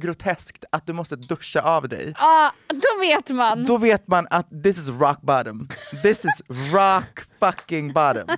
groteskt 0.01 0.65
att 0.73 0.87
du 0.87 0.93
måste 0.93 1.17
duscha 1.17 1.61
av 1.61 1.89
dig, 1.89 2.13
ah, 2.17 2.51
då 2.69 3.01
vet 3.01 3.31
man! 3.31 3.65
då 3.65 3.77
vet 3.77 4.09
man 4.09 4.27
att 4.31 4.63
this 4.63 4.79
is 4.79 4.89
rock 4.89 5.21
bottom. 5.23 5.65
This 6.03 6.25
is 6.25 6.43
rock 6.73 7.21
fucking 7.41 7.93
bottom. 7.93 8.27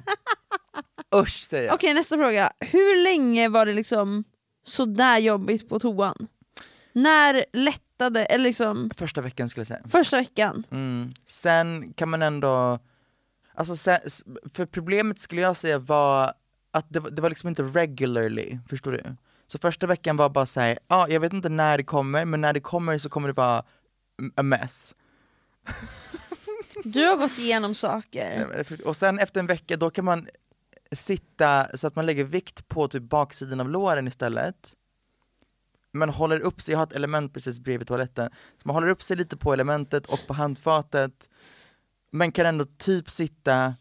Usch 1.15 1.45
säger 1.47 1.65
jag. 1.67 1.75
Okej 1.75 1.95
nästa 1.95 2.17
fråga, 2.17 2.53
hur 2.61 3.03
länge 3.05 3.49
var 3.49 3.67
det 3.67 3.73
liksom 3.73 4.25
sådär 4.65 5.19
jobbigt 5.19 5.69
på 5.69 5.79
toan? 5.81 6.29
När 6.93 7.45
lättade, 7.53 8.25
eller 8.25 8.45
liksom 8.45 8.91
Första 8.97 9.21
veckan 9.21 9.49
skulle 9.49 9.61
jag 9.61 9.67
säga. 9.67 9.83
första 9.91 10.17
veckan? 10.19 10.65
Mm. 10.71 11.15
Sen 11.27 11.93
kan 11.93 12.09
man 12.09 12.23
ändå, 12.23 12.79
alltså 13.55 13.77
sen, 13.77 13.99
för 14.55 14.67
problemet 14.67 15.19
skulle 15.19 15.41
jag 15.41 15.57
säga 15.57 15.79
var 15.79 16.33
att 16.71 16.87
det, 16.89 17.01
var- 17.01 17.11
det 17.11 17.23
var 17.23 17.29
liksom 17.29 17.49
inte 17.49 17.63
regularly, 17.63 18.59
förstår 18.69 18.93
du? 18.93 19.03
Så 19.47 19.59
första 19.59 19.87
veckan 19.87 20.17
var 20.17 20.29
bara 20.31 20.47
såhär, 20.47 20.79
ja 20.89 21.07
jag 21.09 21.21
vet 21.21 21.33
inte 21.33 21.49
när 21.49 21.79
det 21.79 21.85
kommer, 21.85 22.25
men 22.25 22.41
när 22.41 22.53
det 22.53 22.61
kommer 22.61 22.99
så 22.99 23.09
kommer 23.09 23.29
det 23.29 23.35
vara 23.35 23.63
a 24.37 24.43
mess. 24.43 24.95
Du 26.85 27.05
har 27.07 27.17
gått 27.17 27.39
igenom 27.39 27.75
saker. 27.75 28.65
Och 28.85 28.97
sen 28.97 29.19
efter 29.19 29.41
en 29.41 29.47
vecka 29.47 29.77
då 29.77 29.91
kan 29.91 30.05
man 30.05 30.29
sitta 30.93 31.69
så 31.75 31.87
att 31.87 31.97
man 31.97 32.07
lägger 32.07 32.25
vikt 32.25 32.69
på 32.69 32.89
typ 32.89 33.03
baksidan 33.03 33.61
av 33.61 33.69
låren 33.69 34.09
istället. 34.09 34.75
Man 35.93 36.09
håller 36.09 36.41
upp 36.41 36.63
sig, 36.63 36.73
jag 36.73 36.79
har 36.79 36.87
ett 36.87 36.93
element 36.93 37.35
precis 37.35 37.59
bredvid 37.59 37.89
toaletten, 37.89 38.31
så 38.33 38.63
man 38.65 38.77
håller 38.77 38.89
upp 38.89 39.03
sig 39.03 39.17
lite 39.17 39.37
på 39.37 39.53
elementet 39.53 40.07
och 40.07 40.19
på 40.27 40.35
handfatet, 40.35 41.29
men 42.11 42.33
kan 42.33 42.47
ändå 42.47 42.65
typ 42.79 43.11
sitta 43.11 43.75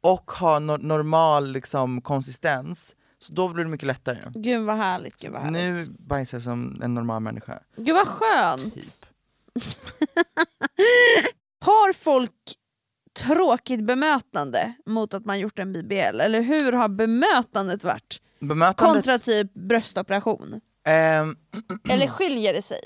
och 0.00 0.30
ha 0.30 0.58
no- 0.58 0.82
normal 0.82 1.52
liksom 1.52 2.00
konsistens, 2.02 2.94
så 3.18 3.32
då 3.32 3.48
blir 3.48 3.64
det 3.64 3.70
mycket 3.70 3.86
lättare. 3.86 4.18
Gud 4.34 4.66
vad 4.66 4.76
härligt, 4.76 5.16
gud 5.16 5.32
vad 5.32 5.42
härligt. 5.42 5.88
Nu 5.88 5.94
bajsar 5.98 6.36
jag 6.38 6.42
som 6.42 6.80
en 6.82 6.94
normal 6.94 7.22
människa. 7.22 7.60
Gud 7.76 7.94
vad 7.94 8.08
skönt! 8.08 8.74
Typ. 8.74 8.84
Har 11.60 11.92
folk 11.92 12.32
tråkigt 13.18 13.84
bemötande 13.84 14.74
mot 14.86 15.14
att 15.14 15.24
man 15.24 15.38
gjort 15.40 15.58
en 15.58 15.72
BBL? 15.72 16.20
Eller 16.20 16.40
hur 16.40 16.72
har 16.72 16.88
bemötandet 16.88 17.84
varit? 17.84 18.20
Bemötandet, 18.38 18.94
Kontra 18.94 19.18
typ 19.18 19.52
bröstoperation? 19.54 20.60
ehm, 20.86 21.36
Eller 21.88 22.06
skiljer 22.06 22.54
det 22.54 22.62
sig? 22.62 22.80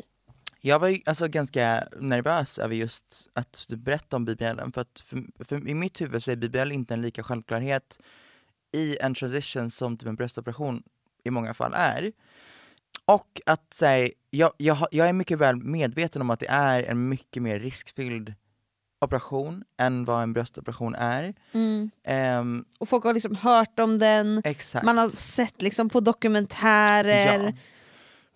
Jag 0.61 0.79
var 0.79 0.89
ju 0.89 1.01
alltså 1.07 1.29
ganska 1.29 1.89
nervös 2.01 2.59
över 2.59 2.75
just 2.75 3.29
att 3.33 3.65
du 3.69 3.77
berätta 3.77 4.17
om 4.17 4.25
BBL, 4.25 4.61
för 4.75 4.81
att 4.81 5.03
för, 5.07 5.45
för 5.45 5.69
i 5.69 5.75
mitt 5.75 6.01
huvud 6.01 6.23
så 6.23 6.31
är 6.31 6.37
BBL 6.37 6.73
inte 6.73 6.95
en 6.95 7.03
lika 7.03 7.23
självklarhet 7.23 8.01
i 8.73 8.97
en 9.01 9.15
transition 9.15 9.71
som 9.71 9.97
typ 9.97 10.09
en 10.09 10.17
bröstoperation 10.17 10.83
i 11.25 11.31
många 11.31 11.55
fall 11.55 11.73
är. 11.75 12.13
Och 13.05 13.41
att 13.47 13.75
säga, 13.75 14.11
jag, 14.31 14.53
jag, 14.57 14.87
jag 14.91 15.09
är 15.09 15.13
mycket 15.13 15.39
väl 15.39 15.57
medveten 15.57 16.23
om 16.23 16.31
att 16.31 16.41
det 16.41 16.49
är 16.49 16.83
en 16.83 17.09
mycket 17.09 17.43
mer 17.43 17.59
riskfylld 17.59 18.35
operation 19.05 19.65
än 19.79 20.05
vad 20.05 20.23
en 20.23 20.33
bröstoperation 20.33 20.95
är. 20.95 21.35
Mm. 21.53 21.91
Ehm, 22.05 22.65
Och 22.79 22.89
folk 22.89 23.05
har 23.05 23.15
liksom 23.15 23.37
hört 23.37 23.79
om 23.81 23.99
den, 23.99 24.43
exakt. 24.45 24.85
man 24.87 24.99
har 24.99 25.09
sett 25.09 25.63
liksom 25.63 25.89
på 25.89 26.01
dokumentärer. 26.01 27.45
Ja. 27.45 27.53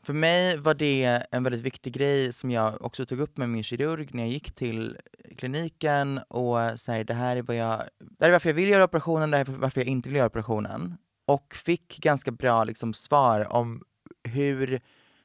För 0.03 0.13
mig 0.13 0.57
var 0.57 0.75
det 0.75 1.23
en 1.31 1.43
väldigt 1.43 1.61
viktig 1.61 1.93
grej 1.93 2.33
som 2.33 2.51
jag 2.51 2.83
också 2.83 3.07
tog 3.07 3.21
upp 3.21 3.37
med 3.37 3.49
min 3.49 3.65
kirurg 3.65 4.15
när 4.15 4.23
jag 4.23 4.33
gick 4.33 4.55
till 4.55 4.97
kliniken 5.39 6.19
och 6.29 6.81
sa 6.81 7.05
det 7.05 7.15
här 7.15 7.37
är 7.37 7.43
vad 7.43 7.57
jag, 7.57 7.83
det 7.99 8.25
här 8.25 8.29
är 8.29 8.33
varför 8.33 8.49
jag 8.49 8.55
vill 8.55 8.69
göra 8.69 8.85
operationen, 8.85 9.31
det 9.31 9.37
här 9.37 9.49
är 9.49 9.53
varför 9.53 9.81
jag 9.81 9.89
inte 9.89 10.09
vill 10.09 10.17
göra 10.17 10.27
operationen. 10.27 10.97
Och 11.27 11.55
fick 11.55 11.99
ganska 11.99 12.31
bra 12.31 12.65
liksom, 12.65 12.95
svar 12.95 13.53
om 13.53 13.83
hur 14.25 14.81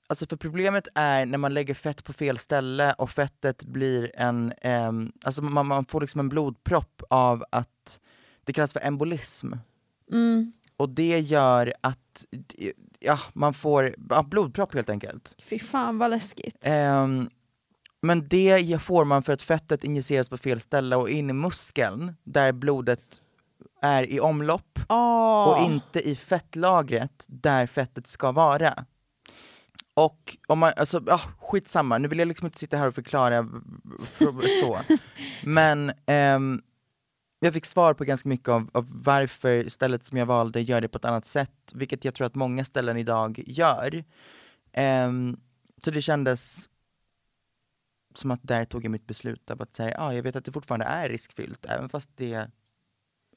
Alltså 0.08 0.26
för 0.26 0.38
problemet 0.38 0.88
är 0.96 1.26
när 1.26 1.38
man 1.38 1.54
lägger 1.54 1.74
fett 1.74 2.04
på 2.04 2.14
fel 2.14 2.38
ställe 2.38 2.94
och 2.94 3.10
fettet 3.10 3.64
blir 3.64 4.12
en, 4.16 4.54
ehm, 4.62 5.12
alltså 5.24 5.44
man, 5.44 5.68
man 5.68 5.86
får 5.86 6.02
liksom 6.02 6.20
en 6.20 6.30
blodpropp 6.30 7.04
av 7.10 7.44
att 7.50 8.00
det 8.44 8.54
kallas 8.54 8.74
för 8.74 8.80
embolism. 8.80 9.54
Mm. 10.12 10.54
Och 10.78 10.90
det 10.90 11.20
gör 11.20 11.74
att 11.82 12.26
ja, 13.00 13.20
man 13.34 13.54
får 13.54 13.96
ja, 14.10 14.24
blodpropp 14.24 14.74
helt 14.74 14.90
enkelt. 14.90 15.36
Fy 15.44 15.60
fan 15.60 15.98
vad 15.98 16.10
läskigt. 16.10 16.58
Ehm, 16.62 17.30
men 18.02 18.28
det 18.28 18.82
får 18.82 19.06
man 19.06 19.24
för 19.24 19.34
att 19.34 19.42
fettet 19.42 19.84
injiceras 19.84 20.30
på 20.30 20.38
fel 20.38 20.62
ställe 20.62 20.96
och 20.96 21.10
in 21.10 21.30
i 21.30 21.34
muskeln 21.34 22.16
där 22.24 22.52
blodet 22.52 23.22
är 23.82 24.04
i 24.12 24.20
omlopp 24.20 24.80
Åh. 24.90 25.50
och 25.50 25.72
inte 25.72 26.10
i 26.10 26.16
fettlagret 26.16 27.26
där 27.28 27.68
fettet 27.68 28.08
ska 28.08 28.32
vara. 28.32 28.86
Och 29.94 30.38
om 30.48 30.60
man, 30.60 30.74
alltså, 30.76 31.04
ja, 31.08 31.22
skitsamma, 31.40 31.98
nu 31.98 32.08
vill 32.08 32.20
jag 32.20 32.28
liksom 32.28 32.46
inte 32.46 32.60
sitta 32.60 32.78
här 32.78 32.88
och 32.88 32.96
förklara 32.96 33.50
så. 34.62 34.80
Men 35.46 35.94
ehm, 36.06 36.62
jag 37.40 37.54
fick 37.54 37.66
svar 37.66 37.94
på 37.94 38.04
ganska 38.04 38.30
mycket 38.30 38.50
av, 38.50 38.70
av 38.74 38.88
varför 38.90 39.70
stället 39.70 40.06
som 40.06 40.18
jag 40.18 40.26
valde 40.26 40.62
gör 40.62 40.82
det 40.82 40.88
på 40.88 40.98
ett 40.98 41.06
annat 41.06 41.26
sätt, 41.26 41.72
vilket 41.74 42.06
jag 42.06 42.14
tror 42.14 42.28
att 42.28 42.36
många 42.36 42.66
ställen 42.66 42.98
idag 42.98 43.44
gör. 43.46 44.04
Ehm, 44.72 45.40
så 45.78 45.92
det 45.92 46.02
kändes 46.02 46.70
som 48.16 48.32
att 48.32 48.44
där 48.44 48.66
tog 48.66 48.86
jag 48.86 48.92
mitt 48.92 49.08
beslut 49.08 49.52
av 49.52 49.62
att 49.62 49.76
säga, 49.76 49.96
ah, 50.00 50.14
jag 50.14 50.24
vet 50.24 50.36
att 50.36 50.46
det 50.46 50.52
fortfarande 50.52 50.86
är 50.86 51.10
riskfyllt, 51.10 51.66
även 51.66 51.90
fast 51.90 52.10
det 52.16 52.48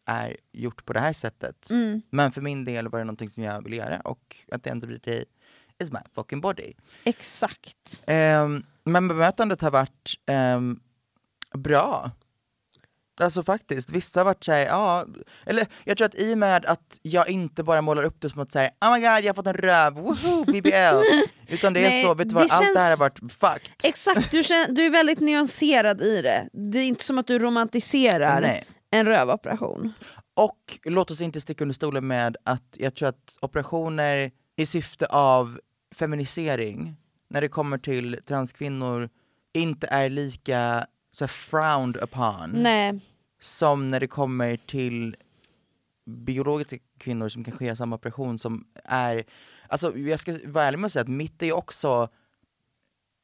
är 0.05 0.37
gjort 0.53 0.85
på 0.85 0.93
det 0.93 1.01
här 1.01 1.13
sättet. 1.13 1.71
Mm. 1.71 2.03
Men 2.11 2.33
för 2.33 2.41
min 2.41 2.65
del 2.65 2.89
var 2.89 2.99
det 2.99 3.05
någonting 3.05 3.31
som 3.31 3.43
jag 3.43 3.63
ville 3.63 3.77
göra 3.77 4.01
och 4.01 4.37
att 4.53 4.67
of 4.67 4.81
the 4.81 4.87
day 4.87 5.25
is 5.83 5.91
my 5.91 6.01
fucking 6.15 6.41
body. 6.41 6.73
Exakt. 7.05 8.05
Ehm, 8.07 8.65
men 8.85 9.09
bemötandet 9.09 9.61
har 9.61 9.71
varit 9.71 10.15
ehm, 10.27 10.81
bra. 11.55 12.11
Alltså 13.21 13.43
faktiskt, 13.43 13.91
vissa 13.91 14.21
har 14.21 14.25
varit 14.25 14.45
såhär, 14.45 14.67
ja, 14.67 15.07
eller 15.47 15.67
jag 15.85 15.97
tror 15.97 16.07
att 16.07 16.15
i 16.15 16.35
och 16.35 16.39
med 16.39 16.67
att 16.67 16.99
jag 17.03 17.29
inte 17.29 17.63
bara 17.63 17.83
målar 17.83 18.03
upp 18.03 18.21
det 18.21 18.31
som 18.31 18.41
att 18.41 18.53
säga 18.53 18.71
oh 18.81 18.93
my 18.93 19.01
god 19.01 19.09
jag 19.09 19.27
har 19.27 19.35
fått 19.35 19.47
en 19.47 19.55
röv, 19.55 19.95
woho, 19.95 20.45
BBL! 20.45 21.03
Utan 21.55 21.73
det 21.73 21.81
är 21.81 21.91
Nej, 21.91 22.03
så, 22.03 22.15
vet 22.15 22.29
du 22.29 22.35
vad, 22.35 22.47
allt 22.51 22.75
det 22.75 22.81
här 22.81 22.91
har 22.91 22.97
varit 22.97 23.19
fucked. 23.19 23.71
Exakt, 23.85 24.31
du, 24.31 24.43
känner, 24.43 24.73
du 24.73 24.87
är 24.87 24.91
väldigt 24.91 25.21
nyanserad 25.21 26.01
i 26.01 26.23
det. 26.23 26.49
Det 26.53 26.79
är 26.79 26.87
inte 26.87 27.05
som 27.05 27.19
att 27.19 27.27
du 27.27 27.39
romantiserar 27.39 28.41
Nej. 28.41 28.65
en 28.91 29.07
rövoperation. 29.07 29.93
Och 30.35 30.79
låt 30.85 31.11
oss 31.11 31.21
inte 31.21 31.41
sticka 31.41 31.65
under 31.65 31.75
stolen 31.75 32.07
med 32.07 32.37
att 32.45 32.77
jag 32.77 32.95
tror 32.95 33.09
att 33.09 33.39
operationer 33.41 34.31
i 34.57 34.67
syfte 34.67 35.07
av 35.07 35.61
feminisering, 35.95 36.97
när 37.29 37.41
det 37.41 37.49
kommer 37.49 37.79
till 37.79 38.21
transkvinnor, 38.27 39.09
inte 39.53 39.87
är 39.87 40.11
lika 40.11 40.87
så 41.13 41.29
frowned 41.29 41.97
upon 42.03 42.51
Nej. 42.55 43.01
som 43.41 43.89
när 43.89 44.01
det 44.01 44.07
kommer 44.07 44.57
till 44.57 45.17
biologiska 46.07 46.79
kvinnor 46.99 47.29
som 47.29 47.45
kanske 47.45 47.67
gör 47.67 47.75
samma 47.75 47.97
operation 47.97 48.39
som 48.39 48.65
är, 48.85 49.25
alltså 49.69 49.99
jag 49.99 50.21
ska 50.21 50.39
vara 50.45 50.65
ärlig 50.65 50.79
med 50.79 50.87
att 50.87 50.93
säga 50.93 51.03
att 51.03 51.09
mitt 51.09 51.43
är 51.43 51.53
också 51.53 52.09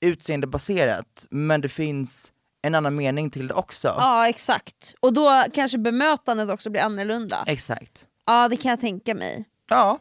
utseendebaserat, 0.01 1.27
men 1.31 1.61
det 1.61 1.69
finns 1.69 2.33
en 2.63 2.75
annan 2.75 2.97
mening 2.97 3.31
till 3.31 3.49
det 3.49 3.55
också. 3.55 3.89
Ja 3.89 4.29
exakt, 4.29 4.95
och 5.01 5.13
då 5.13 5.45
kanske 5.55 5.79
bemötandet 5.79 6.51
också 6.51 6.71
blir 6.71 6.83
annorlunda. 6.83 7.45
Exakt. 7.47 8.07
Ja 8.27 8.49
det 8.49 8.57
kan 8.57 8.71
jag 8.71 8.81
tänka 8.81 9.15
mig. 9.15 9.45
Ja, 9.69 9.99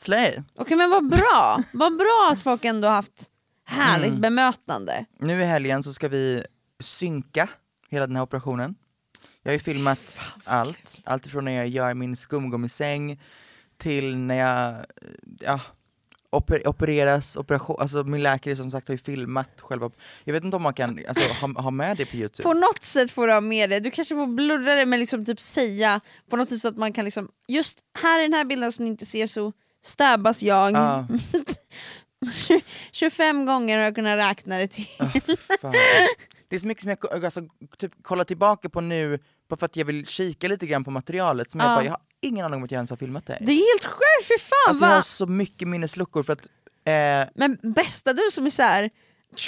slay. 0.00 0.42
Okej 0.56 0.76
men 0.76 0.90
vad 0.90 1.08
bra, 1.08 1.62
vad 1.72 1.96
bra 1.96 2.30
att 2.32 2.42
folk 2.42 2.64
ändå 2.64 2.88
haft 2.88 3.30
härligt 3.66 4.08
Mm. 4.08 4.20
bemötande. 4.20 5.04
Nu 5.18 5.40
i 5.40 5.44
helgen 5.44 5.82
så 5.82 5.92
ska 5.92 6.08
vi 6.08 6.44
synka 6.80 7.48
hela 7.88 8.06
den 8.06 8.16
här 8.16 8.22
operationen. 8.22 8.74
Jag 9.42 9.50
har 9.50 9.54
ju 9.54 9.58
filmat 9.58 10.20
allt, 10.44 11.00
allt 11.04 11.26
ifrån 11.26 11.44
när 11.44 11.52
jag 11.52 11.68
gör 11.68 11.94
min 11.94 12.16
skumgummisäng 12.16 13.20
till 13.78 14.16
när 14.16 14.34
jag 14.34 14.84
ja, 15.40 15.60
oper, 16.30 16.68
opereras, 16.68 17.36
operation, 17.36 17.76
alltså 17.80 18.04
min 18.04 18.22
läkare 18.22 18.56
som 18.56 18.70
sagt 18.70 18.88
har 18.88 18.94
ju 18.94 18.98
filmat 18.98 19.60
själva, 19.60 19.90
jag 20.24 20.32
vet 20.32 20.44
inte 20.44 20.56
om 20.56 20.62
man 20.62 20.74
kan 20.74 20.98
alltså, 21.08 21.46
ha, 21.46 21.62
ha 21.62 21.70
med 21.70 21.96
det 21.96 22.06
på 22.06 22.16
youtube. 22.16 22.42
På 22.42 22.54
något 22.54 22.84
sätt 22.84 23.10
får 23.10 23.26
du 23.26 23.32
ha 23.32 23.40
med 23.40 23.70
det, 23.70 23.80
du 23.80 23.90
kanske 23.90 24.14
får 24.14 24.26
blurra 24.26 24.74
det 24.74 24.86
men 24.86 25.00
liksom 25.00 25.24
typ 25.24 25.40
säga 25.40 26.00
på 26.30 26.36
något 26.36 26.50
sätt 26.50 26.58
så 26.58 26.68
att 26.68 26.76
man 26.76 26.92
kan 26.92 27.04
liksom, 27.04 27.28
just 27.48 27.78
här 28.02 28.20
i 28.20 28.22
den 28.22 28.32
här 28.32 28.44
bilden 28.44 28.72
som 28.72 28.84
ni 28.84 28.90
inte 28.90 29.06
ser 29.06 29.26
så 29.26 29.52
stabbas 29.82 30.42
jag. 30.42 30.72
Ja. 30.72 31.06
25 32.92 33.46
gånger 33.46 33.76
har 33.78 33.84
jag 33.84 33.94
kunnat 33.94 34.18
räkna 34.18 34.58
det 34.58 34.66
till. 34.68 34.86
Fan. 35.60 35.72
Det 36.48 36.56
är 36.56 36.60
så 36.60 36.66
mycket 36.66 36.82
som 36.82 36.96
jag 37.10 37.24
alltså, 37.24 37.40
typ, 37.78 37.92
kollar 38.02 38.24
tillbaka 38.24 38.68
på 38.68 38.80
nu, 38.80 39.18
bara 39.48 39.56
för 39.56 39.66
att 39.66 39.76
jag 39.76 39.84
vill 39.84 40.06
kika 40.06 40.48
lite 40.48 40.66
grann 40.66 40.84
på 40.84 40.90
materialet, 40.90 41.50
som 41.50 41.60
jag 41.60 41.70
Ja. 41.70 41.74
bara, 41.76 41.84
jag 41.84 41.92
har 41.92 42.00
ingen 42.20 42.44
aning 42.44 42.56
om 42.56 42.64
att 42.64 42.70
jag 42.70 42.78
ens 42.78 42.90
har 42.90 42.96
filmat 42.96 43.26
det. 43.26 43.38
Det 43.40 43.52
är 43.52 43.72
helt 43.72 43.84
sjukt, 43.84 44.28
fy 44.28 44.38
fan 44.38 44.56
Alltså 44.68 44.84
jag 44.86 44.94
har 44.94 45.02
så 45.02 45.26
mycket 45.26 45.68
minnesluckor 45.68 46.22
för 46.22 46.32
att 46.32 46.46
eh, 46.84 47.30
Men 47.34 47.58
bästa 47.74 48.12
du 48.12 48.22
som 48.30 48.46
är 48.46 48.50
så 48.50 48.62
här, 48.62 48.90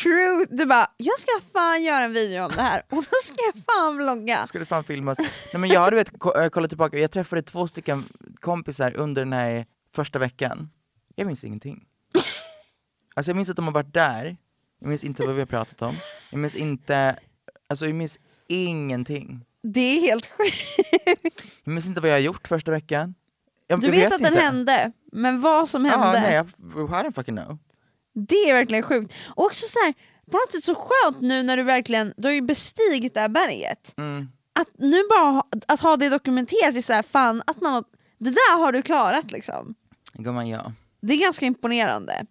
true, 0.03 0.47
du 0.51 0.67
bara 0.67 0.87
jag 0.97 1.19
ska 1.21 1.31
fan 1.53 1.83
göra 1.83 2.05
en 2.05 2.13
video 2.13 2.45
om 2.45 2.53
det 2.57 2.63
här 2.63 2.83
och 2.91 2.97
då 2.97 3.17
ska 3.23 3.35
jag 3.55 3.65
fan 3.65 3.97
vlogga. 3.97 4.47
Skulle 4.47 4.65
fan 4.67 4.85
filmas. 4.85 5.19
Nej 5.19 5.61
men 5.61 5.71
jag 5.71 5.81
har 5.81 5.91
du 5.91 5.97
vet 5.97 6.19
ko- 6.19 6.51
kollat 6.51 6.71
tillbaka, 6.71 6.99
jag 6.99 7.11
träffade 7.11 7.43
två 7.43 7.69
stycken 7.69 8.05
kompisar 8.41 8.97
under 8.97 9.23
den 9.23 9.33
här 9.33 9.67
första 9.95 10.19
veckan. 10.19 10.71
Jag 11.15 11.27
minns 11.27 11.45
ingenting. 11.45 11.85
Alltså 13.15 13.31
jag 13.31 13.37
minns 13.37 13.51
att 13.51 13.57
de 13.57 13.65
har 13.65 13.73
varit 13.73 13.95
där, 13.95 14.37
jag 14.81 14.89
minns 14.89 15.05
inte 15.05 15.23
vad 15.27 15.35
vi 15.35 15.41
har 15.41 15.47
pratat 15.47 15.83
om, 15.83 15.95
jag 16.33 16.39
minns 16.41 16.55
inte, 16.57 17.17
alltså 17.69 17.87
jag 17.87 17.95
minns 17.95 18.19
ingenting. 18.49 19.45
Det 19.63 19.81
är 19.81 20.01
helt 20.01 20.27
sjukt. 20.27 21.45
Jag 21.65 21.73
minns 21.75 21.87
inte 21.87 22.01
vad 22.01 22.11
jag 22.11 22.15
har 22.15 22.21
gjort 22.21 22.49
första 22.49 22.71
veckan. 22.71 23.15
Jag, 23.67 23.81
Du 23.81 23.87
jag 23.87 23.93
vet, 23.93 24.13
att 24.13 24.19
den 24.19 24.33
inte. 24.33 24.45
hände, 24.45 24.93
men 25.13 25.41
vad 25.41 25.69
som 25.69 25.85
hände, 25.85 26.07
Ja, 26.07 26.13
nej, 26.13 26.35
jag, 26.35 26.47
I 26.47 26.93
don't 27.05 27.13
fucking 27.15 27.37
know. 27.37 27.59
det 28.15 28.35
är 28.51 28.55
verkligen 28.55 28.83
sjukt. 28.83 29.15
Och 29.27 29.45
också 29.45 29.67
så 29.69 29.79
här, 29.85 29.95
på 30.31 30.37
något 30.37 30.53
sätt 30.53 30.65
så 30.65 30.75
skönt 30.75 31.21
nu 31.21 31.43
när 31.43 31.57
du 31.57 31.63
verkligen, 31.63 32.15
du 32.17 32.29
har 32.29 32.33
ju 32.33 32.41
bestigit 32.43 33.15
det 33.15 33.21
här 33.21 33.29
berget. 33.29 33.95
Mm. 33.97 34.29
Att 34.61 34.69
nu 34.79 34.97
bara 35.11 35.43
att 35.69 35.81
ha 35.81 35.97
det 35.97 36.09
dokumenterat, 36.09 36.77
är 36.77 36.83
så 36.83 36.93
här, 36.93 37.03
fan 37.03 37.43
att 37.47 37.61
man 37.61 37.85
det 38.19 38.31
där 38.31 38.59
har 38.59 38.73
du 38.73 38.83
klarat 38.83 39.31
liksom. 39.31 39.75
Gumman 40.15 40.49
ja, 40.49 40.73
Det 41.01 41.13
är 41.13 41.19
ganska 41.19 41.47
imponerande. 41.47 42.27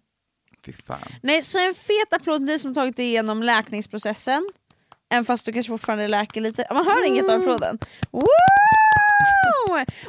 fy 0.66 0.72
fan. 0.72 0.98
Nej, 1.22 1.42
så 1.42 1.58
en 1.68 1.74
fet 1.74 2.12
applåd 2.12 2.40
till 2.40 2.46
dig 2.46 2.58
som 2.58 2.74
tagit 2.74 2.96
dig 2.96 3.06
igenom 3.06 3.42
läkningsprocessen. 3.42 4.48
Även 5.10 5.24
fast 5.24 5.46
du 5.46 5.52
kanske 5.52 5.70
fortfarande 5.72 6.08
läker 6.08 6.40
lite. 6.40 6.66
Man 6.70 6.86
hör 6.86 7.06
inget 7.06 7.28
av 7.28 7.40
applåden. 7.40 7.78
Woo! 8.10 8.26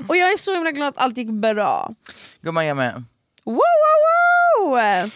Och 0.08 0.18
jag 0.18 0.32
är 0.34 0.38
så 0.38 0.54
himla 0.54 0.72
glad 0.72 0.88
att 0.88 0.98
allt 0.98 1.18
gick 1.18 1.30
bra. 1.30 1.94
Gumman 2.42 2.66
jag 2.66 2.78
med. 2.78 3.04
Woo, 3.44 3.54
woo, 3.54 4.70
woo! 4.70 5.10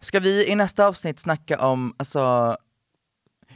Ska 0.00 0.20
vi 0.20 0.46
i 0.48 0.54
nästa 0.54 0.86
avsnitt 0.86 1.20
snacka 1.20 1.58
om, 1.66 1.94
alltså, 1.96 2.56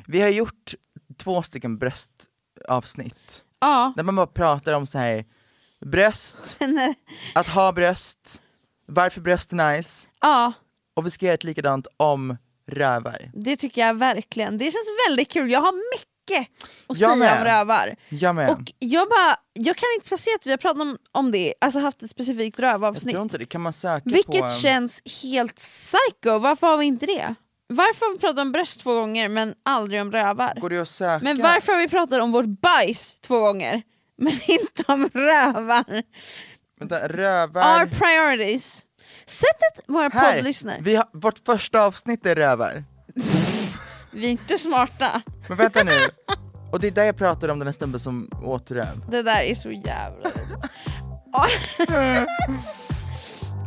vi 0.06 0.20
har 0.20 0.28
gjort 0.28 0.74
två 1.16 1.42
stycken 1.42 1.78
bröstavsnitt. 1.78 3.42
Ja, 3.60 3.92
Där 3.96 4.02
man 4.02 4.16
bara 4.16 4.26
pratar 4.26 4.72
om 4.72 4.86
så 4.86 4.98
här 4.98 5.24
bröst, 5.86 6.36
men, 6.58 6.94
att 7.34 7.46
ha 7.48 7.72
bröst, 7.72 8.40
varför 8.86 9.20
bröst 9.20 9.52
är 9.52 9.72
nice, 9.76 10.08
ja, 10.20 10.52
och 10.94 11.06
vi 11.06 11.10
ska 11.10 11.26
göra 11.26 11.34
ett 11.34 11.44
likadant 11.44 11.86
om 11.96 12.36
rövar. 12.66 13.30
det 13.34 13.56
tycker 13.56 13.86
jag 13.86 13.94
verkligen. 13.94 14.58
Det 14.58 14.64
känns 14.64 14.88
väldigt 15.08 15.32
kul. 15.32 15.50
Jag 15.50 15.60
har 15.60 15.72
mycket 15.98 16.48
att 16.86 16.98
Jag 16.98 17.10
säga 17.10 17.16
med. 17.16 17.38
om 17.38 17.44
rövar. 17.44 17.96
Jag 18.08 18.34
med. 18.34 18.50
Och 18.50 18.72
jag 18.78 19.08
bara, 19.08 19.36
jag 19.52 19.76
kan 19.76 19.88
inte 19.96 20.08
placera 20.08 20.34
att 20.34 20.46
vi 20.46 20.50
har 20.50 20.58
pratat 20.58 20.82
om, 20.82 20.98
om 21.12 21.30
det, 21.32 21.54
alltså 21.60 21.80
haft 21.80 22.02
ett 22.02 22.10
specifikt 22.10 22.58
jag 22.58 22.68
rövavsnitt. 22.68 23.14
tror 23.14 23.22
inte 23.22 23.38
det, 23.38 23.46
kan 23.46 23.60
man 23.60 23.72
söka 23.72 24.04
på... 24.04 24.10
Vilket 24.10 24.52
känns 24.52 25.22
helt 25.22 25.54
psycho, 25.54 26.38
varför 26.38 26.66
har 26.66 26.76
vi 26.76 26.86
inte 26.86 27.06
det? 27.06 27.34
Varför 27.68 28.06
har 28.06 28.12
vi 28.12 28.18
pratat 28.18 28.38
om 28.38 28.52
bröst 28.52 28.80
två 28.80 28.94
gånger 28.94 29.28
men 29.28 29.54
aldrig 29.62 30.00
om 30.00 30.12
rövar? 30.12 30.60
Går 30.60 30.70
det 30.70 30.78
att 30.78 30.88
söka? 30.88 31.24
Men 31.24 31.42
varför 31.42 31.72
har 31.72 31.80
vi 31.80 31.88
pratat 31.88 32.22
om 32.22 32.32
vårt 32.32 32.60
bajs 32.60 33.20
två 33.20 33.40
gånger 33.40 33.82
men 34.20 34.32
inte 34.48 34.84
om 34.86 35.08
rövar? 35.14 36.02
Vänta, 36.78 37.08
rövar... 37.08 37.80
Our 37.80 37.86
priorities. 37.86 38.86
Sättet 39.26 39.84
våra 39.86 40.08
Här! 40.08 40.34
poddlyssnare, 40.34 40.78
Vi 40.80 40.96
har, 40.96 41.06
vårt 41.12 41.38
första 41.46 41.82
avsnitt 41.82 42.26
är 42.26 42.34
rövar. 42.34 42.84
vi 44.10 44.26
är 44.26 44.30
inte 44.30 44.58
smarta. 44.58 45.22
Men 45.48 45.56
vänta 45.56 45.82
nu, 45.82 45.92
och 46.72 46.80
det 46.80 46.86
är 46.86 46.90
där 46.90 47.04
jag 47.04 47.16
pratar 47.16 47.48
om 47.48 47.58
den 47.58 47.68
här 47.68 47.72
snubben 47.72 48.00
som 48.00 48.30
åt 48.44 48.70
röv. 48.70 49.10
Det 49.10 49.22
där 49.22 49.40
är 49.40 49.54
så 49.54 49.70
jävla 49.70 50.30
Ja. 51.32 51.46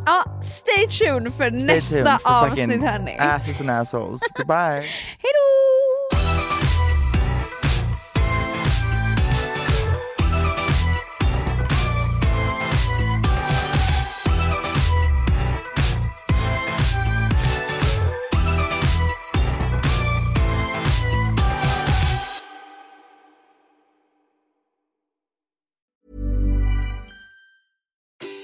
Ja, 0.06 0.40
stay 0.42 0.86
tuned 0.86 1.32
för 1.34 1.50
Stay 1.50 1.76
nästa 1.76 1.96
tuned 1.96 2.20
för 2.20 2.46
avsnitt 2.46 2.82
hörni. 2.82 3.16
Asses 3.18 3.60
and 3.60 3.70
assholes. 3.70 4.20
Goodbye. 4.36 4.80
Hejdå! 5.24 5.83